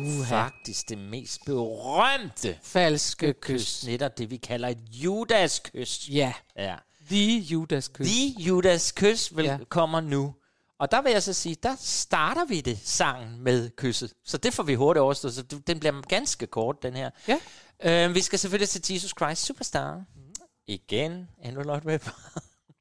Uha. 0.00 0.24
Faktisk 0.44 0.88
det 0.88 0.98
mest 0.98 1.44
berømte 1.46 2.58
Falske 2.62 3.32
kys. 3.40 3.84
Netop 3.86 4.18
det, 4.18 4.30
vi 4.30 4.36
kalder 4.36 4.68
et 4.68 4.78
Judas-kys. 4.90 6.08
Ja, 6.10 6.32
Ja. 6.56 6.76
the 7.10 7.38
Judas 7.38 7.88
kys. 7.88 8.06
De 8.08 8.34
Judas-kys 8.38 9.36
vil 9.36 9.44
Ja. 9.44 9.58
kommer 9.68 10.00
nu. 10.00 10.34
Og 10.78 10.90
der 10.90 11.02
vil 11.02 11.12
jeg 11.12 11.22
så 11.22 11.32
sige, 11.32 11.56
der 11.62 11.76
starter 11.80 12.44
vi 12.44 12.60
det 12.60 12.78
sangen 12.84 13.40
med 13.40 13.70
kysset. 13.76 14.12
Så 14.24 14.36
det 14.38 14.54
får 14.54 14.62
vi 14.62 14.74
hurtigt 14.74 15.00
overstået. 15.00 15.34
Så 15.34 15.42
den 15.66 15.80
bliver 15.80 16.00
ganske 16.00 16.46
kort, 16.46 16.82
den 16.82 16.94
her. 16.96 17.10
Ja. 17.28 17.38
Øh, 18.08 18.14
vi 18.14 18.20
skal 18.20 18.38
selvfølgelig 18.38 18.68
til 18.68 18.94
Jesus 18.94 19.10
Christ 19.18 19.44
Superstar. 19.46 19.94
Mm. 19.96 20.04
Igen, 20.66 21.28
lot 21.44 21.84
med 21.84 21.98
Men 22.04 22.10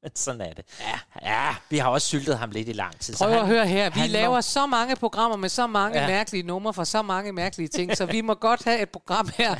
sådan 0.15 0.41
er 0.41 0.53
det. 0.53 0.65
Ja. 0.79 0.99
ja, 1.21 1.55
vi 1.69 1.77
har 1.77 1.89
også 1.89 2.07
syltet 2.07 2.37
ham 2.37 2.49
lidt 2.51 2.69
i 2.69 2.73
lang 2.73 2.99
tid. 2.99 3.13
så 3.13 3.23
Prøv 3.23 3.33
han- 3.33 3.41
at 3.41 3.47
høre 3.47 3.67
her. 3.67 3.89
Vi 3.89 3.99
han 3.99 4.09
laver 4.09 4.35
må- 4.35 4.41
så 4.41 4.65
mange 4.65 4.95
programmer 4.95 5.37
med 5.37 5.49
så 5.49 5.67
mange 5.67 5.97
ja. 5.97 6.03
Ja. 6.05 6.11
mærkelige 6.11 6.43
numre 6.43 6.73
for 6.73 6.83
så 6.83 7.01
mange 7.01 7.31
mærkelige 7.33 7.67
ting, 7.67 7.97
så 7.97 8.05
vi 8.05 8.21
må 8.21 8.33
godt 8.33 8.63
have 8.63 8.81
et 8.81 8.89
program 8.89 9.29
her, 9.37 9.55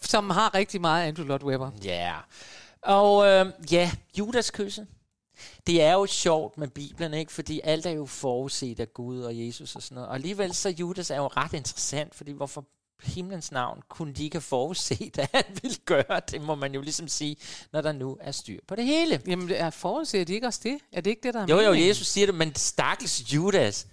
som 0.00 0.30
har 0.30 0.54
rigtig 0.54 0.80
meget 0.80 1.06
Andrew 1.08 1.26
Lloyd 1.26 1.42
Webber. 1.42 1.70
Ja. 1.84 2.14
Og 2.82 3.26
øh, 3.26 3.46
ja, 3.72 3.90
Judas 4.18 4.50
kysse. 4.50 4.86
Det 5.66 5.82
er 5.82 5.92
jo 5.92 6.06
sjovt 6.06 6.58
med 6.58 6.68
Bibelen, 6.68 7.14
ikke? 7.14 7.32
Fordi 7.32 7.60
alt 7.64 7.86
er 7.86 7.90
jo 7.90 8.06
forudset 8.06 8.80
af 8.80 8.92
Gud 8.94 9.20
og 9.22 9.38
Jesus 9.46 9.76
og 9.76 9.82
sådan 9.82 9.94
noget. 9.94 10.08
Og 10.08 10.14
alligevel 10.14 10.54
så 10.54 10.68
Judas 10.68 11.10
er 11.10 11.16
jo 11.16 11.26
ret 11.26 11.52
interessant, 11.52 12.14
fordi 12.14 12.32
hvorfor 12.32 12.64
himlens 13.02 13.52
navn 13.52 13.80
kunne 13.88 14.12
de 14.12 14.24
ikke 14.24 14.34
have 14.34 14.40
forudset, 14.42 15.18
at 15.18 15.28
han 15.34 15.44
ville 15.62 15.76
gøre 15.84 16.20
det, 16.30 16.42
må 16.42 16.54
man 16.54 16.74
jo 16.74 16.80
ligesom 16.80 17.08
sige, 17.08 17.36
når 17.72 17.80
der 17.80 17.92
nu 17.92 18.16
er 18.20 18.32
styr 18.32 18.58
på 18.68 18.76
det 18.76 18.84
hele. 18.84 19.20
Jamen, 19.26 19.50
er 19.50 19.70
forudser 19.70 20.24
de 20.24 20.34
ikke 20.34 20.46
også 20.46 20.60
det? 20.62 20.78
Er 20.92 21.00
det 21.00 21.10
ikke 21.10 21.22
det, 21.22 21.34
der 21.34 21.40
er 21.42 21.46
Jo, 21.48 21.60
jo, 21.60 21.62
meningen? 21.70 21.88
Jesus 21.88 22.06
siger 22.06 22.26
det, 22.26 22.34
men 22.34 22.54
stakkels 22.54 23.34
Judas. 23.34 23.86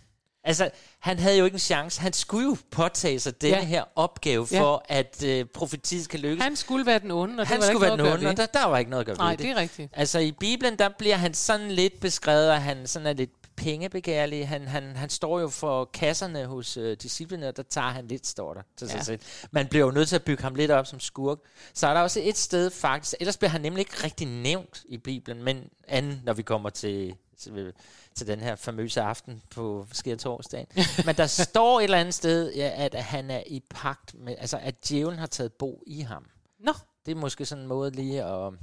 Altså, 0.43 0.70
han 0.99 1.20
havde 1.20 1.38
jo 1.38 1.45
ikke 1.45 1.55
en 1.55 1.60
chance. 1.60 2.01
Han 2.01 2.14
skulle 2.14 2.45
jo 2.45 2.57
påtage 2.72 3.20
sig 3.20 3.41
denne 3.41 3.57
Ja. 3.57 3.64
her 3.66 3.84
opgave 3.95 4.47
Ja. 4.51 4.62
for, 4.62 4.86
at 4.89 5.24
øh, 5.26 5.45
profetiet 5.45 6.03
skal 6.05 6.20
lykkes. 6.20 6.43
Han 6.43 6.55
skulle 6.55 6.86
være 6.86 6.99
den 6.99 7.12
onde, 7.12 7.41
og 7.41 7.47
han 7.47 7.62
skulle 7.62 7.82
være 7.82 7.91
den 7.91 7.99
onde, 8.01 8.28
og 8.30 8.38
der, 8.38 8.45
der 8.45 8.66
var 8.66 8.78
ikke 8.78 8.91
noget 8.91 9.01
at 9.01 9.05
gøre 9.05 9.18
Nej, 9.18 9.30
ved 9.32 9.38
det. 9.38 9.45
det 9.45 9.51
er 9.51 9.55
rigtigt. 9.55 9.89
Altså 9.93 10.20
i 10.20 10.32
Bibelen, 10.32 10.80
der 10.80 10.89
bliver 10.99 11.16
han 11.16 11.34
sådan 11.34 11.72
lidt 11.72 11.99
beskrevet, 11.99 12.49
at 12.49 12.62
han 12.62 12.88
sådan 12.88 13.05
er 13.07 13.14
lidt 13.14 13.38
pengebegærlig. 13.60 14.47
Han, 14.47 14.68
han, 14.68 14.95
han 14.95 15.10
står 15.10 15.39
jo 15.39 15.47
for 15.49 15.86
kasserne 15.86 16.45
hos 16.45 16.78
øh, 16.78 16.97
disciplene, 16.97 17.47
og 17.47 17.57
der 17.57 17.64
tager 17.64 17.88
han 17.89 18.07
lidt, 18.07 18.28
står 18.28 18.53
der 18.53 18.62
til 18.78 18.89
sig 18.89 18.97
Ja. 18.97 19.03
selv. 19.03 19.20
Man 19.51 19.68
bliver 19.68 19.86
jo 19.86 19.91
nødt 19.91 20.10
til 20.10 20.16
at 20.16 20.24
bygge 20.24 20.43
ham 20.43 20.55
lidt 20.55 20.72
op 20.72 20.88
som 20.88 20.99
skurk. 20.99 21.38
Så 21.74 21.88
er 21.88 21.93
der 21.93 22.01
også 22.01 22.20
et 22.24 22.38
sted 22.38 22.70
faktisk, 22.70 23.16
ellers 23.20 23.38
bliver 23.38 23.49
han 23.51 23.62
nemlig 23.62 23.80
ikke 23.80 24.03
rigtig 24.03 24.28
nævnt 24.28 24.84
i 24.86 24.97
Bibelen, 24.97 25.43
men 25.43 25.70
anden, 25.88 26.22
når 26.24 26.34
vi 26.34 26.41
kommer 26.41 26.70
til, 26.70 27.16
til, 27.38 27.74
til 28.16 28.28
den 28.28 28.39
her 28.39 28.55
famøse 28.55 29.01
aften 29.01 29.41
på 29.51 29.88
sker 29.91 30.16
torsdagen. 30.16 30.68
men 31.05 31.16
der 31.16 31.28
står 31.28 31.80
et 31.80 31.84
eller 31.84 31.97
andet 31.97 32.14
sted, 32.14 32.53
ja, 32.55 32.72
at 32.76 32.93
han 32.95 33.32
er 33.32 33.43
i 33.47 33.62
pagt 33.70 34.16
med, 34.20 34.36
altså 34.38 34.57
at 34.62 34.89
djævlen 34.89 35.20
har 35.20 35.28
taget 35.28 35.53
bo 35.53 35.84
i 35.88 36.01
ham. 36.01 36.26
Nå, 36.60 36.74
Det 37.05 37.12
er 37.12 37.16
måske 37.16 37.45
sådan 37.45 37.62
en 37.62 37.68
måde 37.68 37.91
lige 37.91 38.24
at... 38.24 38.53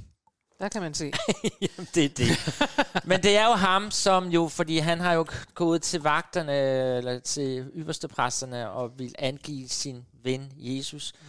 der 0.59 0.69
kan 0.69 0.81
man 0.81 0.93
se. 0.93 1.11
Jamen, 1.61 1.87
det 1.95 2.05
er 2.05 2.09
det. 2.09 2.29
Men 3.05 3.23
det 3.23 3.37
er 3.37 3.45
jo 3.45 3.53
ham, 3.53 3.91
som 3.91 4.27
jo, 4.27 4.47
fordi 4.47 4.77
han 4.77 4.99
har 4.99 5.13
jo 5.13 5.25
gået 5.53 5.81
til 5.81 6.01
vagterne, 6.01 6.53
eller 6.97 7.19
til 7.19 7.71
ypperste 7.75 8.07
præsterne, 8.07 8.69
og 8.69 8.99
vil 8.99 9.15
angive 9.19 9.67
sin 9.67 10.05
ven, 10.23 10.51
Jesus. 10.55 11.13
Mm. 11.21 11.27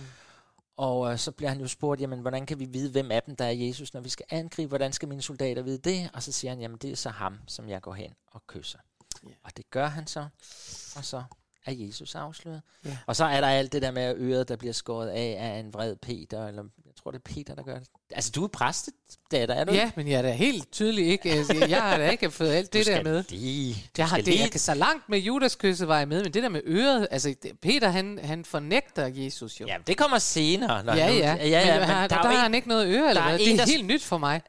Og 0.77 1.13
øh, 1.13 1.19
så 1.19 1.33
bliver 1.33 1.51
han 1.51 1.61
jo 1.61 1.67
spurgt, 1.67 2.01
jamen, 2.01 2.21
hvordan 2.21 2.47
kan 2.47 2.59
vi 2.59 2.65
vide, 2.65 2.91
hvem 2.91 3.11
af 3.11 3.23
dem, 3.23 3.37
der 3.37 3.45
er 3.45 3.51
Jesus, 3.51 3.95
når 3.95 4.01
vi 4.01 4.09
skal 4.09 4.27
angribe? 4.31 4.69
Hvordan 4.69 4.93
skal 4.93 5.09
mine 5.09 5.23
soldater 5.23 5.63
vide 5.63 5.79
det? 5.79 6.11
Og 6.15 6.23
så 6.23 6.33
siger 6.33 6.51
han, 6.51 6.61
jamen, 6.61 6.79
det 6.79 6.91
er 6.91 6.97
så 6.97 7.11
ham, 7.11 7.39
som 7.47 7.69
jeg 7.69 7.83
går 7.83 7.95
hen 7.95 8.15
og 8.27 8.47
kysser. 8.47 8.79
Ja. 9.25 9.31
Og 9.45 9.57
det 9.57 9.71
gør 9.71 9.87
han 9.87 10.07
så, 10.07 10.21
og 10.97 11.05
så 11.05 11.23
er 11.67 11.73
Jesus 11.73 12.15
afsløret. 12.15 12.63
Ja. 12.85 12.99
Og 13.07 13.17
så 13.17 13.25
er 13.25 13.41
der 13.41 13.49
alt 13.49 13.73
det 13.73 13.83
der 13.83 13.91
med 13.91 14.15
øret, 14.17 14.49
der 14.49 14.57
bliver 14.57 14.73
skåret 14.73 15.09
af 15.09 15.37
af 15.41 15.59
en 15.59 15.73
vred 15.73 15.97
Peter, 15.97 16.47
eller 16.47 16.65
tror, 17.03 17.11
det 17.11 17.19
er 17.19 17.35
Peter, 17.35 17.55
der 17.55 17.63
gør 17.63 17.79
det. 17.79 17.89
Altså, 18.13 18.31
du 18.35 18.45
er 18.45 18.49
præstet, 18.49 18.95
datter, 19.31 19.55
er 19.55 19.65
du? 19.65 19.73
Ja, 19.73 19.91
men 19.97 20.09
jeg 20.09 20.19
er 20.19 20.23
da 20.23 20.33
helt 20.33 20.73
tydeligt 20.73 21.07
ikke. 21.09 21.31
altså, 21.33 21.67
Jeg 21.69 21.83
har 21.83 21.97
da 21.99 22.11
ikke 22.11 22.31
fået 22.31 22.49
alt 22.51 22.73
det 22.73 22.87
der 22.87 23.03
med. 23.03 23.25
Lige, 23.29 23.85
Jeg 23.99 24.09
har 24.09 24.17
det, 24.17 24.25
lige 24.25 24.41
jeg 24.41 24.51
kan 24.51 24.61
så 24.61 24.75
langt 24.75 25.09
med 25.09 25.19
Judaskysse 25.19 25.89
var 25.89 25.99
jeg 25.99 26.09
med, 26.09 26.23
men 26.23 26.35
det 26.35 26.43
der 26.43 26.49
med 26.49 26.61
øret, 26.65 27.09
altså 27.11 27.35
Peter 27.63 27.89
han, 27.89 28.19
han 28.23 28.45
fornægter 28.45 29.07
Jesus 29.15 29.61
jo. 29.61 29.67
Ja, 29.67 29.77
det 29.87 29.97
kommer 29.97 30.19
senere. 30.19 30.85
Når 30.85 30.95
ja, 30.95 31.09
nu, 31.09 31.15
ja. 31.15 31.35
ja, 31.35 31.49
ja 31.49 31.71
men, 31.71 31.81
men 31.81 31.89
har, 31.89 32.07
der, 32.07 32.09
der, 32.09 32.17
er 32.17 32.23
der 32.23 32.29
har 32.29 32.37
en, 32.37 32.43
han 32.43 32.55
ikke 32.55 32.69
noget 32.69 32.87
øre, 32.87 33.09
eller 33.09 33.13
der 33.13 33.21
er 33.21 33.29
hvad? 33.29 33.39
Det 33.39 33.49
en, 33.53 33.61
er 33.61 33.65
der- 33.65 33.71
helt 33.73 33.87
nyt 33.87 34.03
for 34.05 34.19
mig. 34.19 34.43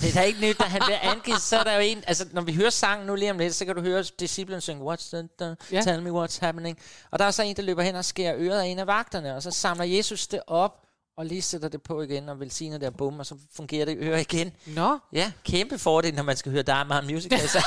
det 0.00 0.16
er 0.16 0.22
ikke 0.22 0.40
nyt, 0.40 0.58
da 0.58 0.64
han 0.64 0.82
bliver 0.84 0.98
angivet, 1.02 1.40
så 1.42 1.56
er 1.58 1.62
der 1.64 1.74
jo 1.74 1.80
en, 1.80 2.04
altså 2.06 2.26
når 2.32 2.42
vi 2.42 2.52
hører 2.54 2.70
sangen 2.70 3.06
nu 3.06 3.14
lige 3.14 3.30
om 3.30 3.38
lidt, 3.38 3.54
så 3.54 3.64
kan 3.64 3.74
du 3.74 3.80
høre 3.80 4.04
disciplen 4.20 4.60
synge, 4.60 4.92
what's 4.92 5.10
the, 5.16 5.28
the 5.40 5.56
Ja. 5.72 5.80
tell 5.82 6.02
me 6.02 6.24
what's 6.24 6.38
happening. 6.40 6.78
Og 7.10 7.18
der 7.18 7.24
er 7.24 7.30
så 7.30 7.42
en, 7.42 7.56
der 7.56 7.62
løber 7.62 7.82
hen 7.82 7.94
og 7.96 8.04
skærer 8.04 8.34
øret 8.38 8.60
af 8.60 8.66
en 8.66 8.78
af 8.78 8.86
vagterne, 8.86 9.34
og 9.36 9.42
så 9.42 9.50
samler 9.50 9.84
Jesus 9.84 10.26
det 10.26 10.40
op, 10.46 10.80
og 11.16 11.26
lige 11.26 11.42
sætter 11.42 11.68
det 11.68 11.82
på 11.82 12.02
igen, 12.02 12.28
og 12.28 12.40
velsigner 12.40 12.78
det 12.78 12.88
og 12.88 12.94
bum, 12.96 13.18
og 13.18 13.26
så 13.26 13.36
fungerer 13.56 13.84
det 13.84 13.96
øre 14.00 14.20
igen. 14.20 14.52
Nå, 14.66 14.98
Ja, 15.12 15.32
kæmpe 15.44 15.78
fordel, 15.78 16.14
når 16.14 16.22
man 16.22 16.36
skal 16.36 16.52
høre 16.52 16.62
Die 16.62 16.84
Man 16.84 17.06
Musical. 17.06 17.48
Så. 17.48 17.64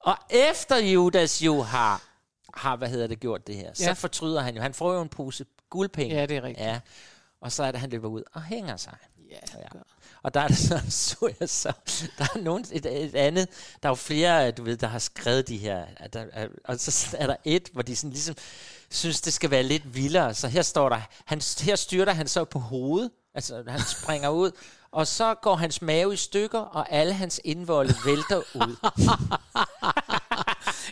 og 0.00 0.16
efter 0.30 0.76
Judas 0.76 1.42
jo 1.42 1.62
har, 1.62 2.02
har, 2.54 2.76
hvad 2.76 2.88
hedder 2.88 3.06
det, 3.06 3.20
gjort 3.20 3.46
det 3.46 3.56
her, 3.56 3.74
så 3.74 3.84
Ja. 3.84 3.92
fortryder 3.92 4.40
han 4.40 4.56
jo. 4.56 4.62
Han 4.62 4.74
får 4.74 4.92
jo 4.94 5.02
en 5.02 5.08
pose 5.08 5.44
guldpenge. 5.70 6.14
ja, 6.16 6.26
det 6.26 6.36
er 6.36 6.42
rigtigt. 6.42 6.66
Ja, 6.66 6.80
og 7.40 7.52
så 7.52 7.62
er 7.64 7.70
det, 7.70 7.80
han 7.80 7.90
løber 7.90 8.08
ud 8.08 8.22
og 8.32 8.42
hænger 8.42 8.76
sig. 8.76 8.96
Ja, 9.30 9.58
Ja. 9.58 9.64
Og 10.22 10.34
der 10.34 10.40
er 10.40 10.52
så, 10.52 10.80
så 11.06 11.32
jeg 11.40 11.48
så, 11.48 11.72
der 12.18 12.24
er 12.34 12.38
nogen, 12.38 12.64
et, 12.72 12.86
et 12.86 13.14
andet, 13.14 13.48
der 13.82 13.88
er 13.88 13.90
jo 13.90 13.94
flere, 13.94 14.50
du 14.50 14.62
ved, 14.62 14.76
der 14.76 14.86
har 14.86 14.98
skrevet 14.98 15.48
de 15.48 15.56
her, 15.56 15.84
der, 16.12 16.24
og 16.64 16.80
så 16.80 17.16
er 17.18 17.26
der 17.26 17.36
et, 17.44 17.68
hvor 17.72 17.82
de 17.82 17.96
sådan 17.96 18.10
ligesom 18.10 18.34
synes, 18.90 19.20
det 19.20 19.32
skal 19.32 19.50
være 19.50 19.62
lidt 19.62 19.94
vildere. 19.94 20.34
Så 20.34 20.48
her 20.48 20.62
står 20.62 20.88
der, 20.88 21.00
han, 21.24 21.42
her 21.60 21.76
styrter 21.76 22.12
han 22.12 22.28
så 22.28 22.44
på 22.44 22.58
hovedet, 22.58 23.10
altså 23.34 23.64
han 23.68 23.80
springer 23.80 24.28
ud, 24.28 24.50
og 24.92 25.06
så 25.06 25.34
går 25.34 25.56
hans 25.56 25.82
mave 25.82 26.14
i 26.14 26.16
stykker, 26.16 26.58
og 26.58 26.92
alle 26.92 27.14
hans 27.14 27.40
indvolde 27.44 27.94
vælter 28.04 28.36
ud. 28.54 28.76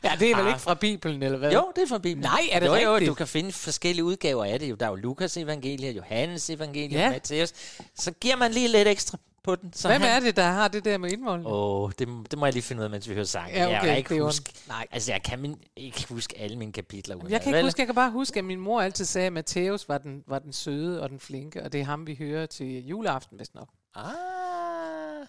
ja, 0.05 0.13
det 0.21 0.31
er 0.31 0.37
vel 0.37 0.47
ikke 0.47 0.61
fra 0.61 0.75
Bibelen, 0.75 1.23
eller 1.23 1.39
hvad? 1.39 1.53
Jo, 1.53 1.73
det 1.77 1.83
er 1.83 1.87
fra 1.89 1.99
Bibelen. 1.99 2.23
Nej, 2.31 2.49
er 2.53 2.61
det 2.61 2.67
jo, 2.67 2.75
Jo, 2.75 2.93
rigtigt? 2.95 3.09
du 3.09 3.15
kan 3.15 3.27
finde 3.27 3.53
forskellige 3.53 4.05
udgaver 4.05 4.45
af 4.45 4.59
det. 4.59 4.71
Jo, 4.71 4.75
Der 4.75 4.87
er 4.87 4.91
jo 4.91 4.95
Lukas 4.97 5.37
evangelie, 5.37 5.91
Johannes 5.93 6.51
evangelie, 6.51 6.99
Ja. 6.99 7.11
Matthæus. 7.11 7.53
Så 7.95 8.11
giver 8.21 8.37
man 8.37 8.51
lige 8.53 8.69
lidt 8.69 8.89
ekstra 8.89 9.19
på 9.45 9.57
den. 9.57 9.73
Så 9.73 9.89
Hvem 9.89 10.01
han, 10.01 10.11
er 10.11 10.21
det, 10.21 10.37
der 10.37 10.43
har 10.43 10.69
det 10.69 10.85
der 10.85 10.99
med 10.99 11.11
indvold? 11.13 11.47
Åh, 11.47 11.83
oh, 11.83 11.91
det, 11.99 12.09
det 12.31 12.39
må 12.39 12.47
jeg 12.47 12.53
lige 12.53 12.63
finde 12.63 12.81
ud 12.81 12.85
af, 12.85 12.91
mens 12.91 13.09
vi 13.09 13.15
hører 13.15 13.25
sangen. 13.25 13.55
Ja, 13.57 13.69
Jeg 13.69 13.79
okay, 13.79 13.89
kan 13.89 13.97
ikke 13.97 14.09
det 14.15 14.19
jo 14.19 14.25
huske, 14.25 14.53
nej. 14.69 14.87
Altså, 14.91 15.13
jeg 15.13 15.23
kan 15.23 15.39
min, 15.39 15.57
ikke 15.77 16.07
huske 16.09 16.39
alle 16.39 16.57
mine 16.57 16.73
kapitler. 16.73 17.15
udenad, 17.17 17.31
Jeg 17.31 17.41
kan 17.41 17.49
ikke 17.51 17.57
vel? 17.57 17.65
huske, 17.65 17.81
jeg 17.81 17.87
kan 17.87 17.95
bare 17.95 18.11
huske, 18.11 18.39
at 18.39 18.45
min 18.45 18.61
mor 18.61 18.81
altid 18.81 19.05
sagde, 19.05 19.27
at 19.27 19.33
Matthæus 19.33 19.89
var 19.89 19.99
den, 19.99 20.23
var 20.29 20.39
den 20.39 20.53
søde 20.53 21.03
og 21.03 21.11
den 21.11 21.21
flinke, 21.21 21.63
og 21.63 21.73
det 21.73 21.81
er 21.81 21.85
ham, 21.85 22.07
vi 22.07 22.15
hører 22.15 22.47
til 22.47 22.87
juleaften, 22.87 23.37
hvis 23.37 23.55
nok. 23.55 23.69
Ah, 23.97 24.05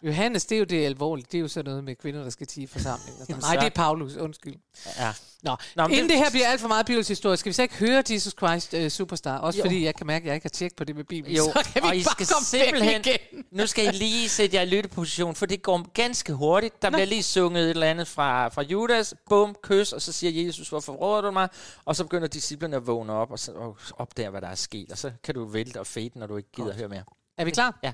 Johannes, 0.03 0.45
det 0.45 0.55
er 0.55 0.59
jo 0.59 0.65
det 0.65 0.85
alvorlige. 0.85 1.25
Det 1.31 1.37
er 1.37 1.41
jo 1.41 1.47
sådan 1.47 1.65
noget 1.69 1.83
med 1.83 1.95
kvinder, 1.95 2.23
der 2.23 2.29
skal 2.29 2.47
tige 2.47 2.63
i 2.63 2.67
forsamling. 2.67 3.09
og 3.19 3.25
sådan 3.25 3.25
noget. 3.29 3.43
Nej, 3.53 3.55
det 3.55 3.65
er 3.65 3.69
Paulus, 3.75 4.15
undskyld. 4.15 4.55
ja. 4.99 5.13
Nå, 5.43 5.55
Nå, 5.75 5.83
inden 5.85 5.99
det- 6.03 6.09
det 6.09 6.17
her 6.17 6.29
bliver 6.29 6.47
alt 6.47 6.61
for 6.61 6.67
meget 6.67 6.85
bibelsk 6.85 7.09
historie, 7.09 7.37
skal 7.37 7.49
vi 7.49 7.53
så 7.53 7.61
ikke 7.61 7.75
høre 7.75 8.03
Jesus 8.09 8.33
Christ 8.37 8.73
uh, 8.73 8.87
Superstar? 8.87 9.37
Også 9.37 9.59
Jo. 9.59 9.63
fordi 9.63 9.85
jeg 9.85 9.95
kan 9.95 10.07
mærke, 10.07 10.23
at 10.23 10.27
jeg 10.27 10.35
ikke 10.35 10.45
har 10.45 10.49
tjekket 10.49 10.75
på 10.75 10.83
det 10.83 10.95
med 10.95 11.03
Bibelen. 11.03 11.37
Jo, 11.37 11.43
så 11.43 11.69
kan 11.73 11.83
vi 11.83 11.87
og 11.87 11.95
I 11.95 12.03
bare 12.03 12.11
skal 12.13 12.27
komme 12.35 12.45
simpelthen, 12.45 13.01
igen. 13.01 13.45
nu 13.51 13.67
skal 13.67 13.85
I 13.87 13.91
lige 13.97 14.29
sætte 14.29 14.55
jer 14.55 14.61
i 14.61 14.65
lytteposition, 14.65 15.35
for 15.35 15.45
det 15.45 15.61
går 15.61 15.91
ganske 15.93 16.33
hurtigt. 16.33 16.81
Der 16.81 16.89
bliver 16.89 17.05
lige 17.05 17.23
sunget 17.23 17.63
et 17.63 17.69
eller 17.69 17.87
andet 17.87 18.07
fra, 18.07 18.47
fra 18.47 18.61
Judas, 18.61 19.13
bum, 19.29 19.55
kys, 19.63 19.93
og 19.93 20.01
så 20.01 20.11
siger 20.11 20.45
Jesus, 20.45 20.69
hvorfor 20.69 20.93
råder 20.93 21.21
du 21.21 21.31
mig? 21.31 21.49
Og 21.85 21.95
så 21.95 22.03
begynder 22.03 22.27
disciplerne 22.27 22.75
at 22.75 22.87
vågne 22.87 23.13
op 23.13 23.31
og, 23.31 23.39
så, 23.39 23.51
og 23.51 23.77
opdage, 23.97 24.29
hvad 24.29 24.41
der 24.41 24.47
er 24.47 24.55
sket. 24.55 24.91
Og 24.91 24.97
så 24.97 25.11
kan 25.23 25.35
du 25.35 25.45
vælte 25.45 25.79
og 25.79 25.87
fade, 25.87 26.09
når 26.15 26.27
du 26.27 26.37
ikke 26.37 26.49
gider 26.51 26.67
Godt. 26.67 26.77
høre 26.77 26.87
mere. 26.89 27.03
Er 27.37 27.45
vi 27.45 27.51
klar? 27.51 27.79
Ja. 27.83 27.93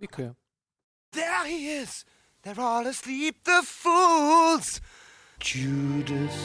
Vi 0.00 0.06
kører. 0.06 0.30
There 1.12 1.46
he 1.46 1.70
is. 1.70 2.04
They're 2.42 2.60
all 2.60 2.86
asleep, 2.86 3.44
the 3.44 3.62
fools. 3.64 4.80
Judas, 5.40 6.36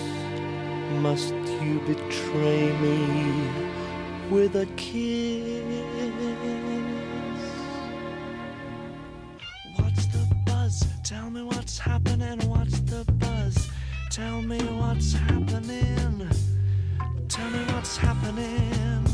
must 1.01 1.34
you 1.34 1.80
betray 1.86 2.72
me 2.80 3.49
with 4.30 4.55
a 4.55 4.66
kiss? 4.78 5.64
What's 9.78 10.05
the 10.07 10.28
buzz? 10.45 10.86
Tell 11.03 11.30
me 11.30 11.41
what's 11.43 11.78
happening. 11.78 12.39
What's 12.49 12.80
the 12.82 13.03
buzz? 13.14 13.70
Tell 14.09 14.41
me 14.41 14.59
what's 14.59 15.14
happening. 15.14 16.30
Tell 17.28 17.49
me 17.49 17.66
what's 17.74 17.97
happening. 17.97 19.12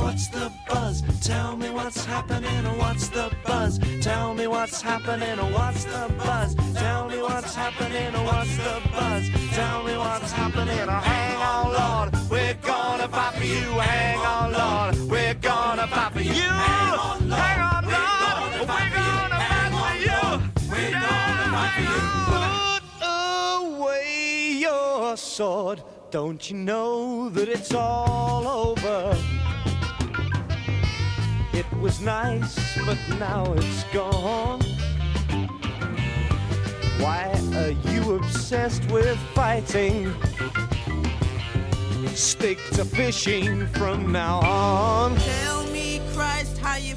What's 0.00 0.28
the 0.28 0.50
buzz? 0.68 1.02
Tell 1.20 1.56
me 1.56 1.70
what's 1.70 2.04
happening. 2.04 2.64
What's 2.78 3.08
the 3.08 3.30
buzz? 3.44 3.78
Tell 4.00 4.34
me 4.34 4.46
what's 4.46 4.80
happening. 4.80 5.38
What's 5.52 5.84
the 5.84 6.10
buzz? 6.18 6.54
Tell 6.74 7.08
me 7.08 7.20
what's 7.20 7.54
happening. 7.54 8.12
What's 8.24 8.56
the 8.56 8.80
buzz? 8.92 9.28
Tell 9.52 9.82
me 9.84 9.96
what's 9.96 10.32
happening. 10.32 10.88
Hang 10.88 11.36
on, 11.36 11.72
Lord. 11.72 12.30
We're 12.30 12.54
gonna 12.62 13.08
fight 13.08 13.34
for 13.34 13.44
you. 13.44 13.70
Hang 13.78 14.18
on, 14.18 14.52
Lord. 14.52 15.10
We're 15.10 15.34
gonna 15.34 15.86
fight 15.86 16.12
for 16.12 16.20
you. 16.20 16.32
Hang 16.32 16.94
on, 16.98 17.28
Lord. 17.28 17.40
Hang 17.40 17.60
on, 17.60 17.84
Lord. 17.84 18.52
We're 18.52 18.90
gonna 19.00 19.38
fight 19.52 19.70
for 19.76 19.94
you. 20.06 20.22
We're 20.70 20.92
gonna 20.92 21.48
fight 21.56 21.72
for 21.76 21.82
you. 21.92 22.00
Put 22.32 22.82
away 23.68 24.58
your 24.60 25.16
sword. 25.16 25.82
Don't 26.16 26.50
you 26.50 26.56
know 26.56 27.28
that 27.28 27.46
it's 27.46 27.74
all 27.74 28.48
over? 28.48 29.14
It 31.52 31.70
was 31.78 32.00
nice, 32.00 32.74
but 32.86 32.96
now 33.18 33.52
it's 33.52 33.84
gone. 33.92 34.62
Why 37.00 37.38
are 37.56 37.74
you 37.92 38.14
obsessed 38.14 38.90
with 38.90 39.18
fighting? 39.34 40.10
Stick 42.14 42.60
to 42.72 42.86
fishing 42.86 43.66
from 43.66 44.10
now 44.10 44.38
on. 44.38 45.16
Tell 45.16 45.66
me, 45.66 46.00
Christ, 46.14 46.56
how 46.56 46.76
you 46.76 46.94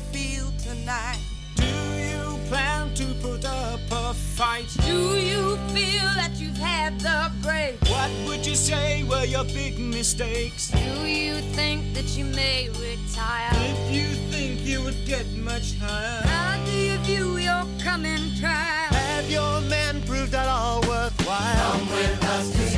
plan 2.50 2.91
to 2.95 3.06
put 3.22 3.45
up 3.45 3.80
a 3.91 4.14
fight? 4.14 4.66
Do 4.86 4.97
you 5.32 5.56
feel 5.76 6.10
that 6.20 6.32
you've 6.36 6.58
had 6.58 7.00
the 7.00 7.32
break? 7.43 7.76
What 7.89 8.10
would 8.28 8.43
you 8.45 8.56
say 8.56 9.04
were 9.04 9.24
your 9.26 9.43
big 9.45 9.78
mistakes? 9.78 10.72
Do 10.72 11.06
you 11.08 11.36
think 11.54 11.93
that 11.93 12.18
you 12.18 12.26
may 12.26 12.70
retire? 12.70 13.52
If 13.54 13.95
you 13.95 14.08
think 14.32 14.62
you 14.66 14.82
would 14.84 15.06
get 15.06 15.28
much 15.38 15.78
higher, 15.78 16.22
How 16.26 16.58
do 16.66 16.72
you 16.72 16.97
view 17.00 17.38
your 17.38 17.64
coming 17.84 18.34
trial? 18.39 18.89
Have 18.93 19.30
your 19.30 19.62
men 19.62 20.02
proved 20.08 20.34
at 20.34 20.47
all 20.47 20.82
worthwhile? 20.82 21.72
Come 21.72 21.88
with 21.91 22.24
us 22.24 22.68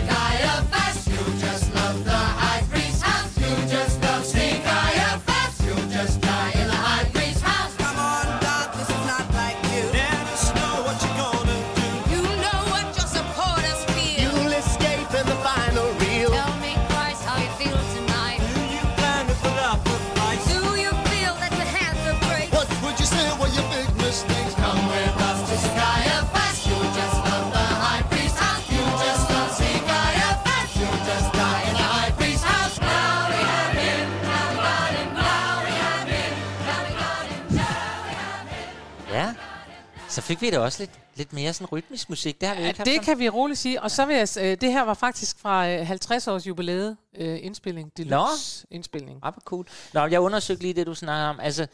Vi 40.42 40.50
da 40.50 40.60
også 40.60 40.82
lidt, 40.84 41.00
lidt 41.16 41.34
mere 41.34 41.54
sådan 41.54 41.68
rytmisk 41.72 42.10
musik. 42.10 42.42
Det 42.42 42.48
har 42.48 42.56
vi 42.56 42.62
Ja, 42.62 42.68
ikke 42.68 42.80
haft 42.80 42.90
det 42.90 43.02
kan 43.02 43.20
vi 43.20 43.30
roligt 43.30 43.60
sige. 43.60 43.82
Og 43.82 43.92
så 43.92 44.06
vil 44.06 44.16
jeg, 44.16 44.28
øh, 44.40 44.58
det 44.62 44.72
her 44.72 44.82
var 44.82 44.94
faktisk 44.94 45.40
fra 45.40 45.70
øh, 45.70 45.88
50 45.88 46.28
års 46.28 46.48
jubilæet 46.48 46.98
øh, 47.18 47.40
indspilling, 47.42 47.98
deluxe 47.98 48.68
indspilning. 48.72 49.20
Ah, 49.24 49.34
cool. 49.46 49.68
Nå, 49.94 50.06
jeg 50.06 50.20
undersøgte 50.20 50.64
lige 50.64 50.74
det, 50.74 50.88
du 50.88 50.96
snakker 50.96 51.28
om. 51.28 51.40
Altså, 51.40 51.68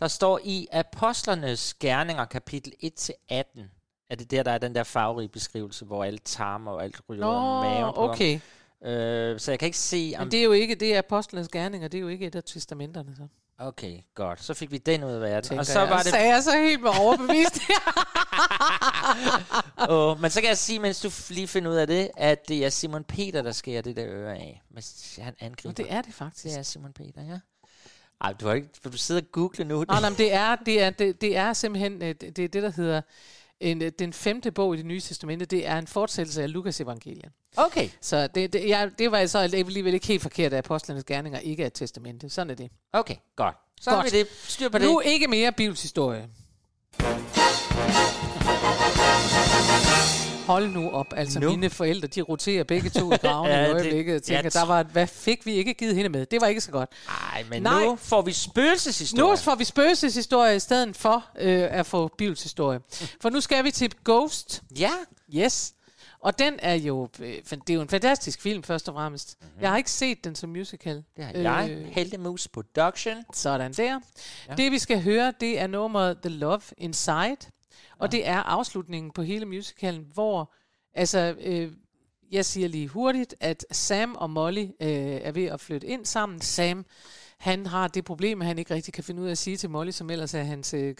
der 0.00 0.08
står 0.08 0.40
i 0.44 0.66
Apostlernes 0.72 1.74
Gerninger, 1.74 2.24
kapitel 2.24 2.72
1-18, 2.84 3.60
er 4.10 4.14
det 4.18 4.30
der, 4.30 4.42
der 4.42 4.50
er 4.50 4.58
den 4.58 4.74
der 4.74 4.82
farverige 4.82 5.28
beskrivelse, 5.28 5.84
hvor 5.84 6.04
alt 6.04 6.22
tarmer 6.24 6.70
og 6.70 6.84
alt 6.84 7.00
ryger 7.08 7.24
Nå, 7.24 7.62
maven 7.62 7.92
okay. 7.96 8.40
Øh, 8.84 9.40
så 9.40 9.50
jeg 9.52 9.58
kan 9.58 9.66
ikke 9.66 9.78
se, 9.78 10.14
om... 10.16 10.26
Men 10.26 10.30
det 10.30 10.40
er 10.40 10.44
jo 10.44 10.52
ikke, 10.52 10.74
det 10.74 10.94
er 10.94 10.98
apostlenes 10.98 11.48
gerninger, 11.48 11.88
det 11.88 11.98
er 11.98 12.02
jo 12.02 12.08
ikke 12.08 12.26
et 12.26 12.34
af 12.34 12.44
testamenterne. 12.44 13.16
Så. 13.16 13.22
Okay, 13.62 13.98
godt. 14.14 14.42
Så 14.42 14.54
fik 14.54 14.70
vi 14.70 14.78
den 14.78 15.04
ud 15.04 15.10
af 15.10 15.20
verden. 15.20 15.42
Tænker 15.48 15.60
Og 15.60 15.66
så 15.66 15.78
var 15.80 15.86
jeg. 15.86 16.04
det... 16.04 16.12
Sagde 16.12 16.34
jeg 16.34 16.42
så 16.42 16.58
helt 16.58 16.82
med 16.82 16.90
overbevist. 17.00 17.60
Åh, 19.90 20.20
men 20.20 20.30
så 20.30 20.40
kan 20.40 20.48
jeg 20.48 20.58
sige, 20.58 20.78
mens 20.78 21.00
du 21.00 21.10
lige 21.34 21.48
finder 21.48 21.70
ud 21.70 21.76
af 21.76 21.86
det, 21.86 22.10
at 22.16 22.48
det 22.48 22.64
er 22.64 22.70
Simon 22.70 23.04
Peter, 23.04 23.42
der 23.42 23.52
skærer 23.52 23.82
det 23.82 23.96
der 23.96 24.04
øre 24.06 24.34
af. 24.34 24.62
Men 24.70 24.82
han 25.18 25.34
angriber. 25.40 25.82
Nå, 25.82 25.84
det 25.84 25.92
er 25.92 26.02
det 26.02 26.14
faktisk. 26.14 26.44
Det 26.44 26.58
er 26.58 26.62
Simon 26.62 26.92
Peter, 26.92 27.22
ja. 27.22 27.38
Ej, 28.20 28.32
du 28.32 28.46
har 28.46 28.54
ikke... 28.54 28.68
Du 28.84 28.96
sidder 28.96 29.20
og 29.20 29.26
google 29.32 29.64
nu. 29.64 29.84
Nej, 29.84 30.00
nej, 30.00 30.10
det 30.10 30.32
er, 30.32 30.56
det 30.56 30.82
er, 30.82 30.90
det, 30.90 31.20
det 31.20 31.36
er 31.36 31.52
simpelthen 31.52 32.02
øh, 32.02 32.08
det, 32.08 32.36
det, 32.36 32.44
er 32.44 32.48
det 32.48 32.62
der 32.62 32.70
hedder 32.70 33.02
en, 33.62 33.82
øh, 33.82 33.92
den 33.98 34.12
femte 34.12 34.50
bog 34.50 34.74
i 34.74 34.76
det 34.76 34.86
nye 34.86 35.00
testamente. 35.00 35.44
Det 35.44 35.66
er 35.66 35.78
en 35.78 35.86
fortsættelse 35.86 36.42
af 36.42 36.52
Lukas 36.52 36.80
evangeliet. 36.80 37.32
Okay. 37.56 37.88
Så 38.00 38.26
det, 38.26 38.52
det, 38.52 38.68
jeg, 38.68 38.90
det 38.98 39.10
var 39.12 39.26
så 39.26 39.38
alligevel 39.38 39.94
ikke 39.94 40.06
helt 40.06 40.22
forkert, 40.22 40.52
at 40.52 40.58
apostlenes 40.58 41.04
gerninger 41.04 41.38
ikke 41.38 41.62
er 41.62 41.66
et 41.66 41.72
testamente. 41.72 42.28
Sådan 42.28 42.50
er 42.50 42.54
det. 42.54 42.70
Okay, 42.92 43.16
godt. 43.36 43.54
Så 43.80 43.90
Godt. 43.90 44.02
har 44.02 44.10
vi 44.10 44.18
det. 44.18 44.26
Styr 44.42 44.68
på 44.68 44.78
Nu 44.78 45.00
det. 45.04 45.10
ikke 45.10 45.28
mere 45.28 45.52
bibelshistorie. 45.52 46.28
Hold 50.52 50.68
nu 50.72 50.90
op. 50.90 51.06
Altså, 51.16 51.40
Nu? 51.40 51.50
mine 51.50 51.70
forældre, 51.70 52.08
de 52.08 52.20
roterer 52.20 52.64
begge 52.64 52.90
to 52.90 53.12
i 53.12 53.16
graven 53.22 53.50
Ja, 53.50 53.66
i 53.66 53.70
øjeblikket. 53.72 54.12
Jeg 54.12 54.22
tænker, 54.22 54.50
der 54.50 54.64
var, 54.66 54.82
hvad 54.82 55.06
fik 55.06 55.46
vi 55.46 55.52
ikke 55.52 55.74
givet 55.74 55.94
hende 55.96 56.08
med? 56.08 56.26
Det 56.26 56.40
var 56.40 56.46
ikke 56.46 56.60
så 56.60 56.70
godt. 56.70 56.90
Nej, 57.32 57.44
men 57.50 57.62
Nej. 57.62 57.84
nu 57.84 57.96
får 57.96 58.22
vi 58.22 58.32
spøgelseshistorie. 58.32 59.30
Nu 59.30 59.36
får 59.36 59.54
vi 59.54 59.64
spøgelseshistorie 59.64 60.56
i 60.56 60.60
stedet 60.60 60.96
for 60.96 61.24
øh, 61.38 61.68
at 61.70 61.86
få 61.86 62.08
bibelshistorie. 62.18 62.80
For 63.20 63.30
nu 63.30 63.40
skal 63.40 63.64
vi 63.64 63.70
til 63.70 63.90
Ghost. 64.04 64.62
Ja. 64.78 64.90
Yes. 65.34 65.72
Og 66.20 66.38
den 66.38 66.54
er 66.58 66.74
jo, 66.74 67.08
øh, 67.20 67.34
det 67.50 67.70
er 67.70 67.74
jo 67.74 67.80
en 67.80 67.88
fantastisk 67.88 68.42
film, 68.42 68.62
først 68.62 68.88
og 68.88 68.94
fremmest. 68.94 69.36
Mm-hmm. 69.40 69.60
Jeg 69.62 69.70
har 69.70 69.76
ikke 69.76 69.90
set 69.90 70.24
den 70.24 70.34
som 70.34 70.50
musical. 70.50 71.02
Det 71.16 71.24
har 71.24 71.32
jeg. 71.62 71.78
Heldemus 71.92 72.48
Production. 72.48 73.16
Sådan 73.34 73.72
der. 73.72 74.00
Ja. 74.48 74.54
Det 74.54 74.72
vi 74.72 74.78
skal 74.78 75.02
høre, 75.02 75.32
det 75.40 75.60
er 75.60 75.66
nummeret 75.66 76.18
The 76.22 76.28
Love 76.28 76.60
Inside. 76.78 77.36
Og 77.98 78.12
det 78.12 78.26
er 78.26 78.38
afslutningen 78.42 79.12
på 79.12 79.22
hele 79.22 79.46
musicalen, 79.46 80.06
hvor, 80.14 80.52
altså, 80.94 81.36
øh, 81.40 81.72
jeg 82.32 82.44
siger 82.44 82.68
lige 82.68 82.88
hurtigt, 82.88 83.34
at 83.40 83.66
Sam 83.70 84.14
og 84.14 84.30
Molly 84.30 84.64
øh, 84.64 84.88
er 85.22 85.32
ved 85.32 85.44
at 85.44 85.60
flytte 85.60 85.86
ind 85.86 86.04
sammen. 86.04 86.40
Sam, 86.40 86.86
han 87.38 87.66
har 87.66 87.88
det 87.88 88.04
problem, 88.04 88.40
at 88.40 88.46
han 88.46 88.58
ikke 88.58 88.74
rigtig 88.74 88.94
kan 88.94 89.04
finde 89.04 89.22
ud 89.22 89.26
af 89.26 89.30
at 89.30 89.38
sige 89.38 89.56
til 89.56 89.70
Molly, 89.70 89.90
som 89.90 90.10
ellers 90.10 90.34
er 90.34 90.42
hans 90.42 90.74
øh, 90.74 90.94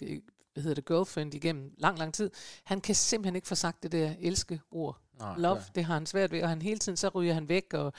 hvad 0.53 0.63
hedder 0.63 0.75
det, 0.75 0.85
girlfriend 0.85 1.33
igennem 1.33 1.71
lang, 1.77 1.99
lang 1.99 2.13
tid. 2.13 2.31
Han 2.63 2.81
kan 2.81 2.95
simpelthen 2.95 3.35
ikke 3.35 3.47
få 3.47 3.55
sagt 3.55 3.83
det 3.83 3.91
der 3.91 4.13
elske 4.19 4.59
ord. 4.71 4.97
Nå, 5.19 5.25
Love, 5.37 5.55
ja. 5.55 5.61
det 5.75 5.85
har 5.85 5.93
han 5.93 6.05
svært 6.05 6.31
ved, 6.31 6.43
og 6.43 6.49
han 6.49 6.61
hele 6.61 6.79
tiden 6.79 6.97
så 6.97 7.09
ryger 7.09 7.33
han 7.33 7.49
væk, 7.49 7.73
og, 7.73 7.93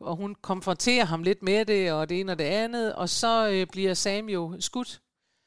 og 0.00 0.16
hun 0.16 0.34
konfronterer 0.34 1.04
ham 1.04 1.22
lidt 1.22 1.42
med 1.42 1.64
det, 1.64 1.92
og 1.92 2.08
det 2.08 2.20
ene 2.20 2.32
og 2.32 2.38
det 2.38 2.44
andet, 2.44 2.94
og 2.94 3.08
så 3.08 3.48
øh, 3.48 3.66
bliver 3.66 3.94
Sam 3.94 4.28
jo 4.28 4.56
skudt 4.60 5.00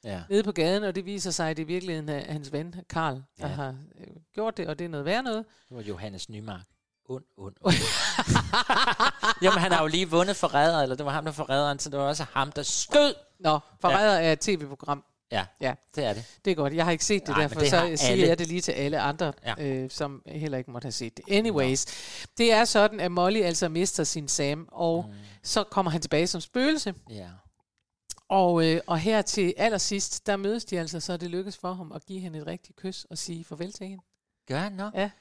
Ja. 0.03 0.21
nede 0.29 0.43
på 0.43 0.51
gaden, 0.51 0.83
og 0.83 0.95
det 0.95 1.05
viser 1.05 1.31
sig, 1.31 1.49
at 1.49 1.57
det 1.57 1.63
i 1.63 1.67
virkeligheden 1.67 2.09
er 2.09 2.31
hans 2.31 2.51
ven, 2.51 2.75
Karl, 2.89 3.13
der 3.15 3.47
Ja. 3.47 3.47
har 3.47 3.67
øh, 3.99 4.07
gjort 4.33 4.57
det, 4.57 4.67
og 4.67 4.79
det 4.79 4.85
er 4.85 4.89
noget 4.89 5.05
værd 5.05 5.23
noget. 5.23 5.45
Det 5.69 5.77
var 5.77 5.83
Johannes 5.83 6.29
Nymark. 6.29 6.61
Und, 7.05 7.23
und, 7.37 7.53
und. 7.61 7.73
Jamen, 9.41 9.59
han 9.59 9.71
har 9.71 9.81
jo 9.81 9.87
lige 9.87 10.09
vundet 10.09 10.35
forræder, 10.35 10.81
eller 10.81 10.95
det 10.95 11.05
var 11.05 11.11
ham, 11.11 11.25
der 11.25 11.31
forræderen, 11.31 11.79
så 11.79 11.89
det 11.89 11.99
var 11.99 12.05
også 12.05 12.25
ham, 12.33 12.51
der 12.51 12.63
skød. 12.63 13.13
Nå, 13.39 13.59
Forræder 13.81 14.19
ja. 14.19 14.27
er 14.27 14.31
et 14.33 14.39
tv-program. 14.39 15.03
Ja, 15.31 15.45
Ja, 15.61 15.73
det 15.95 16.03
er 16.05 16.13
det. 16.13 16.25
det 16.45 16.51
er 16.51 16.55
godt. 16.55 16.73
Jeg 16.75 16.85
har 16.85 16.91
ikke 16.91 17.05
set 17.05 17.21
det, 17.21 17.29
Nej, 17.29 17.41
derfor 17.41 17.59
det 17.59 17.69
så 17.69 17.75
har 17.77 17.95
siger 17.95 18.11
alle. 18.11 18.27
jeg 18.27 18.39
det 18.39 18.47
lige 18.47 18.61
til 18.61 18.71
alle 18.71 18.99
andre, 18.99 19.33
Ja. 19.45 19.53
øh, 19.67 19.89
som 19.89 20.21
heller 20.25 20.57
ikke 20.57 20.71
måtte 20.71 20.85
have 20.85 20.91
set 20.91 21.17
det. 21.17 21.25
Anyways, 21.31 21.85
det 22.37 22.53
er 22.53 22.65
sådan, 22.65 22.99
at 22.99 23.11
Molly 23.11 23.41
altså 23.41 23.69
mister 23.69 24.03
sin 24.03 24.27
Sam, 24.27 24.67
og 24.71 25.05
mm. 25.09 25.13
så 25.43 25.63
kommer 25.63 25.91
han 25.91 26.01
tilbage 26.01 26.27
som 26.27 26.41
spøgelse. 26.41 26.93
Ja. 27.09 27.27
Og, 28.31 28.65
øh, 28.65 28.81
og 28.87 28.99
her 28.99 29.21
til 29.21 29.53
allersidst, 29.57 30.27
der 30.27 30.37
mødes 30.37 30.65
de 30.65 30.79
altså, 30.79 30.99
så 30.99 31.17
det 31.17 31.29
lykkes 31.29 31.57
for 31.57 31.73
ham 31.73 31.91
at 31.91 32.05
give 32.05 32.19
hende 32.19 32.39
et 32.39 32.47
rigtigt 32.47 32.75
kys 32.75 33.05
og 33.09 33.17
sige 33.17 33.43
farvel 33.43 33.71
til 33.71 33.87
hende. 33.87 34.03
Gør 34.47 34.59
han 34.59 34.71
nok? 34.71 34.93
Ja. 34.93 35.11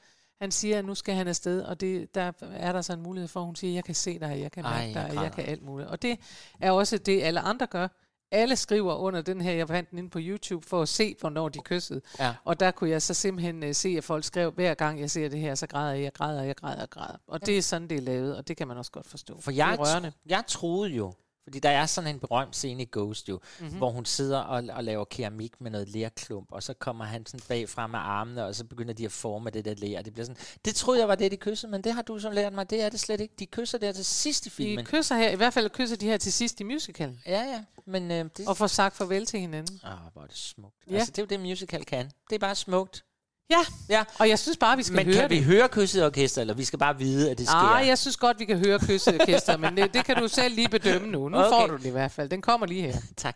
Han 0.41 0.51
siger, 0.51 0.79
at 0.79 0.85
nu 0.85 0.95
skal 0.95 1.15
han 1.15 1.27
afsted, 1.27 1.61
og 1.61 1.81
det, 1.81 2.15
der 2.15 2.31
er 2.41 2.71
der 2.71 2.81
så 2.81 2.93
en 2.93 3.01
mulighed 3.01 3.27
for, 3.27 3.39
at 3.39 3.45
hun 3.45 3.55
siger, 3.55 3.73
jeg 3.73 3.83
kan 3.83 3.95
se 3.95 4.19
dig, 4.19 4.39
jeg 4.41 4.51
kan 4.51 4.63
mærke 4.63 4.77
jeg 4.77 4.93
dig, 4.93 5.01
jeg 5.01 5.15
græder. 5.15 5.29
kan 5.29 5.45
alt 5.45 5.63
muligt. 5.63 5.89
Og 5.89 6.01
det 6.01 6.19
er 6.59 6.71
også 6.71 6.97
det, 6.97 7.21
alle 7.21 7.39
andre 7.39 7.67
gør. 7.67 7.87
Alle 8.31 8.55
skriver 8.55 8.95
under 8.95 9.21
den 9.21 9.41
her, 9.41 9.51
jeg 9.51 9.67
fandt 9.67 9.89
den 9.89 9.97
inde 9.97 10.09
på 10.09 10.19
YouTube, 10.21 10.67
for 10.67 10.81
at 10.81 10.89
se, 10.89 11.15
hvornår 11.19 11.49
de 11.49 11.59
kyssede. 11.59 12.01
Ja. 12.19 12.33
Og 12.43 12.59
der 12.59 12.71
kunne 12.71 12.89
jeg 12.89 13.01
så 13.01 13.13
simpelthen 13.13 13.63
uh, 13.63 13.71
se, 13.71 13.89
at 13.97 14.03
folk 14.03 14.23
skrev, 14.23 14.51
hver 14.51 14.73
gang 14.73 14.99
jeg 14.99 15.11
ser 15.11 15.29
det 15.29 15.39
her, 15.39 15.55
så 15.55 15.67
græder 15.67 15.93
jeg, 15.93 16.03
jeg 16.03 16.13
græder, 16.13 16.43
jeg 16.43 16.55
græder, 16.55 16.79
jeg 16.79 16.89
græder. 16.89 17.17
Og 17.27 17.45
det 17.45 17.57
er 17.57 17.61
sådan, 17.61 17.87
det 17.87 17.97
er 17.97 18.01
lavet, 18.01 18.37
og 18.37 18.47
det 18.47 18.57
kan 18.57 18.67
man 18.67 18.77
også 18.77 18.91
godt 18.91 19.07
forstå. 19.07 19.41
For 19.41 19.51
jeg, 19.51 19.71
det 19.71 19.79
er 19.79 19.93
rørende. 19.93 20.11
jeg 20.25 20.43
troede 20.47 20.89
jo, 20.89 21.13
fordi 21.43 21.59
der 21.59 21.69
er 21.69 21.85
sådan 21.85 22.09
en 22.15 22.19
berømt 22.19 22.55
scene 22.55 22.83
i 22.83 22.87
Ghost 22.91 23.29
jo, 23.29 23.33
Mhm. 23.33 23.63
mm-hmm. 23.65 23.77
hvor 23.77 23.89
hun 23.91 24.05
sidder 24.05 24.39
og, 24.39 24.63
og 24.73 24.83
laver 24.83 25.05
keramik 25.05 25.61
med 25.61 25.71
noget 25.71 25.89
lerklump, 25.89 26.51
og 26.51 26.63
så 26.63 26.73
kommer 26.73 27.05
han 27.05 27.25
sådan 27.25 27.39
bagfra 27.47 27.87
med 27.87 27.99
armene, 27.99 28.45
og 28.45 28.55
så 28.55 28.65
begynder 28.65 28.93
de 28.93 29.05
at 29.05 29.11
forme 29.11 29.49
det 29.49 29.65
der 29.65 29.73
ler. 29.77 30.01
Det, 30.01 30.13
bliver 30.13 30.25
sådan, 30.25 30.41
det 30.65 30.75
troede 30.75 30.99
jeg 30.99 31.07
var 31.07 31.15
det, 31.15 31.31
de 31.31 31.37
kyssede, 31.37 31.71
men 31.71 31.81
det 31.83 31.93
har 31.93 32.01
du 32.01 32.19
så 32.19 32.29
lært 32.29 32.53
mig, 32.53 32.69
det 32.69 32.81
er 32.81 32.89
det 32.89 32.99
slet 32.99 33.21
ikke. 33.21 33.33
De 33.39 33.45
kysser 33.45 33.77
der 33.77 33.91
til 33.91 34.05
sidst 34.05 34.45
i 34.45 34.49
De 34.49 34.53
filmen. 34.55 34.85
kysser 34.85 35.15
her, 35.15 35.29
i 35.29 35.35
hvert 35.35 35.53
fald 35.53 35.69
kysser 35.69 35.95
de 35.95 36.05
her 36.05 36.17
til 36.17 36.33
sidst 36.33 36.59
i 36.59 36.63
musicalen, 36.63 37.19
Ja, 37.25 37.41
ja, 37.43 37.63
men 37.85 38.11
øh, 38.11 38.29
det... 38.37 38.47
og 38.47 38.57
får 38.57 38.67
sagt 38.67 38.95
farvel 38.97 39.25
til 39.25 39.39
hinanden. 39.39 39.79
Åh, 39.85 39.91
hvor 40.13 40.21
er 40.21 40.27
det 40.27 40.37
smukt. 40.37 40.75
Ja. 40.89 40.95
Altså, 40.95 41.11
det 41.11 41.17
er 41.17 41.21
jo 41.23 41.27
det, 41.27 41.39
musical 41.39 41.85
kan. 41.85 42.11
Det 42.29 42.35
er 42.35 42.39
bare 42.39 42.55
smukt. 42.55 43.03
Ja, 43.49 43.57
Ja. 43.89 44.03
og 44.19 44.29
jeg 44.29 44.39
synes 44.39 44.57
bare, 44.57 44.77
vi 44.77 44.83
skal 44.83 44.95
Men 44.95 45.05
høre 45.05 45.15
kan 45.15 45.29
vi 45.29 45.35
det. 45.35 45.43
høre 45.43 45.69
kysset 45.69 46.05
orkester, 46.05 46.41
eller 46.41 46.53
vi 46.53 46.63
skal 46.65 46.79
bare 46.79 46.97
vide, 46.97 47.31
at 47.31 47.37
det 47.37 47.47
sker? 47.47 47.55
Ah, 47.57 47.87
jeg 47.87 47.97
synes 47.97 48.17
godt, 48.17 48.39
vi 48.39 48.45
kan 48.45 48.57
høre 48.65 48.79
kysseorkester, 48.79 49.57
men 49.57 49.77
det, 49.77 49.93
det 49.93 50.05
kan 50.05 50.15
du 50.15 50.27
selv 50.27 50.55
lige 50.55 50.69
bedømme 50.69 51.07
nu. 51.07 51.29
Nu 51.29 51.37
Okay. 51.37 51.47
okay. 51.47 51.59
får 51.61 51.67
du 51.67 51.77
det 51.77 51.85
i 51.85 51.89
hvert 51.89 52.11
fald. 52.11 52.29
Den 52.29 52.41
kommer 52.41 52.67
lige 52.67 52.81
her. 52.81 52.97
Tak. 53.17 53.35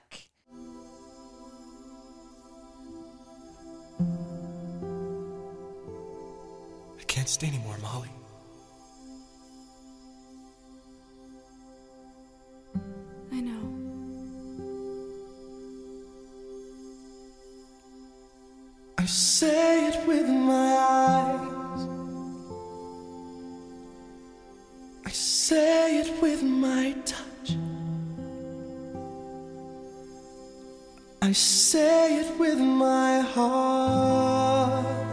I 7.00 7.04
can't 7.08 7.28
stay 7.28 7.48
anymore, 7.48 7.78
Molly. 7.82 8.10
I 13.32 13.42
know. 13.42 13.75
I 19.06 19.08
say 19.08 19.90
it 19.90 20.08
with 20.08 20.28
my 20.28 20.78
eyes. 20.78 21.88
I 25.06 25.12
say 25.12 26.00
it 26.00 26.22
with 26.24 26.42
my 26.42 26.96
touch. 27.06 27.56
I 31.22 31.32
say 31.34 32.16
it 32.16 32.40
with 32.40 32.58
my 32.58 33.20
heart. 33.20 35.05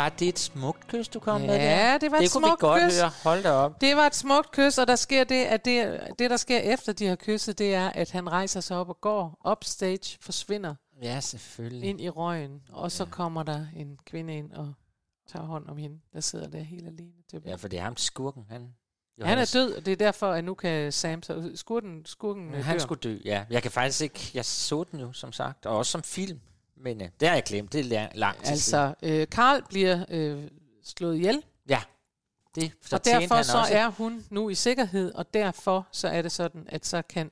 Var 0.00 0.08
det 0.08 0.28
et 0.28 0.38
smukt 0.38 0.86
kys, 0.88 1.08
du 1.08 1.18
kom 1.20 1.40
med 1.40 1.48
Ja, 1.56 1.92
der? 1.92 1.98
det 1.98 2.10
var 2.10 2.18
det 2.18 2.24
et 2.26 2.32
kunne 2.32 2.42
vi 2.42 2.48
smukt 2.48 2.60
godt 2.60 2.82
kys. 2.82 3.00
høre. 3.00 3.10
Hold 3.22 3.42
da 3.42 3.50
op. 3.52 3.80
Det 3.80 3.96
var 3.96 4.06
et 4.06 4.14
smukt 4.14 4.50
kys, 4.50 4.78
og 4.78 4.86
der 4.86 4.96
sker 4.96 5.24
det, 5.24 5.44
at 5.44 5.64
det, 5.64 6.00
det, 6.18 6.30
der 6.30 6.36
sker 6.36 6.58
efter 6.58 6.92
de 6.92 7.06
har 7.06 7.16
kysset, 7.16 7.58
det 7.58 7.74
er, 7.74 7.88
at 7.90 8.10
han 8.10 8.32
rejser 8.32 8.60
sig 8.60 8.76
op 8.76 8.88
og 8.88 9.00
går 9.00 9.40
upstage, 9.50 10.18
forsvinder 10.20 10.74
Ja, 11.02 11.20
selvfølgelig. 11.20 11.88
ind 11.88 12.00
i 12.00 12.08
røgen, 12.08 12.60
og 12.72 12.92
så 12.92 13.04
kommer 13.04 13.42
der 13.42 13.66
en 13.76 13.98
kvinde 14.06 14.36
ind 14.36 14.52
og 14.52 14.72
tager 15.32 15.46
hånd 15.46 15.68
om 15.68 15.76
hende, 15.76 15.98
der 16.12 16.20
sidder 16.20 16.48
der 16.48 16.60
helt 16.60 16.86
alene. 16.86 17.12
Det 17.32 17.42
Ja, 17.46 17.54
for 17.54 17.68
det 17.68 17.78
er 17.78 17.82
ham 17.82 17.96
skurken. 17.96 18.44
Han, 18.50 18.68
han 19.22 19.38
er 19.38 19.50
død, 19.54 19.74
og 19.74 19.86
det 19.86 19.92
er 19.92 19.96
derfor, 19.96 20.30
at 20.32 20.44
nu 20.44 20.54
kan 20.54 20.92
Sam 20.92 21.22
så. 21.22 21.50
Skurken, 21.54 22.06
skurken 22.06 22.54
øh, 22.54 22.64
Han 22.64 22.74
dør. 22.74 22.78
skulle 22.78 23.00
dø, 23.00 23.18
ja. 23.24 23.44
Jeg 23.50 23.62
kan 23.62 23.70
faktisk 23.70 24.00
ikke... 24.00 24.30
Jeg 24.34 24.44
så 24.44 24.84
den 24.90 25.00
jo, 25.00 25.12
som 25.12 25.32
sagt. 25.32 25.66
Og 25.66 25.76
også 25.76 25.92
som 25.92 26.02
film. 26.02 26.40
Men 26.82 27.00
øh, 27.02 27.08
det 27.20 27.28
har 27.28 27.34
jeg 27.36 27.44
glemt. 27.44 27.72
Det 27.72 27.80
er 27.80 27.84
lang, 27.84 28.10
lang 28.14 28.36
tid 28.44 28.56
siden. 28.56 28.84
Altså, 28.84 28.94
øh, 29.08 29.28
Karl 29.28 29.62
bliver 29.68 30.04
øh, 30.08 30.44
slået 30.84 31.16
ihjel, 31.16 31.42
Ja. 31.68 31.82
Det 32.54 32.64
og 32.64 32.70
fortjente 32.88 33.20
derfor 33.20 33.42
så 33.42 33.58
også. 33.58 33.74
er 33.74 33.88
hun 33.88 34.24
nu 34.30 34.48
i 34.48 34.54
sikkerhed, 34.54 35.12
og 35.14 35.34
derfor 35.34 35.88
så 35.92 36.08
er 36.08 36.22
det 36.22 36.32
sådan, 36.32 36.64
at 36.68 36.86
så 36.86 37.02
kan 37.02 37.30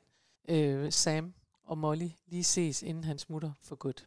øh, 0.49 0.93
Sam 0.93 1.35
og 1.67 1.79
Molly 1.79 2.09
lige 2.29 2.45
ses, 2.45 2.83
inden 2.83 3.05
han 3.05 3.19
smutter 3.19 3.53
for 3.63 3.77
godt. 3.77 4.07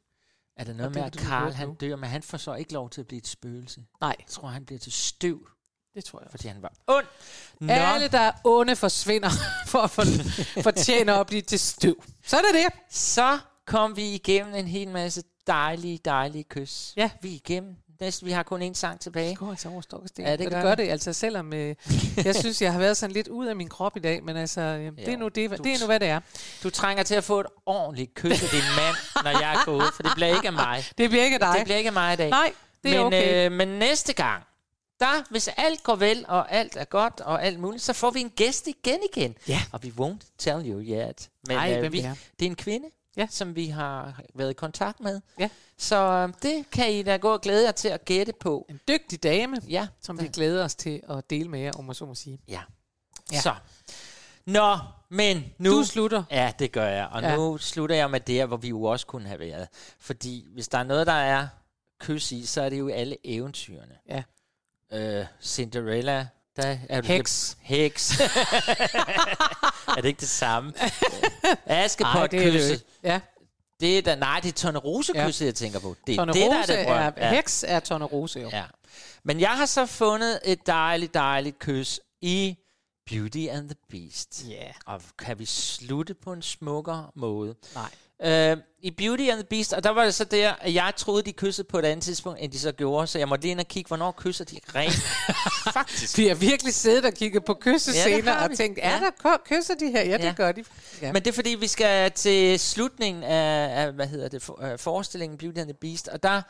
Er 0.58 0.64
der 0.64 0.72
Og 0.72 0.78
noget 0.78 0.94
det 0.94 1.00
med, 1.02 1.06
at 1.08 1.18
Karl 1.18 1.52
han 1.54 1.74
dør, 1.76 1.96
men 1.96 2.10
han 2.10 2.24
får 2.24 2.38
så 2.38 2.54
ikke 2.56 2.74
lov 2.74 2.90
til 2.90 3.02
at 3.02 3.08
blive 3.08 3.18
et 3.18 3.28
spøgelse? 3.28 3.86
Nej, 4.02 4.16
Jeg 4.20 4.28
tror, 4.28 4.48
han 4.48 4.66
bliver 4.66 4.80
til 4.80 4.92
støv, 4.92 5.48
det 5.96 6.06
tror 6.06 6.20
jeg 6.20 6.26
også. 6.26 6.32
fordi 6.32 6.48
han 6.48 6.62
var 6.62 6.74
ond. 6.88 7.06
Nå, 7.60 7.74
Alle, 7.74 8.08
der 8.08 8.20
er 8.20 8.32
onde, 8.44 8.76
forsvinder 8.76 9.30
for 9.68 9.80
at 9.80 9.90
for, 9.92 10.04
fortjene 10.62 11.14
at 11.14 11.28
blive 11.28 11.42
til 11.42 11.60
støv. 11.60 12.04
Så 12.26 12.38
er 12.38 12.42
det 12.42 12.54
det. 12.54 12.80
så 12.96 13.40
kom 13.66 13.96
vi 13.96 14.14
igennem 14.14 14.56
en 14.56 14.68
hel 14.68 14.90
masse 14.90 15.24
dejlige, 15.52 16.00
dejlige 16.06 16.44
kys. 16.44 16.94
Ja. 16.98 17.10
Vi 17.22 17.30
er 17.30 17.36
igennem. 17.36 17.76
Næste, 18.00 18.26
vi 18.26 18.32
har 18.32 18.44
kun 18.44 18.62
én 18.62 18.74
sang 18.74 19.00
tilbage. 19.00 19.30
Det 19.30 19.38
går 19.38 19.50
altså 19.50 19.70
over 19.70 19.82
stok 19.82 20.02
og 20.02 20.08
sten. 20.08 20.26
Ja, 20.26 20.32
det 20.32 20.40
gør 20.40 20.56
det 20.56 20.64
gør 20.64 20.76
det. 20.76 20.90
altså 20.90 21.14
selvom 21.14 21.54
øh, 21.54 21.76
jeg 22.26 22.36
synes, 22.36 22.62
jeg 22.62 22.72
har 22.72 22.80
været 22.80 22.98
sådan 22.98 23.14
lidt 23.14 23.28
ud 23.28 23.48
af 23.48 23.56
min 23.56 23.70
krop 23.70 23.98
i 23.98 24.00
dag, 24.00 24.24
men 24.24 24.38
altså, 24.38 24.62
øh, 24.62 24.92
det, 24.98 25.08
er 25.08 25.18
nu, 25.18 25.28
det, 25.28 25.50
du 25.50 25.56
det 25.64 25.74
er 25.74 25.80
nu, 25.80 25.86
hvad 25.86 26.00
det 26.00 26.08
er. 26.08 26.20
Du 26.64 26.70
trænger 26.70 27.04
til 27.04 27.16
at 27.16 27.24
få 27.24 27.40
et 27.40 27.46
ordentligt 27.66 28.14
kys 28.14 28.44
af 28.44 28.50
din 28.50 28.64
mand, 28.76 29.24
når 29.24 29.40
jeg 29.40 29.54
er 29.54 29.66
gået, 29.66 29.94
for 29.96 30.04
det 30.04 30.12
bliver 30.16 30.36
ikke 30.36 30.48
af 30.48 30.54
mig. 30.54 30.84
Det 30.98 31.10
bliver 31.10 31.24
ikke 31.26 31.40
dig. 31.40 31.56
Det 31.58 31.64
bliver 31.64 31.78
ikke 31.78 31.88
af 31.88 31.94
mig 31.94 32.14
i 32.14 32.16
dag. 32.16 32.30
Nej, 32.30 32.54
det 32.84 32.96
er 32.96 32.98
men, 32.98 33.06
okay. 33.06 33.46
øh, 33.46 33.52
men 33.52 33.68
næste 33.68 34.14
gang, 34.14 34.44
der, 35.00 35.30
hvis 35.30 35.50
alt 35.58 35.84
går 35.84 35.96
vel, 35.96 36.26
og 36.28 36.52
alt 36.52 36.76
er 36.76 36.86
godt, 36.86 37.22
og 37.22 37.44
alt 37.46 37.60
muligt, 37.60 37.84
så 37.84 37.94
får 37.94 38.12
vi 38.12 38.22
en 38.22 38.30
gæst 38.30 38.68
igen 38.68 39.00
igen. 39.14 39.36
Ja. 39.48 39.62
Og 39.72 39.84
vi 39.84 39.94
won't 40.00 40.36
tell 40.38 40.70
you 40.70 40.82
yet. 40.82 41.30
Men 41.48 41.58
Ej, 41.58 41.74
øh, 41.74 41.80
hvem 41.80 41.92
vi, 41.92 41.98
det 41.98 42.06
er. 42.06 42.16
det 42.40 42.46
er 42.46 42.50
en 42.50 42.56
kvinde, 42.56 42.86
Ja. 43.18 43.28
som 43.30 43.56
vi 43.56 43.68
har 43.68 44.22
været 44.36 44.50
i 44.50 44.54
kontakt 44.54 45.00
med. 45.00 45.22
Ja. 45.40 45.50
Så 45.78 45.96
øh, 45.96 46.34
det 46.42 46.66
kan 46.72 46.92
I 46.94 47.04
da 47.04 47.18
gå 47.18 47.34
og 47.34 47.42
glæde 47.42 47.66
jer 47.66 47.72
til 47.72 47.88
at 47.88 48.06
gætte 48.06 48.34
på. 48.40 48.66
En 48.70 48.80
dygtig 48.88 49.24
dame, 49.24 49.58
Ja. 49.70 49.88
som 50.02 50.22
vi 50.22 50.28
glæder 50.28 50.64
os 50.64 50.76
til 50.76 51.02
at 51.10 51.30
dele 51.30 51.50
med 51.50 51.60
jer, 51.60 51.72
om 51.78 51.86
man 51.86 51.96
så 51.96 52.06
må 52.06 52.16
sige. 52.16 52.40
Ja. 52.48 52.62
Ja. 53.32 53.42
Så. 53.42 53.54
Nå, 54.46 54.78
men 55.10 55.46
nu... 55.58 55.72
Du 55.72 55.84
slutter. 55.86 56.24
Ja, 56.32 56.52
det 56.60 56.72
gør 56.72 56.88
jeg. 56.88 57.08
Og 57.12 57.22
Ja. 57.22 57.36
nu 57.36 57.58
slutter 57.58 57.96
jeg 57.96 58.12
med 58.12 58.20
det, 58.20 58.48
hvor 58.48 58.58
vi 58.58 58.68
jo 58.70 58.84
også 58.84 59.06
kunne 59.08 59.28
have 59.28 59.40
været. 59.40 59.68
Fordi 60.00 60.48
hvis 60.54 60.68
der 60.68 60.78
er 60.78 60.84
noget, 60.84 61.08
der 61.08 61.14
er 61.14 61.48
kys 62.00 62.32
i, 62.32 62.46
så 62.46 62.62
er 62.62 62.70
det 62.70 62.80
jo 62.80 62.90
alle 62.90 63.18
eventyrene. 63.24 63.96
Ja. 64.10 64.24
Øh, 64.94 65.26
Cinderella. 65.42 66.28
Der 66.56 66.78
er 66.90 67.02
Heks. 67.02 67.58
Heks. 67.62 68.12
er 69.98 70.02
det 70.02 70.06
ikke 70.08 70.20
det 70.20 70.30
samme? 70.30 70.74
Askepot 71.66 72.16
Ej, 72.16 72.28
det 72.28 72.32
det 72.32 72.48
jo 72.48 72.52
kysse. 72.52 72.74
ikke. 72.74 72.86
Ja, 73.04 73.20
Det 73.80 73.98
er 73.98 74.02
da, 74.02 74.16
nej, 74.16 74.40
det 74.44 74.50
er 74.50 74.54
Tornerose 74.54 75.12
Ja. 75.16 75.28
kysset, 75.28 75.46
jeg 75.46 75.56
tænker 75.56 75.80
på. 75.80 75.96
Det 76.08 76.14
er 76.14 76.18
Tone 76.18 76.34
det, 76.34 76.42
der 76.42 76.52
er 76.56 76.60
Rose 76.60 76.74
det 76.74 76.88
er. 76.90 77.12
Ja. 77.18 77.30
heks 77.30 77.66
er 77.68 77.80
Tone 77.80 78.06
Rose 78.06 78.40
jo. 78.40 78.50
Ja. 78.54 78.64
Men 79.24 79.40
jeg 79.40 79.50
har 79.50 79.66
så 79.66 79.86
fundet 79.86 80.40
et 80.46 80.68
dejligt, 80.68 81.14
dejligt 81.14 81.60
kys 81.60 82.00
i 82.22 82.58
Beauty 83.12 83.48
and 83.52 83.70
the 83.70 83.76
Beast. 83.90 84.46
Yeah. 84.52 84.74
Og 84.86 85.02
kan 85.20 85.40
vi 85.40 85.46
slutte 85.46 86.14
på 86.14 86.34
en 86.34 86.42
smukkere 86.42 87.08
måde? 87.16 87.56
Nej. 87.76 87.90
Øh, 88.24 88.58
I 88.84 88.92
Beauty 88.92 89.24
and 89.24 89.40
the 89.40 89.44
Beast, 89.50 89.74
og 89.74 89.84
der 89.84 89.90
var 89.90 90.04
det 90.04 90.14
så 90.16 90.24
der, 90.24 90.54
at 90.62 90.74
jeg 90.74 90.94
troede, 90.98 91.24
de 91.24 91.32
kyssede 91.34 91.68
på 91.68 91.80
et 91.80 91.86
andet 91.86 92.04
tidspunkt, 92.04 92.40
end 92.42 92.52
de 92.52 92.60
så 92.60 92.72
gjorde, 92.72 93.08
så 93.08 93.20
jeg 93.20 93.28
måtte 93.28 93.42
lige 93.44 93.52
ind 93.52 93.60
og 93.60 93.68
kigge, 93.68 93.88
hvornår 93.88 94.12
kysser 94.18 94.46
de 94.46 94.60
rent 94.76 94.94
faktisk. 95.74 96.18
Vi 96.18 96.28
har 96.28 96.36
virkelig 96.36 96.74
siddet 96.74 97.06
og 97.06 97.14
kigget 97.14 97.46
på 97.46 97.54
kyssescener 97.62 98.32
har 98.34 98.50
og 98.50 98.58
tænkt, 98.58 98.80
er 98.82 98.90
Ja. 98.92 99.00
der 99.24 99.38
kysser 99.46 99.74
de 99.76 99.92
her? 99.92 100.04
Ja, 100.04 100.18
det 100.18 100.24
Ja. 100.24 100.34
gør 100.38 100.52
de. 100.52 100.64
Ja. 101.02 101.12
Men 101.14 101.22
det 101.22 101.28
er 101.30 101.34
fordi, 101.34 101.50
vi 101.50 101.68
skal 101.68 102.12
til 102.12 102.60
slutningen 102.60 103.24
af, 103.24 103.84
af 103.86 103.92
hvad 103.92 104.08
hedder 104.08 104.30
det, 104.30 104.42
for, 104.42 104.64
øh, 104.72 104.80
forestillingen 104.80 105.38
Beauty 105.38 105.60
and 105.60 105.68
the 105.68 105.78
Beast, 105.82 106.08
og 106.08 106.24
der, 106.24 106.42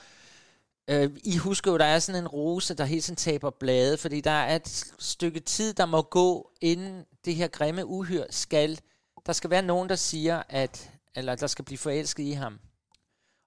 øh, 0.89 1.09
I 1.23 1.37
husker 1.37 1.71
jo, 1.71 1.77
der 1.77 1.85
er 1.85 1.99
sådan 1.99 2.21
en 2.21 2.27
rose, 2.27 2.73
der 2.73 2.85
hele 2.85 3.01
tiden 3.01 3.15
taber 3.15 3.49
blade, 3.59 3.97
fordi 3.97 4.21
der 4.21 4.31
er 4.31 4.55
et 4.55 4.83
stykke 4.99 5.39
tid, 5.39 5.73
der 5.73 5.85
må 5.85 6.01
gå, 6.01 6.49
inden 6.61 7.03
det 7.25 7.35
her 7.35 7.47
grimme 7.47 7.85
uhyr 7.85 8.23
skal, 8.29 8.79
der 9.25 9.33
skal 9.33 9.49
være 9.49 9.61
nogen, 9.61 9.89
der 9.89 9.95
siger, 9.95 10.43
at, 10.49 10.89
eller 11.15 11.35
der 11.35 11.47
skal 11.47 11.65
blive 11.65 11.77
forelsket 11.77 12.23
i 12.23 12.31
ham. 12.31 12.59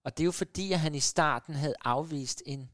Og 0.05 0.17
det 0.17 0.23
er 0.23 0.25
jo 0.25 0.33
fordi, 0.33 0.73
at 0.73 0.81
han 0.81 0.95
i 0.95 1.01
starten 1.01 1.55
havde 1.55 1.75
afvist 1.85 2.43
en, 2.47 2.69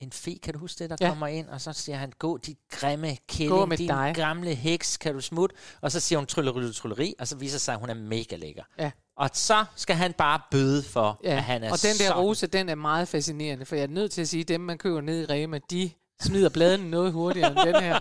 en 0.00 0.12
fe, 0.12 0.38
kan 0.42 0.52
du 0.54 0.58
huske 0.58 0.78
det, 0.78 0.90
der 0.90 0.96
Ja. 1.00 1.08
kommer 1.08 1.26
ind, 1.26 1.48
og 1.48 1.60
så 1.60 1.72
siger 1.72 1.96
han, 1.96 2.12
gå 2.18 2.36
dit 2.38 2.58
grimme 2.70 3.16
kælling, 3.28 3.78
din 3.78 3.88
dig." 3.88 4.12
gamle 4.16 4.54
heks, 4.54 4.96
kan 4.96 5.14
du 5.14 5.20
smutte? 5.20 5.56
Og 5.80 5.92
så 5.92 6.00
siger 6.00 6.18
hun 6.18 6.26
trylleri, 6.26 6.72
trylleri, 6.72 7.14
og 7.18 7.28
så 7.28 7.36
viser 7.36 7.58
sig, 7.58 7.74
at 7.74 7.80
hun 7.80 7.90
er 7.90 7.94
mega 7.94 8.36
lækker. 8.36 8.62
Ja. 8.78 8.90
Og 9.16 9.30
så 9.32 9.64
skal 9.76 9.96
han 9.96 10.12
bare 10.12 10.40
bøde 10.50 10.82
for, 10.82 11.20
Ja, 11.24 11.36
at 11.36 11.42
han 11.44 11.64
er 11.64 11.72
og 11.72 11.82
den 11.82 11.90
der 11.90 12.06
sådan. 12.06 12.16
rose, 12.22 12.46
den 12.46 12.68
er 12.68 12.74
meget 12.74 13.08
fascinerende, 13.08 13.66
for 13.66 13.76
jeg 13.76 13.82
er 13.82 13.86
nødt 13.88 14.12
til 14.12 14.20
at 14.20 14.28
sige, 14.28 14.40
at 14.40 14.48
dem, 14.48 14.60
man 14.60 14.78
køber 14.78 15.00
ned 15.00 15.22
i 15.22 15.24
Rema, 15.32 15.58
de 15.70 15.90
smider 16.20 16.48
bladene 16.48 16.90
noget 16.90 17.12
hurtigere 17.12 17.50
end 17.50 17.58
den 17.74 17.82
her. 17.82 17.98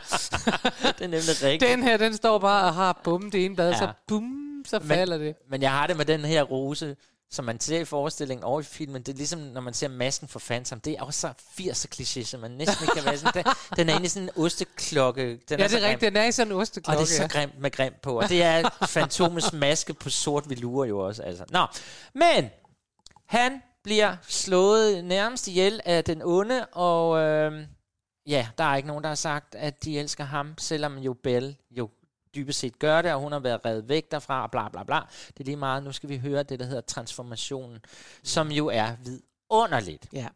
det 0.98 1.02
er 1.02 1.08
nemlig 1.08 1.44
rigtigt. 1.44 1.72
Den 1.72 1.84
her, 1.84 1.98
den 1.98 2.14
står 2.14 2.40
bare 2.40 2.66
og 2.68 2.74
har 2.76 3.02
bum 3.04 3.32
det 3.32 3.46
ene 3.46 3.56
blad, 3.56 3.72
Ja. 3.72 3.78
så 3.78 3.94
bum, 4.08 4.45
så 4.66 4.80
falder 4.80 5.18
det. 5.18 5.36
Men 5.50 5.62
jeg 5.62 5.72
har 5.72 5.88
det 5.88 5.98
med 5.98 6.06
den 6.06 6.26
her 6.26 6.44
rose, 6.44 6.96
som 7.32 7.46
man 7.46 7.60
ser 7.60 7.80
i 7.80 7.86
forestillingen 7.86 8.44
og 8.44 8.60
i 8.60 8.64
filmen. 8.64 9.02
Det 9.04 9.14
er 9.14 9.18
ligesom, 9.18 9.40
når 9.40 9.62
man 9.62 9.74
ser 9.74 9.88
masken 9.88 10.28
for 10.28 10.40
Phantom. 10.40 10.80
Det 10.80 10.94
er 10.94 11.02
også 11.02 11.20
så 11.20 11.28
80'er 11.62 11.96
kliché, 11.96 12.24
som 12.26 12.40
man 12.40 12.52
næsten 12.52 12.84
ikke 12.84 12.94
kan 12.96 13.06
være 13.06 13.18
sådan. 13.18 13.44
Den, 13.44 13.54
den 13.76 13.90
er 13.90 13.94
egentlig 13.94 14.12
sådan 14.12 14.30
en 14.36 14.44
osteklokke. 14.44 15.22
Den 15.50 15.60
Ja, 15.60 15.64
er 15.64 15.68
det 15.68 15.76
er 15.76 15.80
grim. 15.80 15.90
rigtigt. 15.90 16.14
Den 16.14 16.22
er 16.22 16.26
i 16.26 16.32
sådan 16.32 16.48
en 16.52 16.56
Og 16.56 16.60
osteklokke. 16.62 17.00
det 17.02 17.12
er 17.12 17.16
så 17.16 17.22
ja. 17.22 17.28
grimt 17.28 17.60
med 17.60 17.72
grimt 17.72 18.02
på. 18.02 18.18
Og 18.20 18.30
det 18.30 18.44
er 18.44 18.70
Fantomets 18.88 19.54
maske 19.54 19.94
på 19.94 20.10
sort 20.10 20.50
velure 20.50 20.88
jo 20.88 21.00
også. 21.00 21.24
Altså. 21.24 21.46
Nå, 21.50 21.66
men 22.14 22.50
han 23.26 23.62
bliver 23.84 24.16
slået 24.28 25.06
nærmest 25.06 25.48
ihjel 25.48 25.82
af 25.86 26.04
den 26.04 26.22
onde, 26.24 26.66
og 26.66 27.20
øh, 27.20 27.68
ja, 28.28 28.48
der 28.58 28.64
er 28.64 28.76
ikke 28.76 28.88
nogen, 28.88 29.04
der 29.04 29.08
har 29.10 29.16
sagt, 29.16 29.56
at 29.56 29.84
de 29.84 30.00
elsker 30.00 30.24
ham, 30.24 30.54
selvom 30.58 30.98
jo 30.98 31.14
Belle 31.24 31.56
jo 31.72 31.90
dybest 32.36 32.60
set 32.60 32.80
gør 32.80 33.02
det, 33.02 33.14
og 33.14 33.20
hun 33.20 33.32
har 33.32 33.40
været 33.40 33.66
reddet 33.66 33.90
væk 33.90 34.12
derfra, 34.12 34.44
og 34.44 34.52
bla 34.52 34.70
bla 34.70 34.84
bla. 34.84 35.00
Det 35.28 35.40
er 35.40 35.44
lige 35.44 35.58
meget, 35.58 35.84
nu 35.84 35.92
skal 35.92 36.10
vi 36.10 36.18
høre 36.18 36.44
det, 36.44 36.60
der 36.60 36.66
hedder 36.66 36.82
transformationen, 36.82 37.80
som 38.24 38.52
jo 38.52 38.68
er 38.68 38.92
vidunderligt. 39.04 40.08
Ja. 40.14 40.28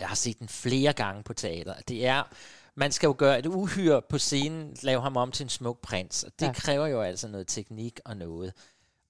Jeg 0.00 0.08
har 0.08 0.14
set 0.14 0.38
den 0.38 0.48
flere 0.48 0.92
gange 0.92 1.22
på 1.22 1.34
teater. 1.34 1.74
Det 1.88 2.06
er, 2.06 2.22
man 2.74 2.92
skal 2.92 3.06
jo 3.06 3.14
gøre 3.18 3.38
et 3.38 3.46
uhyre 3.46 4.02
på 4.02 4.18
scenen, 4.18 4.76
lave 4.82 5.00
ham 5.00 5.16
om 5.16 5.32
til 5.32 5.44
en 5.44 5.48
smuk 5.48 5.80
prins, 5.80 6.22
og 6.24 6.32
det 6.40 6.46
ja. 6.46 6.52
kræver 6.52 6.86
jo 6.86 7.00
altså 7.00 7.28
noget 7.28 7.46
teknik 7.46 8.00
og 8.04 8.16
noget. 8.16 8.52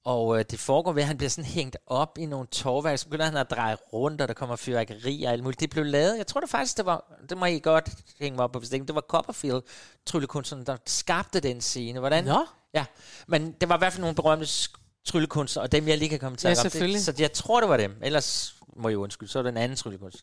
Og 0.04 0.38
øh, 0.38 0.44
det 0.50 0.58
foregår 0.58 0.92
ved, 0.92 1.02
at 1.02 1.08
han 1.08 1.16
bliver 1.16 1.30
sådan 1.30 1.44
hængt 1.50 1.76
op 1.86 2.18
i 2.18 2.26
nogle 2.26 2.46
tårværk, 2.46 2.98
så 2.98 3.04
begynder 3.04 3.24
han 3.24 3.36
at 3.36 3.50
dreje 3.50 3.76
rundt, 3.92 4.20
og 4.20 4.28
der 4.28 4.34
kommer 4.34 4.56
fyrværkeri 4.56 5.22
og 5.24 5.32
alt 5.32 5.42
muligt. 5.42 5.60
Det 5.60 5.70
blev 5.70 5.84
lavet, 5.84 6.18
jeg 6.18 6.26
tror 6.26 6.40
det 6.40 6.50
faktisk, 6.50 6.76
det 6.76 6.86
var, 6.86 7.12
det 7.28 7.38
må 7.38 7.44
I 7.46 7.58
godt 7.58 7.90
hænge 8.20 8.36
mig 8.36 8.44
op 8.44 8.52
på, 8.52 8.58
hvis 8.58 8.68
det 8.68 8.86
det 8.88 8.94
var 8.94 9.00
Copperfield, 9.08 9.62
tryllekunstneren, 10.06 10.66
der 10.66 10.76
skabte 10.86 11.40
den 11.40 11.60
scene. 11.60 11.98
Hvordan? 11.98 12.24
Nå, 12.24 12.44
Ja, 12.74 12.84
men 13.28 13.52
det 13.60 13.68
var 13.68 13.74
i 13.74 13.78
hvert 13.78 13.92
fald 13.92 14.00
nogle 14.00 14.14
berømte 14.16 14.46
tryllekunstnere, 15.04 15.64
og 15.64 15.72
dem 15.72 15.88
jeg 15.88 15.98
lige 15.98 16.08
kan 16.08 16.18
komme 16.18 16.36
til 16.36 16.48
Ja, 16.48 16.54
selvfølgelig. 16.54 16.96
Det, 16.98 17.04
så 17.04 17.14
jeg 17.18 17.32
tror, 17.32 17.60
det 17.60 17.68
var 17.68 17.76
dem. 17.76 17.96
Ellers 18.02 18.54
må 18.76 18.88
jeg 18.88 18.98
undskylde, 18.98 19.32
så 19.32 19.38
er 19.38 19.42
det 19.42 19.50
en 19.50 19.56
anden 19.56 19.76
tryllekunst. 19.76 20.22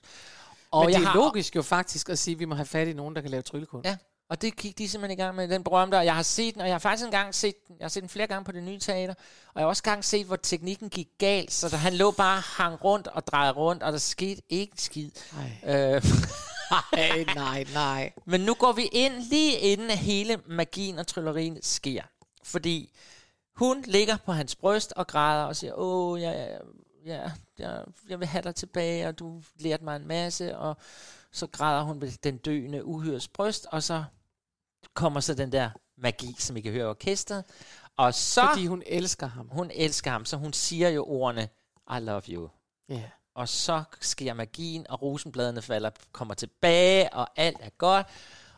og 0.71 0.85
Men 0.85 0.93
det 0.93 1.01
er 1.01 1.05
har- 1.07 1.15
logisk 1.15 1.55
jo 1.55 1.61
faktisk 1.61 2.09
at 2.09 2.19
sige, 2.19 2.33
at 2.35 2.39
vi 2.39 2.45
må 2.45 2.55
have 2.55 2.65
fat 2.65 2.87
i 2.87 2.93
nogen, 2.93 3.15
der 3.15 3.21
kan 3.21 3.31
lave 3.31 3.41
tryllekunst. 3.43 3.85
Ja, 3.89 3.97
og 4.29 4.41
det 4.41 4.55
gik 4.55 4.77
de 4.77 4.89
simpelthen 4.89 5.19
i 5.19 5.21
gang 5.21 5.35
med, 5.35 5.47
den 5.47 5.63
berømte, 5.63 5.95
og 5.95 6.05
jeg 6.05 6.15
har 6.15 6.23
set 6.23 6.53
den, 6.53 6.61
og 6.61 6.67
jeg 6.67 6.73
har 6.73 6.79
faktisk 6.79 7.05
engang 7.05 7.35
set 7.35 7.67
den, 7.67 7.75
jeg 7.79 7.83
har 7.83 7.89
set 7.89 8.01
den 8.01 8.09
flere 8.09 8.27
gange 8.27 8.45
på 8.45 8.51
det 8.51 8.63
nye 8.63 8.79
teater, 8.79 9.13
og 9.47 9.51
jeg 9.55 9.63
har 9.63 9.67
også 9.67 9.81
engang 9.85 10.05
set, 10.05 10.25
hvor 10.25 10.35
teknikken 10.35 10.89
gik 10.89 11.07
galt, 11.17 11.51
så 11.51 11.69
der, 11.69 11.77
han 11.77 11.93
lå 11.93 12.11
bare 12.11 12.41
hang 12.45 12.83
rundt 12.83 13.07
og 13.07 13.27
drejede 13.27 13.53
rundt, 13.53 13.83
og 13.83 13.91
der 13.91 13.97
skete 13.97 14.41
ikke 14.49 14.81
skid. 14.81 15.11
Nej. 15.33 15.75
Øh, 15.75 16.03
nej, 16.93 17.25
nej, 17.35 17.65
nej. 17.73 18.13
men 18.25 18.41
nu 18.41 18.53
går 18.53 18.71
vi 18.71 18.89
ind 18.91 19.13
lige 19.13 19.57
inden 19.57 19.89
hele 19.89 20.37
magien 20.45 20.99
og 20.99 21.07
tryllerien 21.07 21.57
sker. 21.61 22.03
Fordi 22.43 22.97
hun 23.55 23.83
ligger 23.87 24.17
på 24.17 24.31
hans 24.31 24.55
bryst 24.55 24.93
og 24.95 25.07
græder 25.07 25.43
og 25.43 25.55
siger, 25.55 25.73
åh, 25.73 26.21
jeg, 26.21 26.35
jeg, 26.35 26.59
jeg, 27.05 27.31
jeg, 27.59 27.83
jeg 28.09 28.19
vil 28.19 28.27
have 28.27 28.41
dig 28.41 28.55
tilbage, 28.55 29.07
og 29.07 29.19
du 29.19 29.41
lærte 29.59 29.83
mig 29.83 29.95
en 29.95 30.07
masse, 30.07 30.57
og 30.57 30.77
så 31.31 31.47
græder 31.47 31.83
hun 31.83 32.01
ved 32.01 32.11
den 32.23 32.37
døende 32.37 32.85
uhyres 32.85 33.27
bryst, 33.27 33.67
og 33.71 33.83
så 33.83 34.03
kommer 34.93 35.19
så 35.19 35.33
den 35.33 35.51
der 35.51 35.69
magi, 35.97 36.35
som 36.39 36.57
I 36.57 36.61
kan 36.61 36.71
høre 36.71 36.83
i 36.85 36.89
orkestret. 36.89 37.43
Og 37.97 38.13
så, 38.13 38.47
Fordi 38.53 38.65
hun 38.67 38.83
elsker 38.85 39.27
ham. 39.27 39.47
hun 39.51 39.71
elsker 39.73 40.11
ham, 40.11 40.25
så 40.25 40.37
hun 40.37 40.53
siger 40.53 40.89
jo 40.89 41.05
ordene, 41.07 41.49
I 41.97 41.99
love 41.99 42.21
you. 42.29 42.49
Ja. 42.89 43.03
og 43.35 43.49
så 43.49 43.83
sker 44.01 44.33
magien, 44.33 44.85
og 44.89 45.01
rosenbladene 45.01 45.61
falder, 45.61 45.89
kommer 46.11 46.33
tilbage, 46.33 47.13
og 47.13 47.27
alt 47.35 47.57
er 47.61 47.69
godt. 47.77 48.07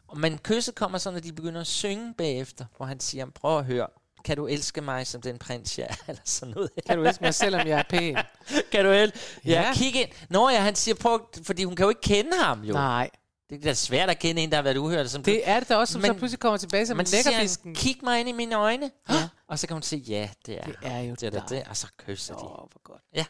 Og- 0.07 0.19
Men 0.19 0.37
kysset 0.37 0.75
kommer 0.75 0.97
så, 0.97 1.11
når 1.11 1.19
de 1.19 1.33
begynder 1.33 1.61
at 1.61 1.67
synge 1.67 2.13
bagefter, 2.13 2.65
hvor 2.77 2.85
han 2.85 2.99
siger, 2.99 3.25
prøv 3.35 3.57
at 3.59 3.65
høre, 3.65 3.87
kan 4.25 4.37
du 4.37 4.47
elske 4.47 4.81
mig 4.81 5.07
som 5.07 5.21
den 5.21 5.37
prins, 5.37 5.79
jeg 5.79 5.87
er, 5.89 5.95
eller 6.07 6.21
sådan 6.25 6.53
noget. 6.53 6.69
Kan 6.87 6.97
du 6.97 7.03
elske 7.03 7.23
mig, 7.23 7.33
selvom 7.35 7.67
jeg 7.67 7.79
er 7.79 7.83
pæn? 7.89 8.17
kan 8.71 8.85
du 8.85 8.91
el? 8.91 9.13
Ja, 9.45 9.51
Ja. 9.51 9.61
ja, 9.61 9.73
kig 9.73 9.95
ind. 9.95 10.09
Nå 10.29 10.49
ja, 10.49 10.59
han 10.61 10.75
siger, 10.75 10.95
prøv, 10.95 11.29
fordi 11.43 11.63
hun 11.63 11.75
kan 11.75 11.83
jo 11.83 11.89
ikke 11.89 12.01
kende 12.01 12.37
ham 12.37 12.61
jo. 12.63 12.73
Nej. 12.73 13.09
Det 13.51 13.59
er 13.59 13.63
da 13.69 13.73
svært 13.73 14.09
at 14.09 14.19
kende 14.19 14.41
en, 14.41 14.49
der 14.49 14.55
har 14.55 14.61
været 14.63 14.77
uhørt. 14.77 15.09
Som 15.11 15.23
Det 15.23 15.41
er 15.49 15.59
det 15.59 15.69
da 15.69 15.75
også, 15.75 15.91
som 15.91 16.01
Men- 16.01 16.07
så 16.09 16.13
pludselig 16.17 16.39
kommer 16.39 16.57
tilbage 16.57 16.85
som 16.85 16.97
men 16.97 17.05
en 17.05 17.11
lækkerfisken. 17.11 17.75
kig 17.75 17.97
mig 18.03 18.19
ind 18.19 18.29
i 18.29 18.31
mine 18.31 18.55
øjne. 18.55 18.91
Ja. 19.09 19.27
Og 19.47 19.59
så 19.59 19.67
kan 19.67 19.73
hun 19.75 19.81
sige, 19.83 19.99
ja, 20.01 20.29
det 20.45 20.57
er 20.57 20.63
Det 20.65 20.75
er 20.81 20.99
jo 20.99 21.15
det. 21.21 21.33
Er 21.35 21.45
det. 21.45 21.63
Og 21.69 21.77
så 21.77 21.87
kysser 22.05 22.33
de. 22.33 22.43
Åh, 22.43 22.49
hvor 22.49 22.81
godt. 22.83 23.01
Ja. 23.15 23.25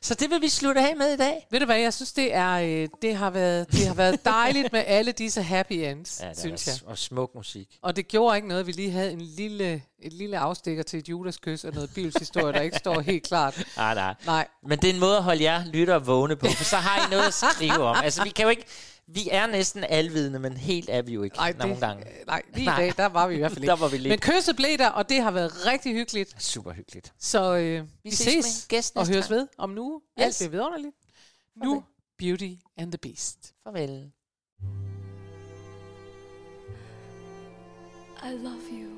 Så 0.00 0.14
det 0.14 0.30
vil 0.30 0.40
vi 0.42 0.48
slutte 0.48 0.80
af 0.80 0.96
med 0.96 1.12
i 1.12 1.16
dag. 1.16 1.46
Ved 1.50 1.60
du 1.60 1.66
hvad, 1.66 1.76
jeg 1.78 1.94
synes, 1.94 2.12
det, 2.12 2.34
er, 2.34 2.52
øh, 2.52 2.88
det, 3.02 3.16
har, 3.16 3.30
været, 3.30 3.72
det 3.72 3.86
har 3.86 3.94
været 3.94 4.24
dejligt 4.24 4.72
med 4.72 4.84
alle 4.86 5.12
disse 5.12 5.42
happy 5.42 5.72
ends, 5.72 6.20
Ja, 6.22 6.34
synes 6.34 6.66
jeg. 6.66 6.74
Og 6.86 6.98
smuk 6.98 7.34
musik. 7.34 7.78
Og 7.82 7.96
det 7.96 8.08
gjorde 8.08 8.36
ikke 8.36 8.48
noget, 8.48 8.60
at 8.60 8.66
vi 8.66 8.72
lige 8.72 8.90
havde 8.90 9.12
en 9.12 9.20
lille, 9.20 9.82
et 10.02 10.12
lille 10.12 10.38
afstikker 10.38 10.82
til 10.82 10.98
et 10.98 11.08
judaskus 11.08 11.64
og 11.64 11.72
noget 11.72 11.90
bibelshistorie, 11.94 12.52
der 12.52 12.60
ikke 12.60 12.78
står 12.78 13.00
helt 13.00 13.22
klart. 13.26 13.64
Nej, 13.76 13.94
nej. 13.94 14.14
Nej. 14.26 14.46
Men 14.66 14.78
det 14.78 14.90
er 14.90 14.94
en 14.94 15.00
måde 15.00 15.16
at 15.16 15.22
holde 15.22 15.42
jer 15.42 15.64
lytter 15.64 15.98
vågne 15.98 16.36
på, 16.36 16.46
for 16.56 16.64
så 16.64 16.76
har 16.76 17.06
I 17.06 17.10
noget 17.10 17.24
at 17.26 17.34
skrive 17.34 17.82
om. 17.84 17.96
Altså, 18.04 18.24
vi 18.24 18.30
kan 18.30 18.42
jo 18.42 18.48
ikke... 18.50 18.64
Vi 19.06 19.28
er 19.30 19.46
næsten 19.46 19.84
alvidende, 19.84 20.38
men 20.38 20.56
helt 20.56 20.88
er 20.90 21.02
vi 21.02 21.12
jo 21.14 21.22
ikke 21.22 21.36
Ej, 21.38 21.52
nogle 21.58 21.72
det, 21.74 21.80
gange. 21.80 22.04
nej, 22.26 22.42
lige 22.54 22.66
Nej. 22.66 22.78
i 22.82 22.86
dag, 22.86 22.94
der 22.96 23.06
var 23.06 23.28
vi 23.28 23.34
i 23.34 23.38
hvert 23.38 23.52
fald 23.52 23.62
ikke. 23.64 23.70
Der 23.70 23.76
var 23.76 23.88
vi 23.88 23.96
lidt. 23.96 24.08
Men 24.08 24.18
kysset 24.18 24.56
blev 24.56 24.78
der, 24.78 24.88
og 24.88 25.08
det 25.08 25.22
har 25.22 25.30
været 25.30 25.66
rigtig 25.66 25.92
hyggeligt. 25.94 26.42
Super 26.42 26.72
hyggeligt. 26.72 27.12
Så 27.18 27.56
øh, 27.56 27.82
vi, 27.82 27.88
vi 28.04 28.10
ses 28.10 28.44
ses, 28.44 28.66
gæst 28.68 28.96
og 28.96 29.08
høres 29.08 29.28
gang. 29.28 29.40
ved 29.40 29.48
om 29.58 29.70
nu. 29.70 30.02
Yes. 30.20 30.24
Alt 30.26 30.36
bliver 30.38 30.50
vidunderligt. 30.50 30.94
Nu, 31.64 31.84
Beauty 32.18 32.50
and 32.76 32.92
the 32.92 32.98
Beast. 32.98 33.54
Farvel. 33.64 34.10
I 38.24 38.30
love 38.30 38.62
you. 38.72 38.88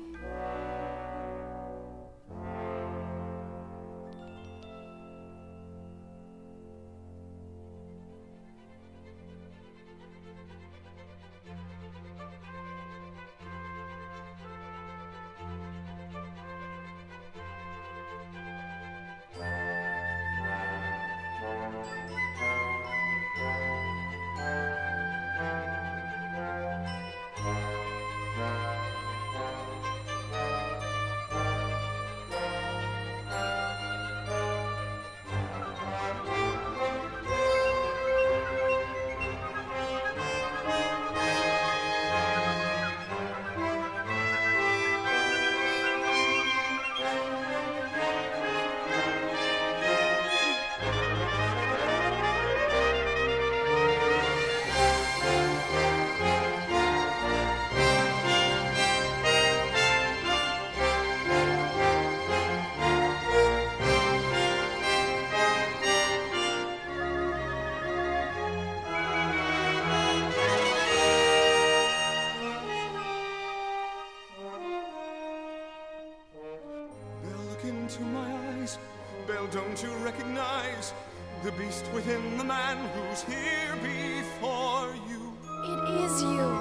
Within 81.95 82.37
the 82.37 82.43
man 82.43 82.77
who's 82.89 83.23
here 83.23 83.73
before 83.81 84.93
you? 85.09 85.31
It 85.63 86.03
is 86.03 86.21
you. 86.21 86.54